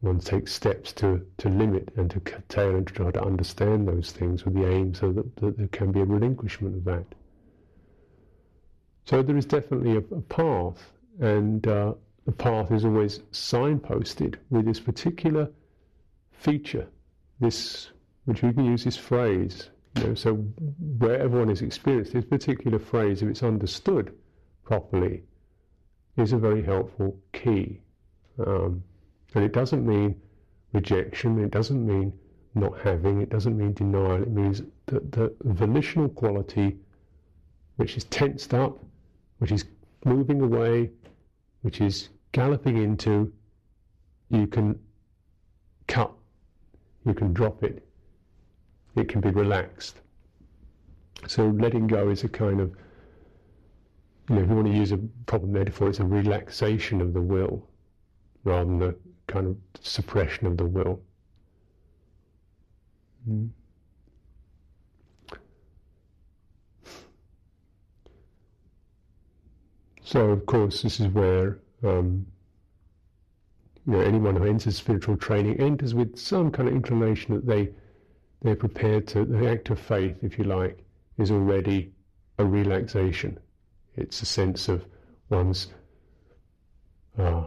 one 0.00 0.18
takes 0.18 0.52
steps 0.52 0.92
to, 0.94 1.24
to 1.38 1.48
limit 1.48 1.88
and 1.96 2.10
to 2.10 2.18
curtail 2.20 2.74
and 2.76 2.86
to 2.86 2.92
try 2.92 3.10
to 3.12 3.22
understand 3.22 3.86
those 3.86 4.10
things 4.10 4.44
with 4.44 4.54
the 4.54 4.66
aim 4.68 4.94
so 4.94 5.12
that, 5.12 5.36
that 5.36 5.56
there 5.56 5.68
can 5.68 5.92
be 5.92 6.00
a 6.00 6.04
relinquishment 6.04 6.74
of 6.74 6.84
that. 6.84 7.06
So 9.04 9.22
there 9.22 9.36
is 9.36 9.46
definitely 9.46 9.92
a, 9.92 9.98
a 9.98 10.20
path, 10.22 10.92
and 11.20 11.66
uh, 11.66 11.94
the 12.24 12.32
path 12.32 12.70
is 12.72 12.84
always 12.84 13.18
signposted 13.32 14.36
with 14.50 14.64
this 14.64 14.80
particular 14.80 15.50
feature, 16.32 16.86
this, 17.40 17.90
which 18.24 18.42
we 18.42 18.52
can 18.52 18.64
use 18.64 18.84
this 18.84 18.96
phrase. 18.96 19.70
You 19.96 20.04
know, 20.04 20.14
so 20.14 20.34
where 20.98 21.20
everyone 21.20 21.48
has 21.48 21.62
experienced 21.62 22.12
this 22.12 22.24
particular 22.24 22.78
phrase, 22.78 23.22
if 23.22 23.28
it's 23.28 23.42
understood 23.42 24.14
properly, 24.64 25.22
is 26.16 26.32
a 26.32 26.38
very 26.38 26.62
helpful 26.62 27.18
key. 27.32 27.80
Um, 28.38 28.82
and 29.34 29.44
it 29.44 29.52
doesn't 29.52 29.86
mean 29.86 30.20
rejection, 30.72 31.42
it 31.42 31.50
doesn't 31.50 31.86
mean 31.86 32.12
not 32.54 32.78
having, 32.80 33.20
it 33.20 33.30
doesn't 33.30 33.56
mean 33.56 33.72
denial, 33.72 34.22
it 34.22 34.30
means 34.30 34.62
that 34.86 35.12
the 35.12 35.34
volitional 35.44 36.08
quality 36.08 36.76
which 37.76 37.96
is 37.96 38.04
tensed 38.04 38.54
up, 38.54 38.78
which 39.38 39.52
is 39.52 39.64
moving 40.04 40.40
away, 40.40 40.90
which 41.62 41.80
is 41.80 42.08
galloping 42.32 42.78
into, 42.78 43.32
you 44.30 44.46
can 44.46 44.78
cut, 45.86 46.12
you 47.04 47.14
can 47.14 47.32
drop 47.32 47.62
it, 47.62 47.86
it 48.96 49.08
can 49.08 49.20
be 49.20 49.30
relaxed. 49.30 50.00
So 51.26 51.48
letting 51.48 51.86
go 51.86 52.08
is 52.08 52.24
a 52.24 52.28
kind 52.28 52.60
of, 52.60 52.74
you 54.28 54.36
know, 54.36 54.42
if 54.42 54.48
you 54.48 54.54
want 54.54 54.66
to 54.68 54.72
use 54.72 54.92
a 54.92 54.98
proper 55.26 55.46
metaphor, 55.46 55.88
it's 55.88 56.00
a 56.00 56.04
relaxation 56.04 57.00
of 57.00 57.12
the 57.12 57.20
will 57.20 57.68
rather 58.44 58.64
than 58.64 58.82
a 58.82 58.94
kind 59.32 59.46
of 59.46 59.56
suppression 59.80 60.46
of 60.46 60.56
the 60.56 60.66
will. 60.66 61.00
Mm. 63.28 63.50
So, 70.12 70.28
of 70.28 70.44
course, 70.44 70.82
this 70.82 71.00
is 71.00 71.08
where 71.08 71.58
um, 71.82 72.26
you 73.86 73.94
know 73.94 74.00
anyone 74.00 74.36
who 74.36 74.44
enters 74.44 74.76
spiritual 74.76 75.16
training 75.16 75.58
enters 75.58 75.94
with 75.94 76.18
some 76.18 76.50
kind 76.50 76.68
of 76.68 76.74
inclination 76.74 77.34
that 77.34 77.46
they 77.46 77.70
they're 78.42 78.54
prepared 78.54 79.06
to 79.08 79.24
the 79.24 79.48
act 79.48 79.70
of 79.70 79.78
faith, 79.80 80.16
if 80.22 80.36
you 80.36 80.44
like, 80.44 80.84
is 81.16 81.30
already 81.30 81.94
a 82.36 82.44
relaxation. 82.44 83.38
It's 83.96 84.20
a 84.20 84.26
sense 84.26 84.68
of 84.68 84.84
one's 85.30 85.68
uh, 87.18 87.44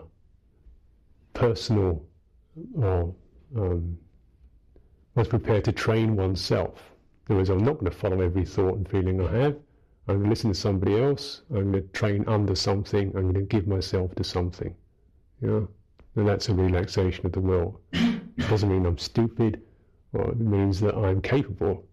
personal 1.35 2.03
or 2.81 3.13
um, 3.55 3.95
one's 5.13 5.27
prepared 5.27 5.65
to 5.65 5.71
train 5.71 6.15
oneself. 6.15 6.81
In 7.29 7.33
other 7.33 7.37
words, 7.41 7.49
I'm 7.51 7.63
not 7.63 7.73
going 7.73 7.91
to 7.91 7.97
follow 7.97 8.21
every 8.21 8.43
thought 8.43 8.77
and 8.77 8.89
feeling 8.89 9.21
I 9.21 9.31
have. 9.37 9.55
I'm 10.07 10.15
going 10.15 10.25
to 10.25 10.29
listen 10.29 10.51
to 10.51 10.59
somebody 10.59 11.01
else. 11.01 11.41
I'm 11.49 11.71
going 11.71 11.83
to 11.83 11.89
train 11.89 12.23
under 12.27 12.55
something. 12.55 13.07
I'm 13.15 13.23
going 13.23 13.33
to 13.33 13.41
give 13.41 13.67
myself 13.67 14.13
to 14.15 14.23
something. 14.23 14.75
Know? 15.41 15.67
And 16.15 16.27
that's 16.27 16.49
a 16.49 16.53
relaxation 16.53 17.25
of 17.25 17.31
the 17.31 17.39
will. 17.39 17.79
It 17.91 18.21
doesn't 18.49 18.69
mean 18.69 18.85
I'm 18.85 18.99
stupid, 18.99 19.61
or 20.13 20.31
it 20.31 20.39
means 20.39 20.79
that 20.81 20.95
I'm 20.95 21.21
capable 21.21 21.85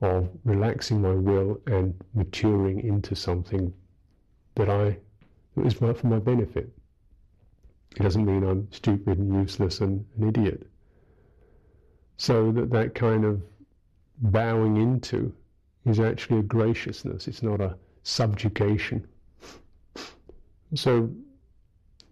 of 0.00 0.28
relaxing 0.44 1.00
my 1.00 1.14
will 1.14 1.60
and 1.66 1.94
maturing 2.14 2.80
into 2.80 3.14
something 3.14 3.72
that 4.56 4.68
I 4.68 4.98
that 5.56 5.66
is 5.66 5.74
for 5.74 5.94
my 6.02 6.18
benefit. 6.18 6.68
It 7.96 8.02
doesn't 8.02 8.24
mean 8.24 8.42
I'm 8.42 8.66
stupid 8.72 9.18
and 9.18 9.34
useless 9.34 9.80
and 9.80 10.04
an 10.18 10.28
idiot. 10.28 10.66
So 12.16 12.50
that 12.52 12.70
that 12.70 12.94
kind 12.94 13.24
of 13.24 13.40
bowing 14.18 14.76
into 14.76 15.32
is 15.86 16.00
actually 16.00 16.40
a 16.40 16.42
graciousness, 16.42 17.28
it's 17.28 17.42
not 17.42 17.60
a 17.60 17.76
subjugation. 18.02 19.06
So, 20.74 21.10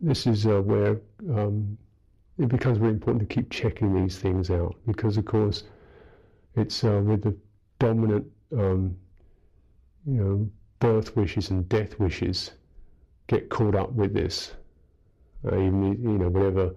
this 0.00 0.26
is 0.26 0.46
uh, 0.46 0.60
where 0.62 1.00
um, 1.30 1.76
it 2.38 2.48
becomes 2.48 2.78
very 2.78 2.92
important 2.92 3.28
to 3.28 3.34
keep 3.34 3.50
checking 3.50 3.94
these 3.94 4.18
things 4.18 4.50
out 4.50 4.74
because, 4.86 5.16
of 5.16 5.24
course, 5.24 5.64
it's 6.56 6.82
uh, 6.84 7.00
with 7.04 7.22
the 7.22 7.36
dominant, 7.78 8.26
um, 8.56 8.96
you 10.06 10.14
know, 10.14 10.50
birth 10.78 11.14
wishes 11.16 11.50
and 11.50 11.68
death 11.68 11.98
wishes 11.98 12.52
get 13.28 13.48
caught 13.50 13.74
up 13.74 13.92
with 13.92 14.14
this. 14.14 14.52
Uh, 15.44 15.56
even, 15.56 15.98
you 16.02 16.18
know, 16.18 16.28
whatever 16.28 16.74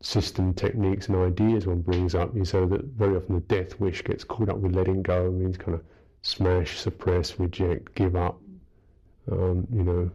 system 0.00 0.52
techniques 0.54 1.08
and 1.08 1.16
ideas 1.16 1.66
one 1.66 1.80
brings 1.80 2.14
up, 2.14 2.34
you 2.34 2.44
so 2.44 2.66
that 2.66 2.84
very 2.84 3.16
often 3.16 3.34
the 3.34 3.40
death 3.42 3.78
wish 3.80 4.02
gets 4.04 4.24
caught 4.24 4.48
up 4.48 4.58
with 4.58 4.74
letting 4.74 5.02
go. 5.02 5.30
Means 5.30 5.56
kind 5.56 5.74
of 5.74 5.84
smash, 6.24 6.78
suppress, 6.78 7.38
reject, 7.38 7.94
give 7.94 8.16
up, 8.16 8.40
um, 9.30 9.66
you 9.70 9.82
know, 9.82 10.10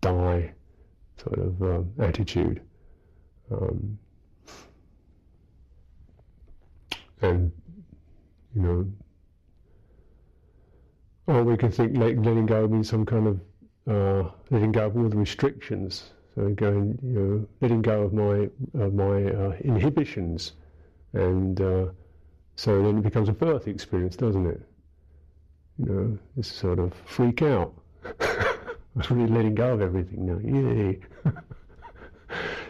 die 0.00 0.52
sort 1.22 1.38
of 1.38 1.62
um, 1.62 1.92
attitude. 2.00 2.60
Um, 3.50 3.96
and, 7.22 7.52
you 8.56 8.62
know, 8.62 8.92
or 11.28 11.44
we 11.44 11.56
can 11.56 11.70
think 11.70 11.96
like 11.96 12.16
letting 12.16 12.46
go 12.46 12.66
means 12.66 12.88
some 12.88 13.06
kind 13.06 13.28
of 13.28 13.40
uh, 13.88 14.28
letting 14.50 14.72
go 14.72 14.86
of 14.86 14.96
all 14.96 15.08
the 15.08 15.16
restrictions. 15.16 16.10
So 16.34 16.48
going, 16.48 16.98
you 17.04 17.12
know, 17.12 17.48
letting 17.60 17.82
go 17.82 18.02
of 18.02 18.12
my 18.12 18.48
my 18.74 19.24
uh, 19.26 19.52
inhibitions, 19.60 20.54
and 21.12 21.60
uh, 21.60 21.86
so 22.56 22.82
then 22.82 22.98
it 22.98 23.02
becomes 23.02 23.28
a 23.28 23.32
birth 23.32 23.68
experience, 23.68 24.16
doesn't 24.16 24.46
it? 24.46 24.62
You 25.82 25.92
know, 25.92 26.18
this 26.36 26.48
sort 26.48 26.78
of 26.78 26.92
freak 27.06 27.42
out. 27.42 27.74
I'm 28.04 29.02
really 29.10 29.30
letting 29.30 29.54
go 29.54 29.74
of 29.74 29.80
everything 29.80 30.26
now. 30.26 30.38
Yay! 30.38 31.00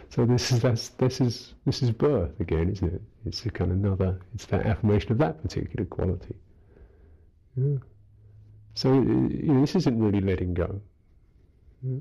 so 0.09 0.25
this 0.25 0.51
is 0.51 0.61
that's 0.61 0.89
this 0.89 1.21
is 1.21 1.53
this 1.65 1.83
is 1.83 1.91
birth 1.91 2.39
again, 2.39 2.71
isn't 2.71 2.93
it? 2.93 3.01
It's 3.25 3.45
a 3.45 3.51
kind 3.51 3.71
of 3.71 3.77
another. 3.77 4.19
It's 4.33 4.45
that 4.47 4.65
affirmation 4.65 5.11
of 5.11 5.17
that 5.19 5.41
particular 5.41 5.85
quality. 5.85 6.35
Yeah. 7.55 7.77
So 8.75 8.93
you 8.93 9.53
know, 9.53 9.61
this 9.61 9.75
isn't 9.75 9.99
really 9.99 10.21
letting 10.21 10.53
go. 10.53 10.81
Yeah. 11.83 11.99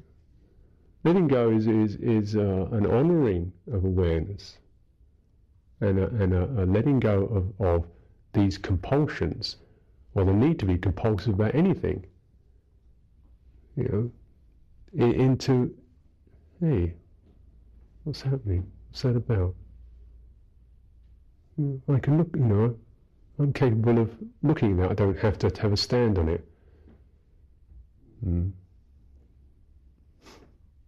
Letting 1.05 1.29
go 1.29 1.51
is 1.51 1.67
is 1.67 1.97
is 1.97 2.37
uh, 2.37 2.69
an 2.73 2.87
honouring 2.87 3.53
of 3.71 3.85
awareness, 3.85 4.57
and 5.81 5.99
a, 5.99 6.07
and 6.07 6.33
a, 6.33 6.45
a 6.63 6.65
letting 6.65 7.01
go 7.01 7.25
of 7.25 7.67
of 7.67 7.85
these 8.33 8.57
compulsions 8.57 9.57
or 10.15 10.25
the 10.25 10.33
need 10.33 10.59
to 10.59 10.67
be 10.67 10.79
compulsive 10.79 11.35
about 11.35 11.55
anything. 11.55 12.05
You 13.77 14.13
know, 14.95 15.05
into, 15.05 15.75
hey, 16.61 16.95
what's 18.05 18.23
happening? 18.23 18.71
What's 18.91 19.03
that 19.03 19.17
about? 19.17 19.55
Hmm, 21.57 21.77
I 21.89 21.99
can 21.99 22.19
look, 22.19 22.29
you 22.35 22.45
know, 22.45 22.77
I'm 23.39 23.53
capable 23.53 23.99
of 23.99 24.17
looking 24.43 24.73
at 24.73 24.77
that. 24.77 24.91
I 24.91 24.95
don't 24.95 25.19
have 25.19 25.39
to 25.39 25.63
have 25.63 25.73
a 25.73 25.77
stand 25.77 26.19
on 26.19 26.29
it. 26.29 26.47
Mm. 28.27 28.53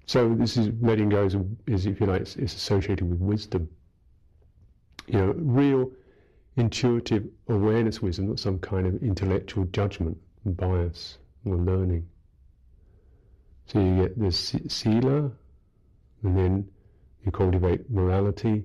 So 0.06 0.34
this 0.34 0.56
is 0.56 0.70
letting 0.80 1.08
go 1.08 1.24
is, 1.24 1.36
is 1.66 1.86
if 1.86 2.00
you 2.00 2.06
like, 2.06 2.20
it's, 2.20 2.36
it's 2.36 2.54
associated 2.54 3.08
with 3.08 3.18
wisdom. 3.18 3.68
You 5.06 5.18
know, 5.18 5.34
real 5.36 5.90
intuitive 6.56 7.28
awareness 7.48 8.00
wisdom, 8.02 8.28
not 8.28 8.38
some 8.38 8.58
kind 8.58 8.86
of 8.86 9.02
intellectual 9.02 9.64
judgment 9.66 10.16
bias 10.44 11.18
or 11.44 11.56
learning. 11.56 12.06
So 13.66 13.80
you 13.80 13.96
get 14.02 14.18
this 14.18 14.54
sila, 14.68 15.30
and 16.22 16.38
then 16.38 16.68
you 17.24 17.32
cultivate 17.32 17.90
morality, 17.90 18.64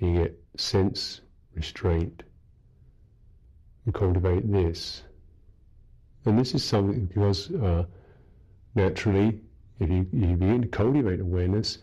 you 0.00 0.12
get 0.14 0.38
sense 0.56 1.20
restraint. 1.54 2.22
You 3.86 3.92
cultivate 3.92 4.50
this, 4.50 5.02
And 6.26 6.38
this 6.38 6.54
is 6.54 6.64
something 6.64 7.06
because 7.06 7.50
uh, 7.52 7.86
naturally, 8.74 9.40
if 9.78 9.88
you, 9.88 10.06
you 10.12 10.36
begin 10.36 10.62
to 10.62 10.68
cultivate 10.68 11.20
awareness, 11.20 11.78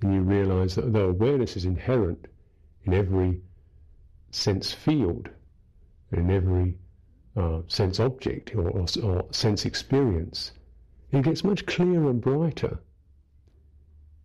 then 0.00 0.12
you 0.14 0.22
realize 0.22 0.74
that 0.76 0.92
though 0.92 1.10
awareness 1.10 1.56
is 1.56 1.66
inherent 1.66 2.26
in 2.84 2.94
every 2.94 3.40
sense 4.34 4.72
field, 4.72 5.28
in 6.12 6.30
every 6.30 6.76
uh, 7.36 7.60
sense 7.68 8.00
object 8.00 8.54
or, 8.54 8.68
or, 8.70 8.86
or 9.02 9.24
sense 9.30 9.64
experience, 9.64 10.52
it 11.12 11.22
gets 11.22 11.44
much 11.44 11.64
clearer 11.66 12.10
and 12.10 12.20
brighter 12.20 12.78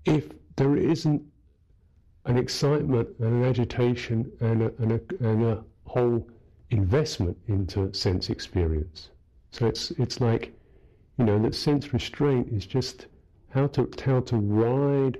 if 0.06 0.30
there 0.56 0.76
isn't 0.76 1.22
an 2.26 2.38
excitement 2.38 3.08
and 3.20 3.34
an 3.34 3.44
agitation 3.44 4.32
and 4.40 4.64
a, 4.64 4.74
and 4.80 4.92
a, 4.94 5.02
and 5.20 5.44
a 5.44 5.64
whole 5.86 6.28
investment 6.72 7.38
into 7.48 7.94
sense 7.94 8.30
experience. 8.30 9.10
So 9.52 9.68
it's 9.68 9.92
it's 9.92 10.22
like, 10.22 10.54
you 11.18 11.26
know, 11.26 11.40
that 11.40 11.56
sense 11.56 11.94
restraint 11.94 12.50
is 12.52 12.66
just 12.66 13.08
how 13.50 13.68
to 13.68 13.90
how 14.04 14.22
to 14.22 14.38
ride 14.38 15.20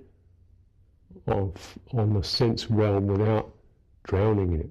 on 1.28 2.14
the 2.14 2.24
sense 2.24 2.70
realm 2.72 3.08
without 3.08 3.54
drowning 4.04 4.54
in 4.54 4.62
it, 4.62 4.70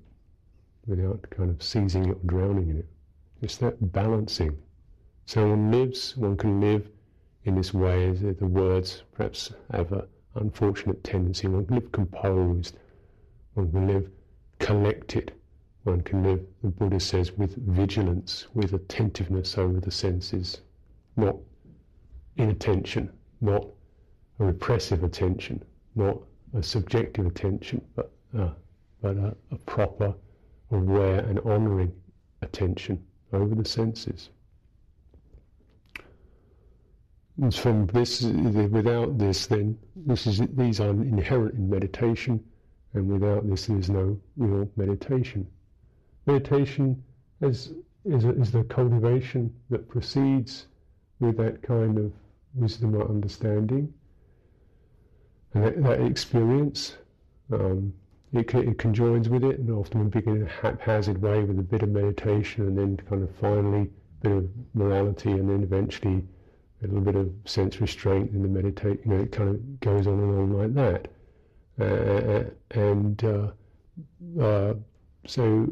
without 0.89 1.25
kind 1.31 1.51
of 1.51 1.63
seizing 1.63 2.07
it 2.07 2.17
or 2.17 2.27
drowning 2.27 2.71
in 2.71 2.79
it. 2.79 2.89
It's 3.43 3.59
that 3.59 3.93
balancing. 3.93 4.59
So 5.27 5.49
one 5.49 5.71
lives, 5.71 6.17
one 6.17 6.37
can 6.37 6.61
live 6.61 6.89
in 7.45 7.55
this 7.55 7.73
way, 7.73 8.11
the 8.11 8.47
words 8.47 9.03
perhaps 9.13 9.53
have 9.73 9.93
an 9.93 10.03
unfortunate 10.35 11.05
tendency. 11.05 11.47
One 11.47 11.67
can 11.67 11.77
live 11.77 11.93
composed, 11.93 12.79
one 13.55 13.71
can 13.71 13.87
live 13.87 14.11
collected, 14.59 15.33
one 15.85 16.01
can 16.03 16.23
live, 16.23 16.45
the 16.63 16.69
Buddha 16.69 17.01
says, 17.01 17.33
with 17.33 17.57
vigilance, 17.57 18.47
with 18.55 18.73
attentiveness 18.73 19.57
over 19.57 19.81
the 19.81 19.91
senses, 19.91 20.63
not 21.17 21.37
inattention, 22.37 23.11
not 23.41 23.67
a 24.41 24.45
repressive 24.45 25.05
attention, 25.05 25.63
not 25.95 26.19
a 26.55 26.63
subjective 26.63 27.27
attention, 27.27 27.81
but, 27.95 28.11
uh, 28.37 28.51
but 29.01 29.17
a, 29.17 29.37
a 29.51 29.57
proper, 29.67 30.15
aware 30.71 31.21
and 31.21 31.39
honouring 31.41 31.93
attention 32.43 33.03
over 33.33 33.55
the 33.55 33.65
senses. 33.65 34.31
And 37.41 37.55
from 37.55 37.87
this, 37.87 38.23
without 38.23 39.17
this, 39.19 39.47
then 39.47 39.79
this 39.95 40.27
is 40.27 40.41
these 40.55 40.81
are 40.81 40.91
inherent 40.91 41.55
in 41.55 41.71
meditation, 41.71 42.45
and 42.95 43.09
without 43.09 43.49
this, 43.49 43.67
there 43.67 43.79
is 43.79 43.89
no 43.89 44.19
real 44.37 44.69
meditation. 44.77 45.47
Meditation 46.27 47.03
is, 47.41 47.73
is, 48.05 48.25
is 48.25 48.51
the 48.51 48.65
cultivation 48.65 49.55
that 49.71 49.89
proceeds 49.89 50.67
with 51.21 51.37
that 51.37 51.63
kind 51.63 51.99
of 51.99 52.13
wisdom 52.55 52.95
or 52.95 53.09
understanding 53.09 53.93
and 55.55 55.65
that, 55.65 55.83
that 55.83 56.01
experience. 56.01 56.97
Um, 57.53 57.93
it, 58.33 58.55
it 58.55 58.79
conjoins 58.79 59.29
with 59.29 59.45
it, 59.45 59.59
and 59.59 59.71
often 59.71 60.05
we 60.05 60.11
begin 60.11 60.37
in 60.37 60.43
a 60.43 60.49
haphazard 60.49 61.21
way 61.21 61.43
with 61.45 61.59
a 61.59 61.63
bit 61.63 61.83
of 61.83 61.89
meditation, 61.89 62.67
and 62.67 62.79
then 62.79 62.97
kind 63.09 63.23
of 63.23 63.35
finally 63.37 63.83
a 63.83 64.29
bit 64.29 64.33
of 64.33 64.49
morality, 64.75 65.33
and 65.33 65.49
then 65.49 65.63
eventually 65.63 66.25
a 66.83 66.87
little 66.87 67.01
bit 67.01 67.17
of 67.17 67.31
sense 67.45 67.81
restraint 67.81 68.31
in 68.33 68.43
the 68.43 68.49
meditate. 68.49 69.01
You 69.05 69.13
know, 69.13 69.23
it 69.23 69.33
kind 69.33 69.49
of 69.51 69.81
goes 69.81 70.07
on 70.07 70.15
and 70.21 70.39
on 70.39 70.53
like 70.53 70.75
that. 70.75 71.09
Uh, 71.81 72.45
and 72.73 73.25
uh, 73.25 74.43
uh, 74.43 74.75
so 75.27 75.69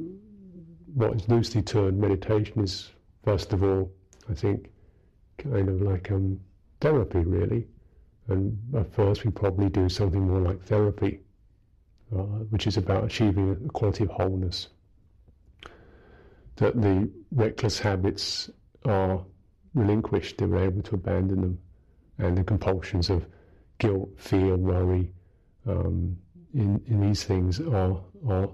what 0.94 1.14
is 1.14 1.28
loosely 1.28 1.62
termed 1.62 1.98
meditation 1.98 2.62
is, 2.62 2.90
first 3.24 3.52
of 3.52 3.62
all, 3.62 3.90
I 4.30 4.34
think, 4.34 4.70
kind 5.38 5.68
of 5.68 5.82
like 5.82 6.10
um, 6.10 6.40
therapy, 6.80 7.20
really. 7.20 7.66
And 8.28 8.58
at 8.74 8.92
first, 8.92 9.24
we 9.24 9.30
probably 9.30 9.68
do 9.68 9.88
something 9.88 10.26
more 10.26 10.40
like 10.40 10.62
therapy, 10.62 11.20
uh, 12.12 12.22
which 12.50 12.66
is 12.66 12.76
about 12.76 13.04
achieving 13.04 13.50
a 13.52 13.68
quality 13.70 14.04
of 14.04 14.10
wholeness. 14.10 14.68
That 16.56 16.80
the 16.80 17.10
reckless 17.32 17.78
habits 17.78 18.50
are 18.84 19.24
relinquished, 19.74 20.38
they 20.38 20.46
were 20.46 20.64
able 20.64 20.82
to 20.82 20.94
abandon 20.94 21.40
them, 21.40 21.58
and 22.18 22.36
the 22.36 22.44
compulsions 22.44 23.10
of 23.10 23.26
guilt, 23.78 24.08
fear, 24.16 24.56
worry 24.56 25.10
um, 25.66 26.16
in, 26.54 26.80
in 26.86 27.00
these 27.00 27.24
things 27.24 27.60
are, 27.60 28.00
are 28.28 28.48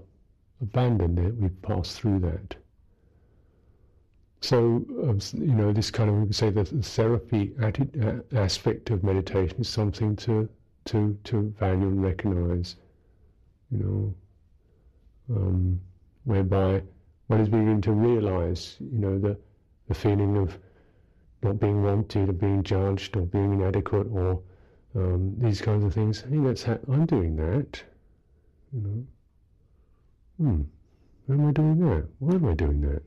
abandoned 0.61 1.19
it, 1.19 1.37
we've 1.37 1.63
passed 1.63 2.01
through 2.01 2.21
that. 2.21 2.57
So, 4.41 4.85
um, 5.05 5.21
you 5.35 5.55
know, 5.55 5.73
this 5.73 5.91
kind 5.91 6.11
of, 6.11 6.17
we 6.27 6.33
say 6.33 6.51
the 6.51 6.65
therapy 6.65 7.53
uh, 7.63 7.71
aspect 8.37 8.91
of 8.91 9.05
meditation 9.05 9.61
is 9.61 9.69
something 9.69 10.17
to, 10.17 10.49
to, 10.87 11.17
to 11.25 11.55
value 11.61 11.87
and 11.87 12.03
recognize, 12.03 12.77
you 13.73 14.15
know, 15.29 15.37
um, 15.37 15.81
whereby 16.25 16.83
one 17.27 17.41
is 17.41 17.49
beginning 17.49 17.81
to 17.81 17.93
realize, 17.93 18.77
you 18.81 18.99
know, 18.99 19.19
the, 19.19 19.37
the 19.89 19.95
feeling 19.95 20.37
of 20.37 20.59
not 21.43 21.59
being 21.59 21.83
wanted 21.83 22.29
or 22.29 22.33
being 22.33 22.63
judged 22.63 23.17
or 23.17 23.23
being 23.23 23.55
inadequate 23.55 24.07
or 24.13 24.41
um, 24.95 25.35
these 25.39 25.61
kinds 25.61 25.85
of 25.85 25.95
things. 25.95 26.21
Hey, 26.21 26.39
that's 26.39 26.63
ha- 26.63 26.79
I'm 26.89 27.07
doing 27.07 27.35
that, 27.37 27.83
you 28.73 28.81
know 28.81 29.07
hmm, 30.43 30.63
why 31.27 31.35
am 31.35 31.47
I 31.47 31.53
doing 31.53 31.79
that? 31.89 32.09
Why 32.19 32.35
am 32.35 32.49
I 32.49 32.55
doing 32.55 32.81
that? 32.83 33.03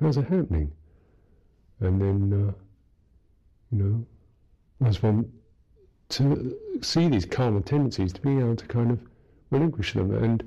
How's 0.00 0.16
it 0.16 0.28
happening? 0.28 0.72
And 1.80 2.00
then, 2.00 2.48
uh, 2.48 2.52
you 3.72 3.82
know, 3.82 4.86
as 4.86 5.02
one 5.02 5.30
to 6.10 6.56
see 6.82 7.08
these 7.08 7.26
karma 7.26 7.60
tendencies, 7.62 8.12
to 8.12 8.20
be 8.20 8.38
able 8.38 8.56
to 8.56 8.66
kind 8.66 8.90
of 8.92 9.00
relinquish 9.50 9.92
them. 9.94 10.12
And 10.12 10.44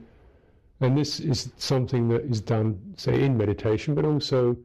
and 0.81 0.97
this 0.97 1.19
is 1.19 1.51
something 1.57 2.07
that 2.09 2.23
is 2.23 2.39
done, 2.39 2.79
say, 2.95 3.23
in 3.23 3.37
meditation, 3.37 3.95
but 3.95 4.05
also 4.05 4.55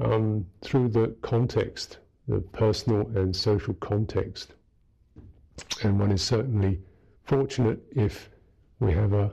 um, 0.00 0.46
through 0.62 0.88
the 0.90 1.08
context, 1.22 1.98
the 2.28 2.40
personal 2.40 3.00
and 3.16 3.34
social 3.34 3.74
context. 3.74 4.54
And 5.82 5.98
one 5.98 6.12
is 6.12 6.22
certainly 6.22 6.80
fortunate 7.24 7.80
if 7.96 8.30
we 8.78 8.92
have 8.92 9.12
a 9.12 9.32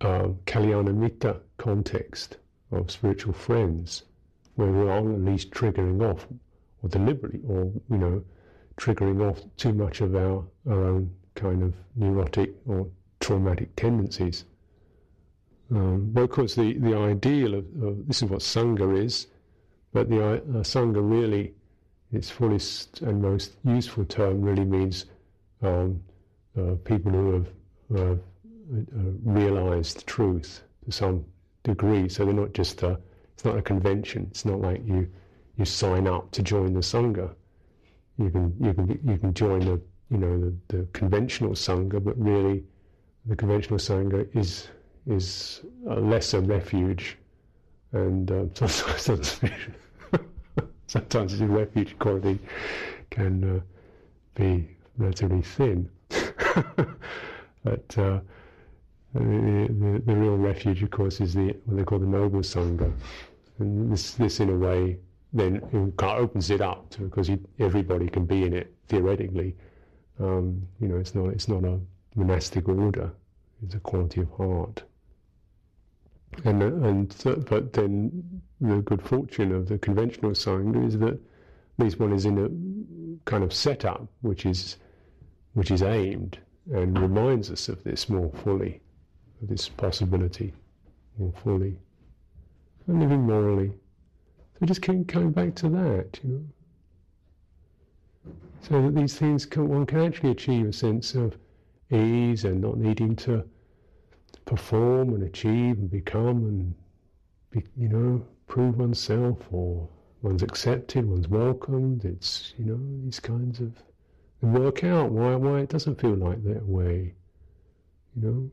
uh, 0.00 0.28
Kalyanamitta 0.46 1.40
context 1.56 2.38
of 2.72 2.90
spiritual 2.90 3.32
friends, 3.32 4.02
where 4.56 4.72
we 4.72 4.88
are 4.88 4.98
at 4.98 5.20
least 5.20 5.50
triggering 5.50 6.02
off, 6.02 6.26
or 6.82 6.88
deliberately, 6.88 7.40
or 7.46 7.70
you 7.90 7.98
know, 7.98 8.24
triggering 8.76 9.22
off 9.22 9.40
too 9.56 9.72
much 9.72 10.00
of 10.00 10.16
our, 10.16 10.44
our 10.68 10.84
own 10.84 11.14
kind 11.36 11.62
of 11.62 11.74
neurotic 11.94 12.54
or 12.66 12.88
traumatic 13.24 13.74
tendencies. 13.74 14.44
Um, 15.70 16.10
but 16.12 16.24
of 16.24 16.30
course, 16.30 16.54
the, 16.54 16.74
the 16.78 16.94
ideal 16.94 17.54
of, 17.54 17.64
of, 17.82 18.06
this 18.06 18.22
is 18.22 18.28
what 18.28 18.40
Sangha 18.40 19.02
is, 19.02 19.28
but 19.94 20.10
the 20.10 20.22
uh, 20.22 20.38
Sangha 20.62 21.00
really, 21.02 21.54
its 22.12 22.28
fullest 22.28 23.00
and 23.00 23.22
most 23.22 23.52
useful 23.64 24.04
term 24.04 24.42
really 24.42 24.66
means 24.66 25.06
um, 25.62 26.02
uh, 26.58 26.74
people 26.84 27.12
who 27.12 27.32
have, 27.32 27.48
have 27.98 28.20
realized 29.24 30.06
truth 30.06 30.62
to 30.84 30.92
some 30.92 31.24
degree. 31.62 32.10
So 32.10 32.26
they're 32.26 32.34
not 32.34 32.52
just 32.52 32.82
a, 32.82 32.98
it's 33.32 33.46
not 33.46 33.56
a 33.56 33.62
convention. 33.62 34.26
It's 34.30 34.44
not 34.44 34.60
like 34.60 34.86
you 34.86 35.08
you 35.56 35.64
sign 35.64 36.08
up 36.08 36.30
to 36.32 36.42
join 36.42 36.74
the 36.74 36.80
sangha. 36.80 37.32
You 38.18 38.28
can 38.30 38.54
you 38.60 38.74
can 38.74 39.00
you 39.04 39.18
can 39.18 39.32
join 39.32 39.60
the 39.60 39.80
you 40.10 40.18
know 40.18 40.38
the, 40.38 40.76
the 40.76 40.86
conventional 40.92 41.52
sangha, 41.52 42.04
but 42.04 42.18
really 42.18 42.64
the 43.26 43.36
conventional 43.36 43.78
sangha 43.78 44.26
is 44.36 44.68
is 45.06 45.62
a 45.88 46.00
lesser 46.00 46.40
refuge, 46.40 47.18
and 47.92 48.30
um, 48.32 48.50
sometimes 48.54 49.40
sometimes 50.86 51.38
the 51.38 51.46
refuge 51.46 51.98
quality 51.98 52.38
can 53.10 53.56
uh, 53.56 53.60
be 54.34 54.68
relatively 54.98 55.42
thin. 55.42 55.88
but 57.64 57.98
uh, 57.98 58.20
the, 59.14 59.20
the, 59.80 60.02
the, 60.06 60.14
real 60.14 60.36
refuge, 60.36 60.82
of 60.82 60.90
course, 60.90 61.20
is 61.20 61.34
the 61.34 61.56
what 61.64 61.76
they 61.76 61.84
call 61.84 61.98
the 61.98 62.06
noble 62.06 62.40
sangha, 62.40 62.92
and 63.58 63.92
this, 63.92 64.12
this 64.12 64.40
in 64.40 64.50
a 64.50 64.56
way 64.56 64.98
then 65.32 65.60
kind 65.96 66.16
of 66.16 66.22
opens 66.22 66.50
it 66.50 66.60
up 66.60 66.88
to, 66.90 67.02
because 67.02 67.28
you, 67.28 67.38
everybody 67.58 68.08
can 68.08 68.24
be 68.24 68.44
in 68.44 68.52
it 68.52 68.72
theoretically. 68.86 69.56
Um, 70.20 70.62
you 70.80 70.86
know, 70.86 70.96
it's 70.96 71.14
not 71.14 71.28
it's 71.30 71.48
not 71.48 71.64
a 71.64 71.80
monastic 72.14 72.68
order; 72.68 73.12
it's 73.62 73.74
a 73.74 73.80
quality 73.80 74.20
of 74.22 74.30
heart. 74.30 74.82
And 76.44 76.62
and 76.62 77.14
but 77.48 77.72
then 77.72 78.40
the 78.60 78.82
good 78.82 79.02
fortune 79.02 79.52
of 79.52 79.68
the 79.68 79.78
conventional 79.78 80.32
sangha 80.32 80.86
is 80.86 80.98
that 80.98 81.14
at 81.14 81.20
least 81.78 82.00
one 82.00 82.12
is 82.12 82.24
in 82.24 82.38
a 82.38 83.30
kind 83.30 83.44
of 83.44 83.52
setup 83.52 84.08
which 84.22 84.46
is 84.46 84.76
which 85.52 85.70
is 85.70 85.82
aimed 85.82 86.38
and 86.72 86.98
reminds 86.98 87.50
us 87.50 87.68
of 87.68 87.84
this 87.84 88.08
more 88.08 88.32
fully 88.32 88.80
of 89.42 89.48
this 89.48 89.68
possibility 89.68 90.52
more 91.18 91.32
fully. 91.32 91.76
And 92.86 93.00
living 93.00 93.22
morally, 93.22 93.72
So 94.58 94.66
just 94.66 94.82
keep 94.82 95.08
coming 95.08 95.30
back 95.30 95.54
to 95.56 95.68
that, 95.70 96.20
you 96.22 96.30
know. 96.30 96.44
So 98.62 98.82
that 98.82 98.94
these 98.94 99.16
things 99.16 99.46
can, 99.46 99.68
one 99.68 99.86
can 99.86 100.00
actually 100.00 100.30
achieve 100.30 100.66
a 100.68 100.72
sense 100.72 101.14
of 101.14 101.36
ease 101.90 102.44
and 102.44 102.60
not 102.60 102.78
needing 102.78 103.16
to 103.16 103.44
perform 104.44 105.14
and 105.14 105.22
achieve 105.22 105.78
and 105.78 105.90
become 105.90 106.44
and 106.44 106.74
be, 107.50 107.62
you 107.76 107.88
know 107.88 108.26
prove 108.46 108.78
oneself 108.78 109.38
or 109.50 109.88
one's 110.22 110.42
accepted, 110.42 111.08
one's 111.08 111.28
welcomed. 111.28 112.04
It's 112.04 112.54
you 112.58 112.64
know 112.66 112.80
these 113.04 113.20
kinds 113.20 113.60
of 113.60 113.72
work 114.40 114.84
out 114.84 115.10
why 115.10 115.34
why 115.36 115.60
it 115.60 115.68
doesn't 115.68 116.00
feel 116.00 116.16
like 116.16 116.42
that 116.44 116.66
way, 116.66 117.14
you 118.16 118.22
know. 118.22 118.50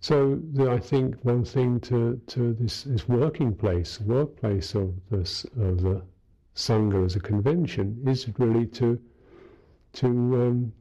So 0.00 0.40
the, 0.52 0.70
I 0.70 0.78
think 0.78 1.16
one 1.24 1.44
thing 1.44 1.80
to, 1.80 2.20
to 2.28 2.52
this, 2.52 2.84
this 2.84 3.08
working 3.08 3.54
place, 3.54 4.00
workplace 4.00 4.74
of 4.74 4.94
this 5.10 5.44
of 5.58 5.82
the 5.82 6.02
sangha 6.54 7.04
as 7.04 7.16
a 7.16 7.20
convention 7.20 8.02
is 8.06 8.28
really 8.38 8.66
to 8.66 9.00
to 9.94 10.06
um, 10.06 10.72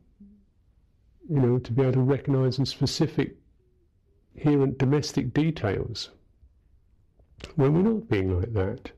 you 1.30 1.40
know 1.40 1.58
to 1.60 1.72
be 1.72 1.82
able 1.82 1.94
to 1.94 2.02
recognise 2.02 2.60
in 2.60 2.66
specific 2.66 3.36
here 4.36 4.62
in 4.62 4.76
domestic 4.78 5.34
details 5.34 6.10
when 7.56 7.74
we're 7.74 7.82
not 7.94 8.10
being 8.10 8.40
like 8.40 8.54
that, 8.54 8.92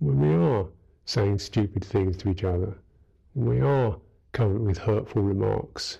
when 0.00 0.20
we 0.20 0.34
are 0.34 0.66
saying 1.04 1.38
stupid 1.38 1.84
things 1.84 2.16
to 2.16 2.28
each 2.28 2.44
other, 2.44 2.76
when 3.34 3.48
we 3.48 3.60
are 3.60 3.96
coming 4.32 4.64
with 4.64 4.78
hurtful 4.78 5.22
remarks 5.22 5.98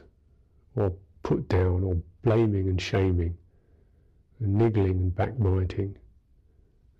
or 0.76 0.92
put 1.22 1.48
down 1.48 1.82
or 1.84 1.96
blaming 2.22 2.68
and 2.68 2.80
shaming 2.80 3.36
and 4.40 4.54
niggling 4.54 4.90
and 4.90 5.14
backbiting 5.14 5.96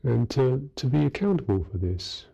and 0.02 0.30
to, 0.30 0.70
to 0.76 0.86
be 0.86 1.04
accountable 1.04 1.64
for 1.70 1.78
this 1.78 2.26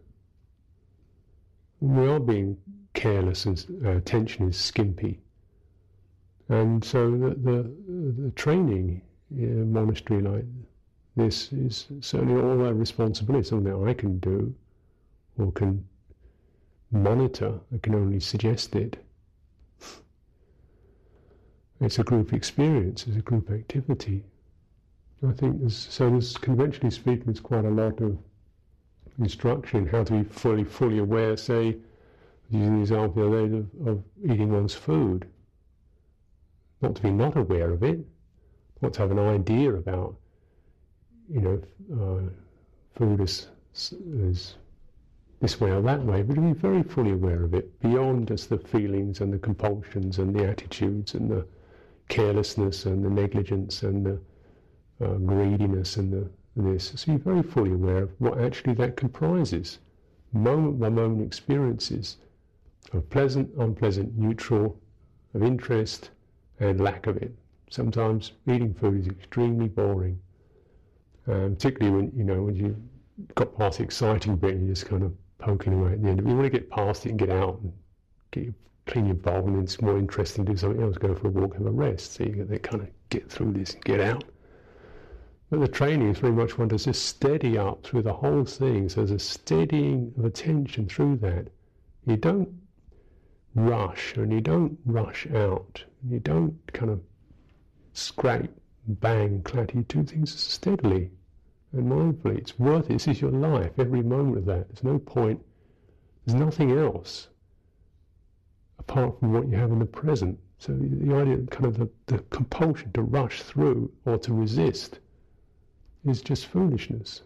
we 1.80 2.07
are 2.07 2.20
being 2.20 2.57
careless 2.95 3.45
and 3.45 3.66
our 3.84 3.93
attention 3.93 4.49
is 4.49 4.57
skimpy. 4.57 5.20
And 6.49 6.84
so 6.84 7.11
the, 7.11 7.30
the, 7.30 7.72
the 8.22 8.30
training 8.32 9.03
in 9.36 9.62
a 9.62 9.64
monastery 9.64 10.22
like 10.22 10.44
this 11.16 11.53
is 11.53 11.86
certainly 12.01 12.40
all 12.40 12.64
our 12.64 12.74
responsibility, 12.74 13.49
something 13.49 13.72
that 13.72 13.88
I 13.88 13.94
can 13.94 14.18
do 14.18 14.55
or 15.38 15.51
can 15.53 15.84
monitor. 16.90 17.59
I 17.74 17.78
can 17.78 17.94
only 17.94 18.20
suggest 18.20 18.76
it. 18.76 19.03
It's 21.80 21.99
a 21.99 22.05
group 22.05 22.32
experience, 22.32 23.07
it's 23.07 23.16
a 23.16 23.22
group 23.22 23.51
activity. 23.51 24.24
I 25.26 25.32
think 25.32 25.61
there's, 25.61 25.76
so 25.76 26.09
there's 26.09 26.36
conventionally 26.36 26.90
speaking, 26.90 27.24
there's 27.26 27.40
quite 27.40 27.64
a 27.64 27.70
lot 27.70 28.01
of 28.01 28.16
instruction 29.18 29.86
how 29.86 30.05
to 30.05 30.12
be 30.12 30.24
fully 30.24 30.64
fully 30.64 30.99
aware. 30.99 31.36
Say, 31.36 31.76
using 32.51 32.76
the 32.76 32.80
example 32.80 33.34
of, 33.34 33.88
of 33.88 34.03
eating 34.24 34.53
one's 34.53 34.74
food, 34.74 35.26
not 36.81 36.95
to 36.97 37.03
be 37.03 37.11
not 37.11 37.37
aware 37.37 37.70
of 37.70 37.83
it, 37.83 38.05
not 38.83 38.93
to 38.95 39.01
have 39.01 39.11
an 39.11 39.18
idea 39.18 39.72
about, 39.72 40.16
you 41.29 41.41
know, 41.41 41.62
uh, 41.95 42.31
food 42.95 43.20
is, 43.20 43.49
is 43.74 44.57
this 45.41 45.61
way 45.61 45.70
or 45.70 45.83
that 45.83 46.03
way, 46.03 46.22
but 46.22 46.35
to 46.35 46.41
be 46.41 46.53
very 46.53 46.83
fully 46.83 47.12
aware 47.12 47.43
of 47.45 47.55
it, 47.55 47.81
beyond 47.81 48.29
just 48.29 48.49
the 48.49 48.59
feelings 48.59 49.20
and 49.20 49.33
the 49.33 49.39
compulsions 49.39 50.18
and 50.18 50.35
the 50.35 50.45
attitudes 50.45 51.14
and 51.14 51.31
the 51.31 51.47
carelessness 52.09 52.87
and 52.87 53.05
the 53.05 53.11
negligence 53.11 53.83
and 53.83 54.07
the 54.07 54.18
uh, 55.05 55.14
greediness 55.14 55.97
and 55.97 56.12
the 56.12 56.29
this. 56.57 56.93
So 56.97 57.12
you're 57.12 57.20
very 57.20 57.43
fully 57.43 57.72
aware 57.72 58.05
of 58.05 58.11
what 58.18 58.41
actually 58.41 58.74
that 58.74 58.97
comprises. 58.97 59.79
Moment 60.33 60.81
by 60.81 60.89
moment 60.89 61.27
experiences 61.27 62.16
of 62.93 63.09
pleasant, 63.11 63.51
unpleasant, 63.59 64.16
neutral, 64.16 64.79
of 65.35 65.43
interest 65.43 66.11
and 66.61 66.80
lack 66.80 67.07
of 67.07 67.16
it. 67.16 67.34
Sometimes 67.70 68.32
eating 68.46 68.74
food 68.74 69.00
is 69.00 69.09
extremely 69.09 69.68
boring, 69.68 70.18
um, 71.26 71.54
particularly 71.54 71.96
when 71.96 72.12
you 72.16 72.24
know 72.24 72.42
when 72.42 72.54
you 72.54 72.76
got 73.34 73.57
past 73.57 73.78
the 73.78 73.84
exciting 73.84 74.36
bit 74.36 74.54
and 74.54 74.66
you're 74.66 74.74
just 74.74 74.86
kind 74.86 75.02
of 75.02 75.12
poking 75.38 75.72
away 75.74 75.92
at 75.92 76.02
the 76.02 76.09
end. 76.09 76.20
If 76.20 76.26
you 76.26 76.34
want 76.34 76.52
to 76.52 76.59
get 76.59 76.70
past 76.70 77.07
it 77.07 77.11
and 77.11 77.18
get 77.18 77.30
out 77.30 77.61
and 77.61 77.72
get 78.30 78.44
your, 78.44 78.54
clean 78.86 79.07
your 79.07 79.14
bowl, 79.16 79.46
and 79.46 79.62
it's 79.62 79.80
more 79.80 79.98
interesting 79.98 80.44
to 80.44 80.52
do 80.52 80.59
something 80.59 80.82
else, 80.82 80.96
go 80.96 81.14
for 81.14 81.28
a 81.28 81.30
walk, 81.30 81.57
have 81.57 81.66
a 81.66 81.70
rest. 81.70 82.14
So 82.14 82.24
you 82.24 82.44
get 82.44 82.62
kind 82.62 82.82
of 82.82 82.88
get 83.11 83.30
through 83.30 83.52
this 83.52 83.74
and 83.74 83.84
get 83.84 84.00
out. 84.00 84.24
But 85.50 85.61
the 85.61 85.68
training 85.68 86.09
is 86.09 86.18
very 86.18 86.32
much 86.32 86.59
one 86.59 86.68
to 86.70 86.76
just 86.76 87.04
steady 87.04 87.57
up 87.57 87.84
through 87.84 88.02
the 88.02 88.12
whole 88.12 88.44
thing. 88.44 88.88
So 88.88 88.96
there's 89.04 89.11
a 89.12 89.18
steadying 89.18 90.12
of 90.18 90.24
attention 90.24 90.88
through 90.88 91.18
that. 91.18 91.48
You 92.04 92.16
don't 92.16 92.52
rush 93.54 94.16
and 94.16 94.32
you 94.32 94.40
don't 94.40 94.78
rush 94.84 95.26
out. 95.28 95.84
You 96.09 96.20
don't 96.20 96.57
kind 96.72 96.90
of 96.90 97.00
scrape, 97.92 98.50
bang, 98.86 99.42
clatter. 99.42 99.78
You 99.78 99.82
do 99.82 100.04
things 100.04 100.38
steadily 100.38 101.11
and 101.72 101.90
mindfully. 101.90 102.38
It's 102.38 102.59
worth 102.59 102.86
it. 102.86 102.94
This 102.94 103.09
is 103.09 103.20
your 103.20 103.32
life, 103.32 103.72
every 103.78 104.02
moment 104.02 104.38
of 104.38 104.44
that. 104.46 104.68
There's 104.68 104.84
no 104.84 104.98
point, 104.98 105.40
there's 106.24 106.38
nothing 106.38 106.72
else 106.72 107.28
apart 108.78 109.18
from 109.18 109.32
what 109.32 109.48
you 109.48 109.57
have 109.57 109.72
in 109.72 109.78
the 109.78 109.86
present. 109.86 110.38
So 110.59 110.72
the, 110.72 111.14
idea, 111.14 111.38
kind 111.50 111.66
of 111.66 111.76
the, 111.76 111.88
the 112.07 112.18
compulsion 112.30 112.92
to 112.92 113.02
rush 113.02 113.42
through 113.42 113.92
or 114.04 114.16
to 114.18 114.32
resist 114.32 115.00
is 116.04 116.22
just 116.22 116.46
foolishness. 116.46 117.22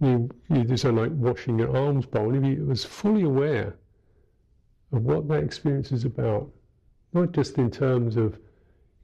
You, 0.00 0.30
you 0.48 0.64
just 0.64 0.84
are 0.84 0.92
like 0.92 1.12
washing 1.12 1.58
your 1.58 1.76
alms 1.76 2.06
bowl. 2.06 2.34
If 2.34 2.44
you 2.44 2.64
was 2.64 2.84
fully 2.84 3.22
aware 3.22 3.76
of 4.92 5.02
what 5.04 5.28
that 5.28 5.42
experience 5.42 5.92
is 5.92 6.04
about, 6.04 6.50
not 7.12 7.32
just 7.32 7.58
in 7.58 7.70
terms 7.70 8.16
of 8.16 8.38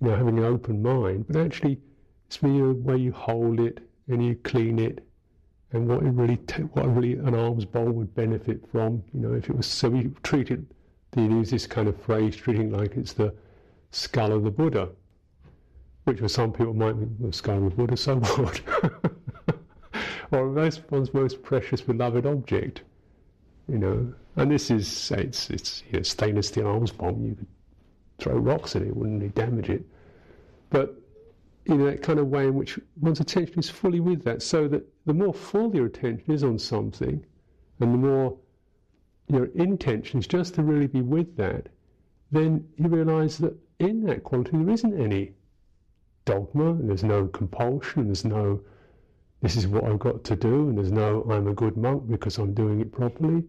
you 0.00 0.08
know 0.08 0.16
having 0.16 0.38
an 0.38 0.44
open 0.44 0.82
mind, 0.82 1.26
but 1.28 1.36
actually 1.36 1.80
it's 2.26 2.38
the 2.38 2.48
way 2.48 2.96
you 2.96 3.12
hold 3.12 3.60
it 3.60 3.78
and 4.08 4.24
you 4.24 4.36
clean 4.36 4.78
it, 4.78 5.04
and 5.72 5.88
what 5.88 6.02
it 6.02 6.10
really 6.10 6.38
what 6.72 6.94
really 6.94 7.14
an 7.14 7.34
alms 7.34 7.64
bowl 7.64 7.90
would 7.90 8.14
benefit 8.14 8.60
from. 8.70 9.02
You 9.12 9.20
know, 9.20 9.34
if 9.34 9.48
it 9.48 9.56
was 9.56 9.66
so 9.66 9.90
we 9.90 10.10
treat 10.22 10.50
it, 10.50 10.60
they 11.12 11.22
use 11.22 11.50
this 11.50 11.66
kind 11.66 11.88
of 11.88 12.00
phrase, 12.00 12.36
treating 12.36 12.70
like 12.70 12.96
it's 12.96 13.12
the 13.12 13.34
skull 13.90 14.32
of 14.32 14.44
the 14.44 14.50
Buddha 14.50 14.90
which 16.06 16.20
for 16.20 16.28
some 16.28 16.52
people 16.52 16.72
might 16.72 16.92
be 16.92 17.26
the 17.26 17.32
skull 17.32 17.56
of 17.56 17.64
the 17.64 17.70
Buddha, 17.70 17.96
so 17.96 18.16
what? 18.20 18.60
or 20.30 20.46
most, 20.46 20.82
one's 20.90 21.12
most 21.12 21.42
precious 21.42 21.80
beloved 21.80 22.24
object, 22.24 22.82
you 23.68 23.78
know. 23.78 24.12
And 24.36 24.50
this 24.50 24.70
is, 24.70 25.10
it's, 25.12 25.50
it's 25.50 25.82
you 25.90 25.98
know, 25.98 26.02
stainless 26.02 26.48
steel 26.48 26.66
alms 26.66 26.92
bowl. 26.92 27.18
You 27.22 27.34
could 27.34 27.46
throw 28.18 28.36
rocks 28.36 28.76
at 28.76 28.82
it, 28.82 28.94
wouldn't 28.94 29.20
really 29.20 29.32
damage 29.32 29.70
it. 29.70 29.84
But 30.70 31.00
in 31.66 31.84
that 31.84 32.02
kind 32.02 32.18
of 32.18 32.28
way 32.28 32.46
in 32.46 32.54
which 32.54 32.78
one's 33.00 33.20
attention 33.20 33.58
is 33.58 33.68
fully 33.68 34.00
with 34.00 34.22
that, 34.24 34.42
so 34.42 34.68
that 34.68 34.86
the 35.04 35.14
more 35.14 35.34
full 35.34 35.74
your 35.74 35.86
attention 35.86 36.32
is 36.32 36.44
on 36.44 36.58
something, 36.58 37.24
and 37.80 37.94
the 37.94 37.98
more 37.98 38.36
your 39.28 39.46
intention 39.56 40.20
is 40.20 40.26
just 40.26 40.54
to 40.54 40.62
really 40.62 40.86
be 40.86 41.02
with 41.02 41.36
that, 41.36 41.68
then 42.30 42.66
you 42.76 42.88
realize 42.88 43.38
that 43.38 43.56
in 43.78 44.04
that 44.04 44.22
quality 44.22 44.52
there 44.52 44.70
isn't 44.70 45.00
any 45.00 45.32
dogma, 46.24 46.70
and 46.70 46.88
there's 46.88 47.04
no 47.04 47.26
compulsion, 47.26 48.00
and 48.00 48.08
there's 48.10 48.24
no 48.24 48.60
this 49.42 49.56
is 49.56 49.66
what 49.66 49.84
I've 49.84 49.98
got 49.98 50.24
to 50.24 50.36
do, 50.36 50.68
and 50.68 50.78
there's 50.78 50.92
no 50.92 51.22
I'm 51.30 51.48
a 51.48 51.54
good 51.54 51.76
monk 51.76 52.08
because 52.08 52.38
I'm 52.38 52.54
doing 52.54 52.80
it 52.80 52.92
properly, 52.92 53.44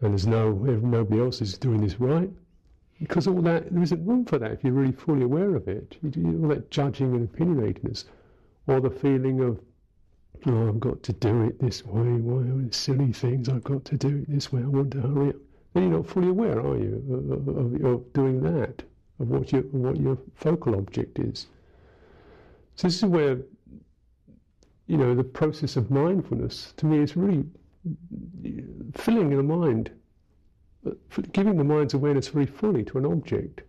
and 0.00 0.12
there's 0.12 0.26
no 0.26 0.52
nobody 0.52 1.20
else 1.20 1.40
is 1.40 1.58
doing 1.58 1.80
this 1.80 1.98
right. 2.00 2.30
Because 3.00 3.28
all 3.28 3.42
that 3.42 3.72
there 3.72 3.82
isn't 3.82 4.06
room 4.06 4.24
for 4.24 4.38
that 4.38 4.52
if 4.52 4.64
you're 4.64 4.72
really 4.72 4.92
fully 4.92 5.22
aware 5.22 5.54
of 5.54 5.68
it. 5.68 5.96
You 6.02 6.40
all 6.42 6.48
that 6.48 6.70
judging 6.70 7.14
and 7.14 7.32
opinionatiness, 7.32 8.04
or 8.66 8.80
the 8.80 8.90
feeling 8.90 9.40
of 9.40 9.60
oh, 10.46 10.68
I've 10.68 10.80
got 10.80 11.02
to 11.04 11.12
do 11.12 11.42
it 11.44 11.60
this 11.60 11.84
way. 11.84 12.08
Why 12.08 12.68
silly 12.70 13.12
things? 13.12 13.48
I've 13.48 13.64
got 13.64 13.84
to 13.86 13.96
do 13.96 14.18
it 14.18 14.30
this 14.30 14.52
way. 14.52 14.62
I 14.62 14.66
want 14.66 14.92
to 14.92 15.00
hurry 15.00 15.30
up. 15.30 15.36
Then 15.74 15.82
you're 15.84 15.98
not 15.98 16.06
fully 16.06 16.28
aware, 16.28 16.60
are 16.60 16.76
you, 16.76 17.02
of, 17.30 17.48
of, 17.48 17.84
of 17.84 18.12
doing 18.12 18.40
that, 18.42 18.82
of 19.20 19.28
what 19.28 19.52
your 19.52 19.62
what 19.62 20.00
your 20.00 20.18
focal 20.34 20.74
object 20.76 21.18
is. 21.18 21.46
So 22.76 22.86
this 22.86 22.96
is 22.96 23.04
where, 23.04 23.38
you 24.86 24.96
know, 24.96 25.14
the 25.14 25.24
process 25.24 25.76
of 25.76 25.90
mindfulness 25.90 26.72
to 26.76 26.86
me 26.86 26.98
is 26.98 27.16
really 27.16 27.44
filling 28.94 29.30
the 29.30 29.42
mind, 29.42 29.90
giving 31.32 31.56
the 31.56 31.64
mind's 31.64 31.94
awareness 31.94 32.28
very 32.28 32.46
fully 32.46 32.84
to 32.84 32.98
an 32.98 33.06
object, 33.06 33.62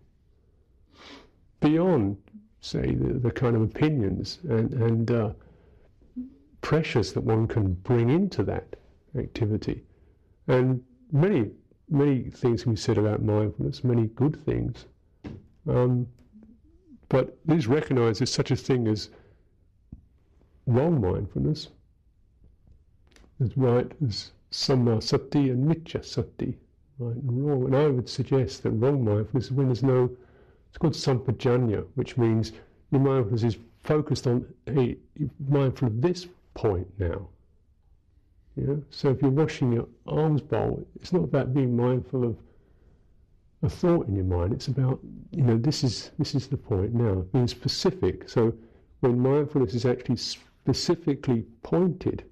beyond, 1.60 2.16
say, 2.60 2.94
the, 2.94 3.14
the 3.14 3.30
kind 3.30 3.56
of 3.56 3.62
opinions 3.62 4.38
and, 4.48 4.72
and 4.74 5.10
uh, 5.10 5.30
pressures 6.60 7.12
that 7.12 7.24
one 7.24 7.46
can 7.46 7.72
bring 7.74 8.10
into 8.10 8.42
that 8.44 8.76
activity. 9.18 9.84
And 10.48 10.82
many, 11.12 11.50
many 11.88 12.24
things 12.24 12.62
can 12.62 12.72
be 12.72 12.80
said 12.80 12.98
about 12.98 13.22
mindfulness, 13.22 13.84
many 13.84 14.06
good 14.08 14.44
things. 14.44 14.86
Um, 15.68 16.06
but 17.08 17.38
it 17.48 17.56
is 17.56 17.66
recognized 17.66 18.22
as 18.22 18.30
such 18.30 18.50
a 18.50 18.56
thing 18.56 18.86
as 18.88 19.10
wrong 20.66 21.00
mindfulness. 21.00 21.68
There's 23.40 23.56
right, 23.56 23.90
there's 24.00 24.32
samma 24.52 25.02
sati 25.02 25.48
and 25.48 25.66
miccha 25.66 26.04
sati, 26.04 26.58
right 26.98 27.16
and 27.16 27.46
wrong. 27.46 27.64
And 27.64 27.74
I 27.74 27.86
would 27.88 28.06
suggest 28.06 28.62
that 28.62 28.72
wrong 28.72 29.02
mindfulness 29.02 29.46
is 29.46 29.52
when 29.52 29.68
there's 29.68 29.82
no, 29.82 30.10
it's 30.68 30.76
called 30.76 30.92
sampajanya, 30.92 31.86
which 31.94 32.18
means 32.18 32.52
your 32.90 33.00
mindfulness 33.00 33.42
is 33.42 33.56
focused 33.82 34.26
on, 34.26 34.44
hey, 34.66 34.98
mindful 35.48 35.88
of 35.88 36.02
this 36.02 36.28
point 36.52 36.86
now. 36.98 37.28
Yeah? 38.56 38.74
So 38.90 39.08
if 39.08 39.22
you're 39.22 39.30
washing 39.30 39.72
your 39.72 39.88
alms 40.06 40.42
bowl, 40.42 40.86
it's 40.96 41.14
not 41.14 41.24
about 41.24 41.54
being 41.54 41.74
mindful 41.74 42.24
of 42.24 42.36
a 43.62 43.70
thought 43.70 44.06
in 44.06 44.16
your 44.16 44.24
mind. 44.26 44.52
It's 44.52 44.68
about, 44.68 45.00
you 45.30 45.42
know, 45.42 45.56
this 45.56 45.82
is 45.82 46.10
this 46.18 46.34
is 46.34 46.46
the 46.46 46.58
point 46.58 46.92
now, 46.92 47.24
being 47.32 47.48
specific. 47.48 48.28
So 48.28 48.52
when 49.00 49.18
mindfulness 49.18 49.72
is 49.72 49.86
actually 49.86 50.16
specifically 50.16 51.46
pointed, 51.62 52.24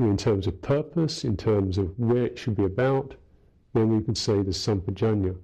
you 0.00 0.06
know, 0.06 0.12
in 0.12 0.16
terms 0.16 0.46
of 0.46 0.62
purpose, 0.62 1.24
in 1.24 1.36
terms 1.36 1.76
of 1.76 1.98
where 1.98 2.24
it 2.24 2.38
should 2.38 2.56
be 2.56 2.64
about, 2.64 3.14
then 3.74 3.94
we 3.94 4.02
can 4.02 4.14
say 4.14 4.42
the 4.42 4.50
sampajanya. 4.50 5.36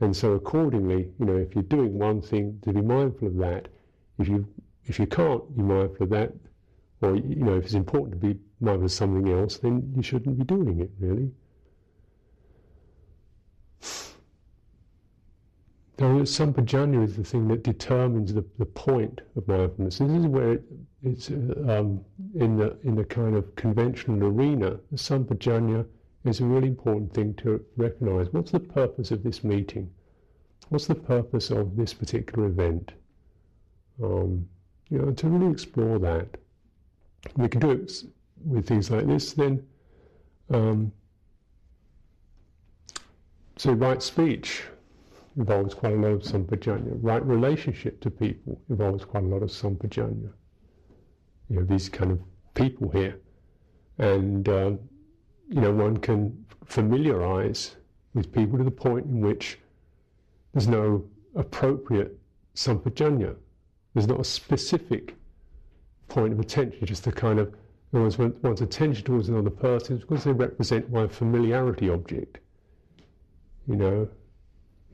And 0.00 0.14
so 0.14 0.32
accordingly, 0.32 1.10
you 1.18 1.24
know, 1.24 1.36
if 1.36 1.54
you're 1.54 1.64
doing 1.64 1.98
one 1.98 2.20
thing, 2.20 2.58
to 2.62 2.72
be 2.74 2.82
mindful 2.82 3.28
of 3.28 3.36
that. 3.38 3.68
If 4.18 4.28
you 4.28 4.46
if 4.84 4.98
you 4.98 5.06
can't 5.06 5.56
be 5.56 5.62
mindful 5.62 6.04
of 6.04 6.10
that, 6.10 6.34
or 7.00 7.16
you 7.16 7.36
know, 7.36 7.56
if 7.56 7.64
it's 7.64 7.72
important 7.74 8.20
to 8.20 8.28
be 8.28 8.38
mindful 8.60 8.84
of 8.84 8.92
something 8.92 9.32
else, 9.32 9.56
then 9.56 9.90
you 9.96 10.02
shouldn't 10.02 10.36
be 10.36 10.44
doing 10.44 10.80
it 10.80 10.90
really. 11.00 11.30
Now, 16.00 16.20
sampajanya 16.20 17.02
is 17.02 17.16
the 17.16 17.24
thing 17.24 17.48
that 17.48 17.64
determines 17.64 18.32
the, 18.32 18.44
the 18.58 18.66
point 18.66 19.20
of 19.34 19.48
mindfulness. 19.48 19.98
This 19.98 20.08
is 20.08 20.26
where 20.26 20.52
it, 20.52 20.64
it's 21.02 21.30
uh, 21.30 21.80
um, 21.80 22.04
in 22.36 22.56
the 22.56 22.78
in 22.84 22.94
the 22.94 23.04
kind 23.04 23.34
of 23.34 23.52
conventional 23.56 24.28
arena. 24.28 24.78
The 24.92 24.96
sampajanya 24.96 25.84
is 26.24 26.38
a 26.38 26.44
really 26.44 26.68
important 26.68 27.12
thing 27.12 27.34
to 27.42 27.64
recognize. 27.76 28.32
What's 28.32 28.52
the 28.52 28.60
purpose 28.60 29.10
of 29.10 29.24
this 29.24 29.42
meeting? 29.42 29.90
What's 30.68 30.86
the 30.86 30.94
purpose 30.94 31.50
of 31.50 31.76
this 31.76 31.94
particular 31.94 32.46
event? 32.46 32.92
Um, 34.00 34.48
you 34.90 34.98
know, 34.98 35.10
to 35.10 35.28
really 35.28 35.50
explore 35.50 35.98
that. 35.98 36.28
We 37.36 37.48
can 37.48 37.60
do 37.60 37.72
it 37.72 38.04
with 38.44 38.68
things 38.68 38.88
like 38.88 39.08
this. 39.08 39.32
Then, 39.32 39.66
um, 40.50 40.92
so 43.56 43.72
right 43.72 44.00
speech 44.00 44.62
involves 45.38 45.72
quite 45.72 45.92
a 45.92 45.96
lot 45.96 46.08
of 46.10 46.22
sampajanya. 46.22 46.98
Right 47.00 47.24
relationship 47.24 48.00
to 48.00 48.10
people 48.10 48.60
involves 48.68 49.04
quite 49.04 49.22
a 49.22 49.26
lot 49.26 49.42
of 49.42 49.50
sampajanya. 49.50 50.32
You 51.48 51.56
know, 51.56 51.64
these 51.64 51.88
kind 51.88 52.10
of 52.10 52.20
people 52.54 52.90
here. 52.90 53.20
And, 53.98 54.48
uh, 54.48 54.72
you 55.48 55.60
know, 55.60 55.72
one 55.72 55.96
can 55.96 56.44
familiarize 56.66 57.76
with 58.14 58.32
people 58.32 58.58
to 58.58 58.64
the 58.64 58.70
point 58.70 59.06
in 59.06 59.20
which 59.20 59.58
there's 60.52 60.68
no 60.68 61.04
appropriate 61.36 62.18
sampajanya. 62.54 63.36
There's 63.94 64.08
not 64.08 64.20
a 64.20 64.24
specific 64.24 65.14
point 66.08 66.32
of 66.32 66.40
attention, 66.40 66.84
just 66.84 67.04
the 67.04 67.12
kind 67.12 67.38
of, 67.38 67.54
one's, 67.92 68.18
one's 68.18 68.60
attention 68.60 69.04
towards 69.04 69.28
another 69.28 69.50
person 69.50 69.98
because 69.98 70.24
they 70.24 70.32
represent 70.32 70.90
my 70.90 71.06
familiarity 71.06 71.88
object. 71.90 72.38
You 73.68 73.76
know, 73.76 74.08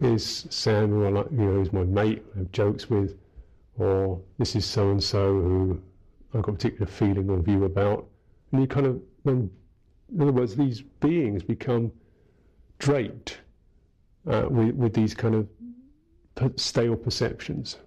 is 0.01 0.47
Sam, 0.51 0.91
who 0.91 1.07
I 1.07 1.11
like, 1.11 1.31
you 1.31 1.39
know, 1.39 1.61
is 1.61 1.73
my 1.73 1.85
mate, 1.85 2.25
I 2.35 2.39
have 2.39 2.53
jokes 2.53 2.91
with, 2.91 3.17
or 3.79 4.21
this 4.39 4.57
is 4.57 4.65
so 4.65 4.91
and 4.91 5.03
so 5.03 5.41
who 5.41 5.81
I've 6.35 6.43
got 6.43 6.53
a 6.53 6.55
particular 6.55 6.87
feeling 6.87 7.31
or 7.31 7.39
view 7.39 7.65
about. 7.65 8.07
And 8.53 8.61
you 8.61 8.67
kind 8.67 8.87
of, 8.87 9.01
in 9.25 9.51
other 10.21 10.33
words, 10.33 10.57
these 10.57 10.83
beings 10.83 11.43
become 11.43 11.93
draped 12.79 13.39
uh, 14.27 14.47
with, 14.49 14.75
with 14.75 14.95
these 14.95 15.15
kind 15.15 15.35
of 15.35 15.49
stale 16.57 16.97
perceptions. 16.97 17.79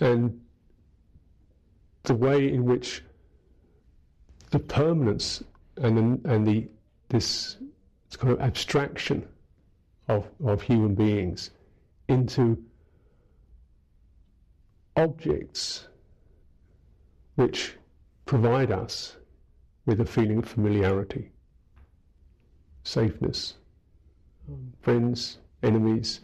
And 0.00 0.40
the 2.04 2.14
way 2.14 2.52
in 2.52 2.64
which 2.64 3.02
the 4.50 4.58
permanence 4.58 5.42
and 5.76 5.96
the, 5.96 6.30
and 6.30 6.46
the 6.46 6.68
this 7.08 7.56
kind 8.18 8.32
of 8.32 8.40
abstraction 8.40 9.26
of, 10.16 10.28
of 10.44 10.62
human 10.62 10.94
beings 10.94 11.50
into 12.08 12.62
objects 14.96 15.88
which 17.36 17.76
provide 18.26 18.70
us 18.70 19.16
with 19.86 20.00
a 20.00 20.04
feeling 20.04 20.38
of 20.38 20.48
familiarity, 20.48 21.30
safeness, 22.84 23.54
um, 24.48 24.72
friends, 24.80 25.38
enemies, 25.62 26.20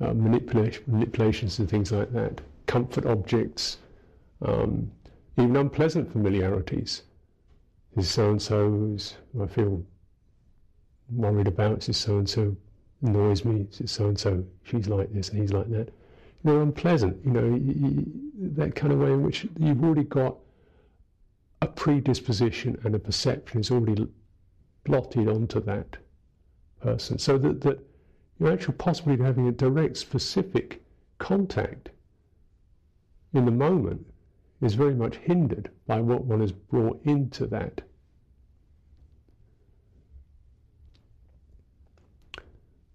uh, 0.00 0.14
manipulation, 0.14 0.82
manipulations 0.86 1.58
and 1.58 1.68
things 1.68 1.92
like 1.92 2.12
that, 2.12 2.40
comfort 2.66 3.06
objects, 3.06 3.78
um, 4.42 4.90
even 5.36 5.56
unpleasant 5.56 6.10
familiarities. 6.12 7.02
This 7.96 8.10
so 8.10 8.30
and 8.30 8.40
so 8.40 8.92
is 8.94 9.16
I 9.42 9.46
feel 9.46 9.82
worried 11.10 11.48
about, 11.48 11.80
this 11.80 11.98
so 11.98 12.18
and 12.18 12.28
so 12.28 12.56
annoys 13.02 13.44
me, 13.44 13.66
so 13.70 14.06
and 14.08 14.18
so, 14.18 14.44
she's 14.62 14.88
like 14.88 15.12
this 15.12 15.30
and 15.30 15.40
he's 15.40 15.52
like 15.52 15.70
that. 15.70 15.92
Know, 16.42 16.62
unpleasant, 16.62 17.24
you 17.24 17.32
know, 17.32 18.04
that 18.54 18.74
kind 18.74 18.92
of 18.92 19.00
way 19.00 19.12
in 19.12 19.22
which 19.22 19.46
you've 19.58 19.84
already 19.84 20.04
got 20.04 20.36
a 21.60 21.66
predisposition 21.66 22.80
and 22.84 22.94
a 22.94 22.98
perception 22.98 23.60
is 23.60 23.70
already 23.70 24.08
blotted 24.84 25.28
onto 25.28 25.60
that 25.60 25.98
person. 26.80 27.18
So 27.18 27.36
that, 27.38 27.60
that 27.60 27.78
your 28.38 28.52
actual 28.52 28.72
possibility 28.74 29.20
of 29.20 29.26
having 29.26 29.48
a 29.48 29.52
direct, 29.52 29.98
specific 29.98 30.82
contact 31.18 31.90
in 33.34 33.44
the 33.44 33.50
moment 33.50 34.06
is 34.62 34.74
very 34.74 34.94
much 34.94 35.16
hindered 35.16 35.70
by 35.86 36.00
what 36.00 36.24
one 36.24 36.40
has 36.40 36.52
brought 36.52 37.00
into 37.04 37.46
that 37.46 37.82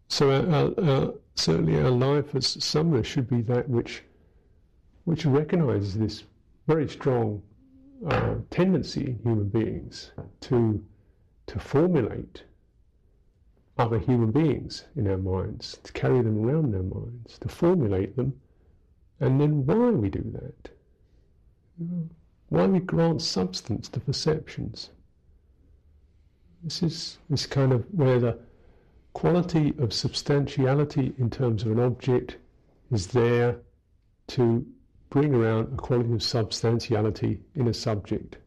So 0.08 0.32
our, 0.32 0.86
our, 0.86 1.14
certainly 1.36 1.80
our 1.82 1.90
life 1.90 2.36
as 2.36 2.48
samana 2.64 3.04
should 3.04 3.30
be 3.30 3.42
that 3.44 3.68
which, 3.68 4.04
which 5.06 5.26
recognizes 5.26 5.96
this 5.98 6.24
very 6.68 6.88
strong 6.88 7.42
uh, 8.08 8.36
tendency 8.50 9.06
in 9.08 9.20
human 9.24 9.50
beings 9.50 10.12
to, 10.42 10.84
to 11.48 11.60
formulate 11.60 12.44
other 13.78 14.00
human 14.00 14.32
beings 14.32 14.86
in 14.96 15.08
our 15.10 15.18
minds, 15.18 15.80
to 15.84 15.92
carry 15.92 16.22
them 16.22 16.46
around 16.46 16.74
in 16.74 16.76
our 16.76 17.02
minds, 17.02 17.38
to 17.40 17.50
formulate 17.50 18.16
them, 18.16 18.34
and 19.20 19.40
then 19.40 19.66
why 19.66 19.90
we 19.90 20.10
do 20.10 20.24
that. 20.34 20.72
why 22.50 22.66
we 22.66 22.80
grant 22.80 23.22
substance 23.22 23.90
to 23.90 24.00
perceptions. 24.00 24.92
This 26.64 26.82
is 26.84 27.18
this 27.30 27.46
kind 27.46 27.74
of 27.74 27.86
where 27.92 28.20
the 28.20 28.40
quality 29.16 29.74
of 29.80 29.94
substantiality 29.94 31.14
in 31.18 31.30
terms 31.30 31.64
of 31.64 31.72
an 31.72 31.80
object 31.80 32.36
is 32.92 33.08
there 33.08 33.56
to 34.28 34.64
bring 35.10 35.34
around 35.34 35.74
a 35.74 35.78
quality 35.78 36.12
of 36.12 36.22
substantiality 36.22 37.40
in 37.56 37.70
a 37.70 37.74
subject. 37.74 38.38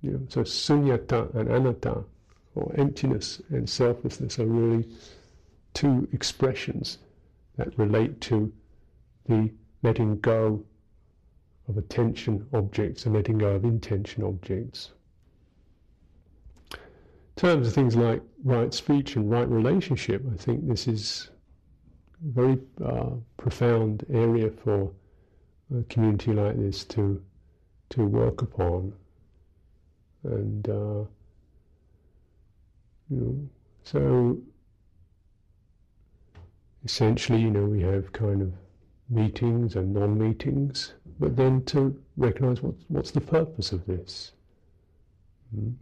You 0.00 0.12
know, 0.12 0.20
so 0.30 0.40
sunyata 0.44 1.32
and 1.34 1.50
anatta, 1.50 2.04
or 2.54 2.72
emptiness 2.78 3.42
and 3.50 3.68
selflessness, 3.68 4.38
are 4.38 4.46
really 4.46 4.88
two 5.74 6.08
expressions 6.12 6.96
that 7.58 7.78
relate 7.78 8.18
to 8.22 8.50
the 9.26 9.52
letting 9.82 10.20
go 10.20 10.64
of 11.68 11.76
attention 11.76 12.46
objects 12.54 13.04
and 13.04 13.14
letting 13.14 13.36
go 13.36 13.50
of 13.56 13.64
intention 13.64 14.24
objects 14.24 14.92
terms 17.36 17.68
of 17.68 17.74
things 17.74 17.94
like 17.94 18.22
right 18.44 18.72
speech 18.72 19.16
and 19.16 19.30
right 19.30 19.48
relationship, 19.48 20.22
I 20.32 20.36
think 20.36 20.66
this 20.66 20.88
is 20.88 21.30
a 22.24 22.32
very 22.32 22.58
uh, 22.84 23.10
profound 23.36 24.04
area 24.10 24.50
for 24.50 24.90
a 25.78 25.82
community 25.84 26.32
like 26.32 26.56
this 26.58 26.84
to 26.84 27.22
to 27.90 28.04
work 28.04 28.42
upon. 28.42 28.92
And 30.24 30.68
uh, 30.68 31.04
you 33.10 33.20
know, 33.20 33.48
so 33.84 34.38
essentially, 36.84 37.40
you 37.40 37.50
know, 37.50 37.66
we 37.66 37.82
have 37.82 38.12
kind 38.12 38.42
of 38.42 38.52
meetings 39.08 39.76
and 39.76 39.94
non-meetings, 39.94 40.94
but 41.20 41.36
then 41.36 41.64
to 41.66 42.00
recognise 42.16 42.62
what's 42.62 42.84
what's 42.88 43.10
the 43.10 43.20
purpose 43.20 43.72
of 43.72 43.84
this. 43.86 44.32
Mm. 45.56 45.74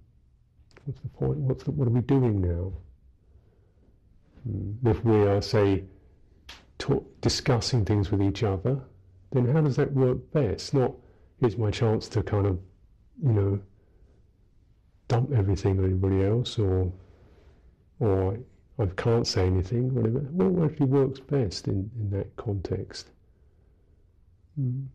What's 0.85 1.01
the 1.01 1.09
point? 1.09 1.39
What's 1.39 1.65
the, 1.65 1.71
what 1.71 1.89
are 1.89 1.91
we 1.91 2.01
doing 2.01 2.41
now? 2.41 2.73
Hmm. 4.45 4.89
If 4.89 5.05
we 5.05 5.17
are, 5.23 5.41
say, 5.41 5.85
talk, 6.79 7.21
discussing 7.21 7.85
things 7.85 8.11
with 8.11 8.23
each 8.23 8.43
other, 8.43 8.81
then 9.33 9.47
how 9.53 9.63
does 9.63 9.77
that 9.77 9.93
work 9.93 10.19
best? 10.33 10.75
Not 10.75 10.93
here's 11.41 11.57
my 11.57 11.71
chance 11.71 12.09
to 12.09 12.23
kind 12.23 12.47
of, 12.47 12.59
you 13.23 13.33
know, 13.33 13.61
dump 15.09 15.33
everything 15.33 15.79
on 15.79 15.85
everybody 15.85 16.25
else, 16.25 16.59
or 16.59 16.93
or 18.01 18.39
I 18.79 18.87
can't 18.97 19.27
say 19.27 19.47
anything, 19.47 19.95
whatever. 19.95 20.19
What 20.19 20.71
actually 20.71 20.87
works 20.87 21.21
best 21.21 21.69
in, 21.69 21.91
in 21.99 22.11
that 22.11 22.35
context? 22.37 23.11
Mm. 24.61 24.87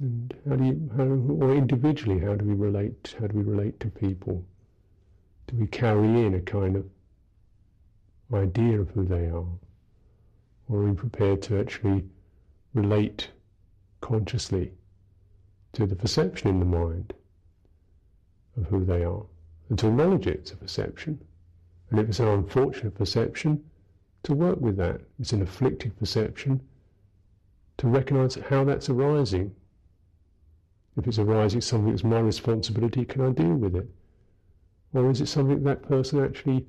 And 0.00 0.34
how 0.48 0.56
do 0.56 0.64
you, 0.64 0.90
how, 0.96 1.04
or 1.44 1.54
individually, 1.54 2.18
how 2.18 2.34
do 2.34 2.44
we 2.44 2.54
relate? 2.54 3.14
How 3.18 3.26
do 3.26 3.36
we 3.36 3.42
relate 3.42 3.78
to 3.80 3.88
people? 3.88 4.44
Do 5.46 5.56
we 5.56 5.66
carry 5.66 6.24
in 6.24 6.34
a 6.34 6.40
kind 6.40 6.76
of 6.76 6.86
idea 8.34 8.80
of 8.80 8.90
who 8.90 9.04
they 9.04 9.26
are, 9.26 9.46
or 10.68 10.80
are 10.80 10.84
we 10.84 10.94
prepared 10.94 11.42
to 11.42 11.60
actually 11.60 12.04
relate 12.74 13.30
consciously 14.00 14.72
to 15.74 15.86
the 15.86 15.94
perception 15.94 16.48
in 16.48 16.58
the 16.58 16.66
mind 16.66 17.14
of 18.56 18.66
who 18.66 18.84
they 18.84 19.04
are, 19.04 19.24
and 19.68 19.78
to 19.78 19.88
acknowledge 19.88 20.26
it 20.26 20.40
as 20.44 20.52
a 20.52 20.56
perception? 20.56 21.18
And 21.90 22.00
if 22.00 22.08
it's 22.08 22.18
an 22.18 22.28
unfortunate 22.28 22.94
perception, 22.94 23.62
to 24.24 24.34
work 24.34 24.60
with 24.60 24.76
that. 24.76 25.00
It's 25.20 25.32
an 25.32 25.42
afflicted 25.42 25.96
perception, 25.96 26.60
to 27.76 27.86
recognize 27.86 28.34
how 28.34 28.64
that's 28.64 28.88
arising. 28.88 29.54
If 30.96 31.06
it's 31.06 31.20
arising 31.20 31.60
something 31.60 31.92
that's 31.92 32.02
my 32.02 32.18
responsibility, 32.18 33.04
can 33.04 33.20
I 33.20 33.30
deal 33.30 33.54
with 33.54 33.76
it? 33.76 33.88
Or 34.94 35.10
is 35.10 35.20
it 35.20 35.26
something 35.26 35.62
that 35.64 35.82
person 35.82 36.22
actually 36.22 36.66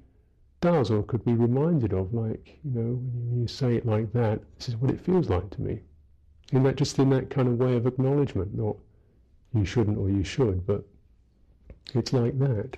does 0.60 0.90
or 0.92 1.04
could 1.04 1.24
be 1.24 1.34
reminded 1.34 1.94
of, 1.94 2.14
like, 2.14 2.60
you 2.64 2.72
know, 2.72 3.00
when 3.30 3.42
you 3.42 3.48
say 3.48 3.76
it 3.76 3.86
like 3.86 4.12
that, 4.14 4.42
this 4.58 4.70
is 4.70 4.76
what 4.76 4.92
it 4.92 5.02
feels 5.02 5.30
like 5.30 5.50
to 5.52 5.62
me. 5.62 5.82
In 6.52 6.64
that 6.64 6.78
just 6.78 6.98
in 7.00 7.10
that 7.12 7.30
kind 7.30 7.48
of 7.48 7.58
way 7.58 7.76
of 7.76 7.86
acknowledgement, 7.86 8.58
not 8.58 8.76
you 9.54 9.66
shouldn't 9.66 9.98
or 9.98 10.10
you 10.10 10.24
should, 10.24 10.66
but 10.66 10.84
it's 11.94 12.14
like 12.14 12.38
that. 12.40 12.78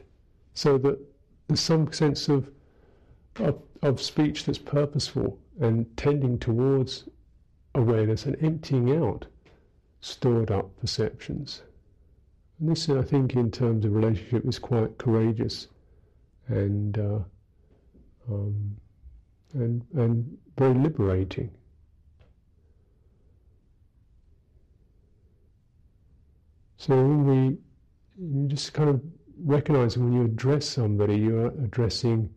So 0.54 0.78
that 0.80 1.00
there's 1.48 1.60
some 1.60 1.92
sense 1.92 2.30
of, 2.30 2.50
of, 3.38 3.62
of 3.82 4.02
speech 4.02 4.46
that's 4.46 4.58
purposeful 4.58 5.40
and 5.60 5.86
tending 5.98 6.38
towards 6.40 7.06
awareness 7.76 8.26
and 8.26 8.42
emptying 8.44 8.96
out 8.96 9.26
stored 10.02 10.52
up 10.52 10.78
perceptions. 10.80 11.62
And 12.60 12.70
this, 12.70 12.90
I 12.90 13.02
think, 13.02 13.36
in 13.36 13.52
terms 13.52 13.86
of 13.86 13.94
relationship, 13.94 14.46
is 14.46 14.60
quite 14.60 14.98
courageous 14.98 15.68
and 16.48 16.98
uh, 16.98 17.20
um, 18.30 18.76
and 19.54 19.86
and 19.96 20.38
very 20.58 20.74
liberating. 20.74 21.52
So 26.78 26.96
when 26.96 27.26
we 27.26 27.58
you 28.22 28.48
just 28.48 28.74
kind 28.74 28.90
of 28.90 29.02
recognizing 29.44 30.04
when 30.04 30.14
you 30.14 30.26
address 30.26 30.68
somebody, 30.68 31.18
you're 31.18 31.48
addressing 31.48 32.30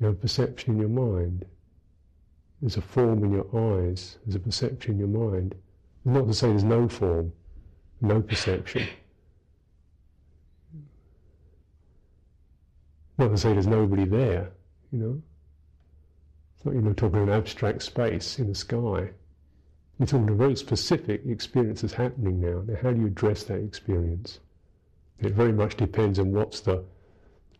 your 0.00 0.12
perception 0.12 0.74
in 0.74 0.80
your 0.80 0.88
mind. 0.88 1.44
There's 2.60 2.76
a 2.76 2.82
form 2.82 3.24
in 3.24 3.32
your 3.32 3.46
eyes, 3.54 4.18
there's 4.24 4.36
a 4.36 4.40
perception 4.40 4.94
in 4.94 4.98
your 4.98 5.08
mind. 5.08 5.54
Not 6.04 6.26
to 6.26 6.34
say 6.34 6.48
there's 6.48 6.64
no 6.64 6.88
form, 6.88 7.32
no 8.00 8.20
perception. 8.20 8.88
Not 13.16 13.28
to 13.28 13.38
say 13.38 13.52
there's 13.52 13.66
nobody 13.66 14.04
there, 14.04 14.50
you 14.90 14.98
know. 14.98 15.22
It's 16.56 16.64
not, 16.64 16.74
you 16.74 16.80
know, 16.80 16.92
talking 16.92 17.22
an 17.22 17.28
abstract 17.28 17.82
space 17.82 18.38
in 18.38 18.48
the 18.48 18.54
sky. 18.54 19.10
You're 19.98 20.06
talking 20.06 20.30
a 20.30 20.34
very 20.34 20.56
specific 20.56 21.22
experience 21.26 21.82
that's 21.82 21.94
happening 21.94 22.40
now. 22.40 22.62
Now, 22.66 22.76
how 22.82 22.92
do 22.92 23.00
you 23.00 23.06
address 23.06 23.44
that 23.44 23.60
experience? 23.60 24.40
It 25.20 25.32
very 25.32 25.52
much 25.52 25.76
depends 25.76 26.18
on 26.18 26.32
what's 26.32 26.60
the 26.60 26.84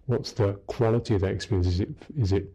what's 0.06 0.32
the 0.32 0.54
quality 0.66 1.14
of 1.14 1.20
that 1.20 1.30
experience. 1.30 1.68
Is 1.68 1.80
it 1.80 1.90
is 2.18 2.32
it 2.32 2.52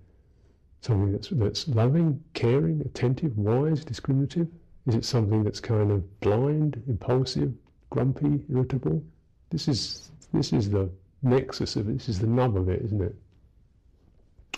something 0.82 1.14
that's 1.14 1.30
that's 1.30 1.68
loving, 1.70 2.22
caring, 2.34 2.82
attentive, 2.82 3.38
wise, 3.38 3.86
discriminative? 3.86 4.48
Is 4.88 4.96
it 4.96 5.06
something 5.06 5.44
that's 5.44 5.62
kind 5.62 5.92
of 5.92 6.20
blind, 6.20 6.84
impulsive, 6.88 7.54
grumpy, 7.90 8.44
irritable? 8.52 9.02
This 9.50 9.70
is 9.70 10.12
this 10.34 10.52
is 10.52 10.70
the 10.70 10.90
nexus 11.22 11.76
of 11.76 11.90
it. 11.90 11.94
This 11.94 12.10
is 12.10 12.20
the 12.20 12.28
nub 12.28 12.58
of 12.58 12.70
it, 12.70 12.82
isn't 12.86 13.02
it? 13.02 13.16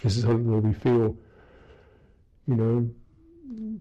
This 0.03 0.17
is 0.17 0.23
something 0.23 0.49
where 0.49 0.59
we 0.59 0.73
feel, 0.73 1.15
you 2.47 2.55
know, 2.55 2.89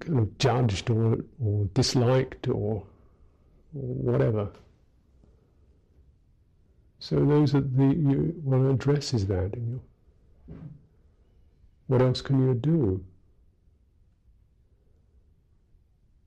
kind 0.00 0.18
of 0.18 0.38
judged 0.38 0.90
or 0.90 1.18
or 1.42 1.64
disliked 1.74 2.48
or, 2.48 2.84
or 3.74 3.94
whatever. 4.10 4.50
So 6.98 7.24
those 7.24 7.54
are 7.54 7.62
the 7.62 7.86
you, 7.86 8.34
one 8.44 8.66
addresses 8.70 9.26
that 9.26 9.54
in 9.54 9.70
you. 9.70 9.80
What 11.86 12.02
else 12.02 12.20
can 12.20 12.46
you 12.46 12.54
do? 12.54 13.02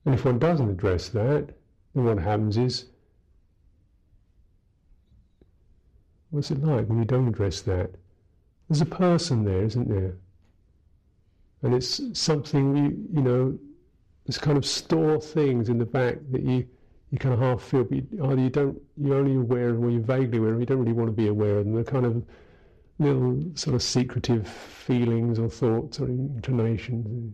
And 0.04 0.14
if 0.14 0.24
one 0.24 0.38
doesn't 0.38 0.68
address 0.68 1.08
that, 1.10 1.48
then 1.94 2.04
what 2.04 2.18
happens 2.18 2.58
is, 2.58 2.86
what's 6.34 6.50
it 6.50 6.62
like 6.62 6.86
when 6.86 6.98
you 6.98 7.04
don't 7.04 7.28
address 7.28 7.60
that? 7.62 7.90
There's 8.68 8.80
a 8.80 8.86
person 8.86 9.44
there, 9.44 9.62
isn't 9.62 9.88
there? 9.88 10.16
And 11.62 11.74
it's 11.74 12.00
something 12.18 12.76
you, 12.76 13.06
you 13.12 13.22
know, 13.22 13.58
this 14.26 14.38
kind 14.38 14.58
of 14.58 14.66
store 14.66 15.20
things 15.20 15.68
in 15.68 15.78
the 15.78 15.86
back 15.86 16.16
that 16.32 16.42
you 16.42 16.66
you 17.10 17.18
kind 17.18 17.32
of 17.32 17.38
half 17.38 17.62
feel, 17.62 17.84
but 17.84 17.96
you, 17.96 18.06
either 18.24 18.40
you 18.40 18.50
don't, 18.50 18.76
you're 18.96 19.16
only 19.16 19.36
aware 19.36 19.68
of, 19.68 19.80
or 19.80 19.88
you're 19.88 20.02
vaguely 20.02 20.38
aware 20.38 20.54
of, 20.54 20.58
you 20.58 20.66
don't 20.66 20.80
really 20.80 20.92
want 20.92 21.06
to 21.06 21.12
be 21.12 21.28
aware 21.28 21.58
of 21.58 21.64
them. 21.64 21.74
They're 21.74 21.84
kind 21.84 22.06
of 22.06 22.24
little 22.98 23.40
sort 23.54 23.76
of 23.76 23.84
secretive 23.84 24.48
feelings 24.48 25.38
or 25.38 25.48
thoughts 25.48 26.00
or 26.00 26.06
intonations. 26.06 27.32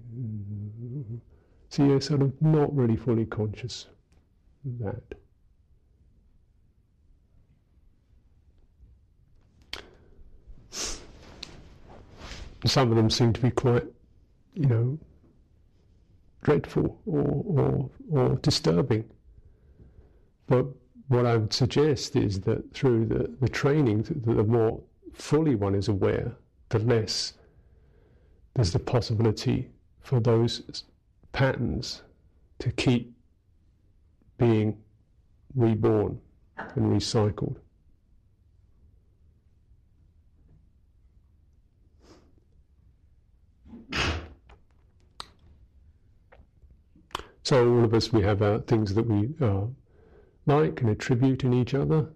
So 1.70 1.86
you're 1.86 2.00
sort 2.02 2.20
of 2.20 2.34
not 2.42 2.76
really 2.76 2.96
fully 2.96 3.24
conscious 3.24 3.86
of 4.66 4.78
that. 4.84 5.19
Some 12.64 12.90
of 12.90 12.96
them 12.96 13.10
seem 13.10 13.32
to 13.32 13.40
be 13.40 13.50
quite, 13.50 13.86
you 14.54 14.66
know, 14.66 14.98
dreadful 16.42 17.00
or, 17.06 17.44
or, 17.46 17.90
or 18.10 18.36
disturbing. 18.36 19.04
But 20.46 20.66
what 21.08 21.26
I 21.26 21.36
would 21.36 21.52
suggest 21.52 22.16
is 22.16 22.40
that 22.40 22.72
through 22.74 23.06
the, 23.06 23.34
the 23.40 23.48
training, 23.48 24.02
the 24.24 24.44
more 24.44 24.80
fully 25.14 25.54
one 25.54 25.74
is 25.74 25.88
aware, 25.88 26.32
the 26.68 26.78
less 26.78 27.34
there's 28.54 28.72
the 28.72 28.78
possibility 28.78 29.70
for 30.00 30.20
those 30.20 30.84
patterns 31.32 32.02
to 32.58 32.70
keep 32.72 33.14
being 34.38 34.76
reborn 35.54 36.20
and 36.56 36.86
recycled. 36.86 37.56
So 47.50 47.68
all 47.68 47.84
of 47.84 47.94
us, 47.94 48.12
we 48.12 48.22
have 48.22 48.64
things 48.66 48.94
that 48.94 49.02
we 49.02 49.34
uh, 49.44 49.62
like 50.46 50.82
and 50.82 50.90
attribute 50.90 51.42
in 51.42 51.52
each 51.52 51.74
other, 51.74 52.08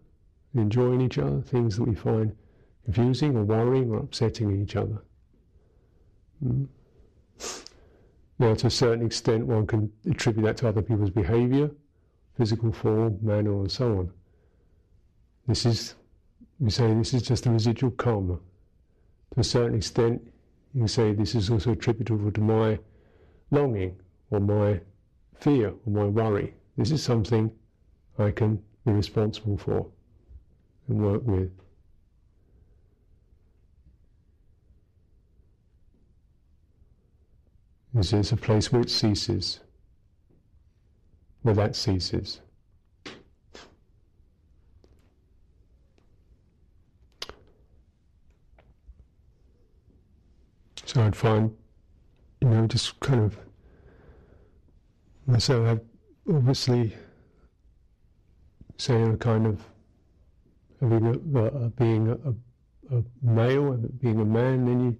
enjoy 0.54 0.92
in 0.92 1.00
each 1.00 1.18
other, 1.18 1.40
things 1.40 1.76
that 1.76 1.88
we 1.88 1.96
find 1.96 2.36
confusing 2.84 3.36
or 3.36 3.42
worrying 3.42 3.90
or 3.90 3.98
upsetting 3.98 4.52
in 4.52 4.62
each 4.62 4.76
other. 4.76 5.02
Mm. 6.40 6.68
Now, 8.38 8.54
to 8.54 8.68
a 8.68 8.70
certain 8.70 9.04
extent, 9.04 9.44
one 9.44 9.66
can 9.66 9.90
attribute 10.08 10.44
that 10.44 10.56
to 10.58 10.68
other 10.68 10.82
people's 10.82 11.10
behavior, 11.10 11.68
physical 12.38 12.70
form, 12.70 13.18
manner, 13.20 13.54
and 13.54 13.72
so 13.72 13.86
on. 13.88 14.12
This 15.48 15.66
is, 15.66 15.96
we 16.60 16.70
say, 16.70 16.94
this 16.94 17.12
is 17.12 17.22
just 17.22 17.46
a 17.46 17.50
residual 17.50 17.90
karma. 17.90 18.38
To 19.34 19.40
a 19.40 19.42
certain 19.42 19.78
extent, 19.78 20.22
you 20.74 20.86
say 20.86 21.12
this 21.12 21.34
is 21.34 21.50
also 21.50 21.72
attributable 21.72 22.30
to 22.30 22.40
my 22.40 22.78
longing 23.50 23.96
or 24.30 24.38
my 24.38 24.80
fear 25.44 25.74
or 25.84 25.92
my 25.92 26.04
worry. 26.04 26.54
This 26.78 26.90
is 26.90 27.02
something 27.02 27.52
I 28.18 28.30
can 28.30 28.62
be 28.86 28.92
responsible 28.92 29.58
for 29.58 29.86
and 30.88 31.02
work 31.02 31.20
with. 31.26 31.50
This 37.92 38.14
is 38.14 38.32
a 38.32 38.36
place 38.38 38.72
where 38.72 38.80
it 38.80 38.90
ceases, 38.90 39.60
where 41.42 41.54
that 41.54 41.76
ceases. 41.76 42.40
So 50.86 51.02
I'd 51.02 51.14
find, 51.14 51.54
you 52.40 52.48
know, 52.48 52.66
just 52.66 52.98
kind 53.00 53.20
of 53.20 53.36
myself 55.26 55.66
have 55.66 55.80
obviously, 56.28 56.94
say, 58.78 59.02
a 59.02 59.16
kind 59.16 59.46
of 59.46 59.60
having 60.80 61.06
a, 61.06 61.38
uh, 61.38 61.68
being 61.68 62.08
a, 62.08 62.96
a, 62.96 63.02
male 63.22 63.72
and 63.72 64.00
being 64.00 64.20
a 64.20 64.24
man, 64.24 64.66
then 64.66 64.80
you 64.80 64.96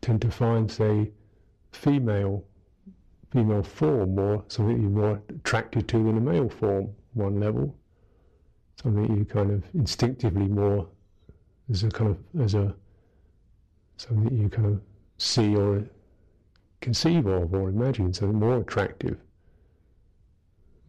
tend 0.00 0.20
to 0.22 0.30
find, 0.30 0.70
say, 0.70 1.10
female 1.72 2.44
female 3.34 3.64
form 3.64 4.16
or 4.16 4.44
something 4.46 4.80
you're 4.80 4.90
more 4.90 5.20
attracted 5.28 5.88
to 5.88 5.96
in 5.96 6.16
a 6.16 6.20
male 6.20 6.48
form, 6.48 6.88
one 7.14 7.40
level. 7.40 7.76
Something 8.80 9.16
you 9.16 9.24
kind 9.24 9.50
of 9.50 9.64
instinctively 9.74 10.46
more 10.46 10.86
as 11.68 11.82
a 11.82 11.90
kind 11.90 12.10
of 12.10 12.40
as 12.40 12.54
a 12.54 12.72
something 13.96 14.24
that 14.24 14.32
you 14.32 14.48
kind 14.48 14.66
of 14.66 14.80
see 15.18 15.56
or 15.56 15.84
conceive 16.80 17.26
of 17.26 17.52
or 17.54 17.70
imagine, 17.70 18.12
something 18.12 18.38
more 18.38 18.58
attractive 18.58 19.18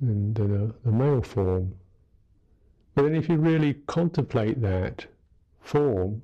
than, 0.02 0.34
than 0.34 0.74
a, 0.86 0.90
a 0.90 0.92
male 0.92 1.22
form. 1.22 1.74
But 2.94 3.04
then 3.04 3.16
if 3.16 3.30
you 3.30 3.38
really 3.38 3.76
contemplate 3.88 4.62
that 4.62 5.06
form, 5.62 6.22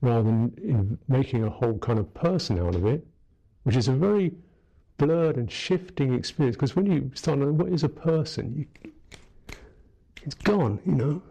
rather 0.00 0.22
than 0.22 0.98
making 1.08 1.44
a 1.44 1.50
whole 1.50 1.78
kind 1.78 1.98
of 1.98 2.12
person 2.14 2.58
out 2.58 2.74
of 2.74 2.86
it, 2.86 3.06
which 3.64 3.76
is 3.76 3.88
a 3.88 3.92
very 3.92 4.32
blurred 4.96 5.36
and 5.36 5.50
shifting 5.50 6.14
experience, 6.14 6.56
because 6.56 6.76
when 6.76 6.86
you 6.86 7.10
start 7.14 7.38
what 7.40 7.68
is 7.68 7.84
a 7.84 7.88
person, 7.88 8.54
you, 8.56 8.92
it's 10.22 10.34
gone, 10.34 10.78
you 10.86 10.92
know. 10.92 11.22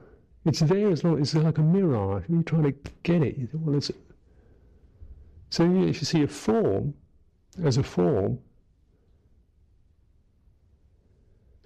It's 0.45 0.61
there 0.61 0.89
as 0.89 1.03
long 1.03 1.21
as 1.21 1.33
it's 1.33 1.43
like 1.43 1.57
a 1.57 1.61
mirage. 1.61 2.23
When 2.27 2.39
you 2.39 2.43
try 2.43 2.61
to 2.61 2.73
get 3.03 3.21
it, 3.21 3.37
you 3.37 3.47
think, 3.47 3.65
well, 3.65 3.75
it's. 3.75 3.91
So 5.49 5.63
if 5.63 6.01
you 6.01 6.05
see 6.05 6.23
a 6.23 6.27
form 6.27 6.93
as 7.63 7.77
a 7.77 7.83
form, 7.83 8.39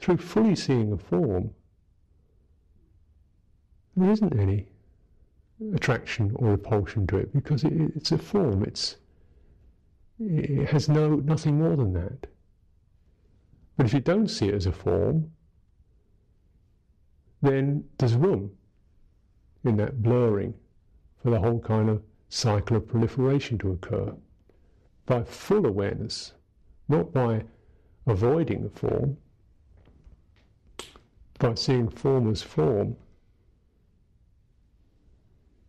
through 0.04 0.18
fully 0.18 0.54
seeing 0.54 0.92
a 0.92 0.98
form, 0.98 1.50
there 3.96 4.12
isn't 4.12 4.38
any 4.38 4.68
attraction 5.74 6.34
or 6.36 6.50
repulsion 6.52 7.08
to 7.08 7.16
it 7.16 7.32
because 7.32 7.64
it, 7.64 7.72
it's 7.96 8.12
a 8.12 8.18
form. 8.18 8.64
It's 8.64 8.98
it 10.20 10.68
has 10.68 10.90
no 10.90 11.16
nothing 11.16 11.60
more 11.60 11.78
than 11.78 11.94
that. 11.94 12.28
But 13.78 13.86
if 13.86 13.94
you 13.94 14.02
don't 14.02 14.28
see 14.28 14.50
it 14.50 14.56
as 14.56 14.66
a 14.66 14.74
form, 14.74 15.32
then 17.42 17.86
there's 17.98 18.16
room 18.16 18.52
in 19.64 19.78
that 19.78 20.04
blurring 20.04 20.54
for 21.22 21.30
the 21.30 21.40
whole 21.40 21.62
kind 21.62 21.90
of 21.90 22.04
cycle 22.28 22.76
of 22.76 22.90
proliferation 22.90 23.58
to 23.60 23.72
occur 23.72 24.14
by 25.06 25.24
full 25.24 25.66
awareness, 25.66 26.34
not 26.90 27.14
by 27.14 27.46
avoiding 28.06 28.64
the 28.64 28.70
form, 28.70 29.16
by 31.44 31.54
seeing 31.56 31.90
form 31.90 32.32
as 32.32 32.42
form, 32.42 32.96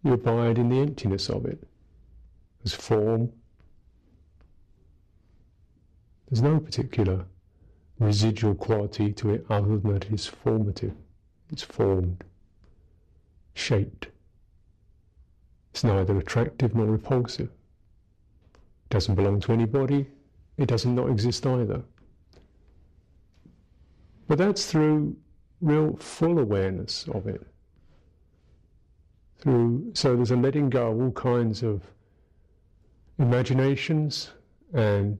you 0.04 0.12
abide 0.12 0.56
in 0.56 0.68
the 0.68 0.78
emptiness 0.78 1.28
of 1.28 1.44
it 1.46 1.66
as 2.64 2.72
form. 2.72 3.32
There's 6.28 6.42
no 6.42 6.60
particular 6.60 7.24
residual 7.98 8.54
quality 8.54 9.12
to 9.14 9.30
it 9.30 9.44
other 9.50 9.76
than 9.78 9.94
that 9.94 10.04
it 10.04 10.12
is 10.12 10.26
formative. 10.26 10.94
It's 11.50 11.64
formed, 11.64 12.22
shaped. 13.54 14.06
It's 15.72 15.82
neither 15.82 16.16
attractive 16.16 16.76
nor 16.76 16.86
repulsive. 16.86 17.48
It 17.48 18.90
doesn't 18.90 19.16
belong 19.16 19.40
to 19.40 19.52
anybody. 19.52 20.06
It 20.56 20.68
doesn't 20.68 20.94
not 20.94 21.10
exist 21.10 21.44
either. 21.44 21.82
But 24.28 24.38
that's 24.38 24.66
through 24.66 25.16
real 25.64 25.96
full 25.96 26.38
awareness 26.38 27.08
of 27.08 27.26
it. 27.26 27.42
Through 29.38 29.92
so 29.94 30.14
there's 30.14 30.30
a 30.30 30.36
letting 30.36 30.70
go 30.70 30.90
of 30.90 31.00
all 31.00 31.12
kinds 31.12 31.62
of 31.62 31.82
imaginations 33.18 34.30
and 34.72 35.18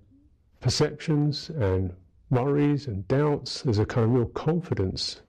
perceptions 0.61 1.51
and 1.51 1.93
worries 2.31 2.87
and 2.87 3.07
doubts. 3.09 3.63
There's 3.63 3.79
a 3.79 3.87
kind 3.87 4.05
of 4.05 4.13
real 4.13 4.27
confidence 4.27 5.21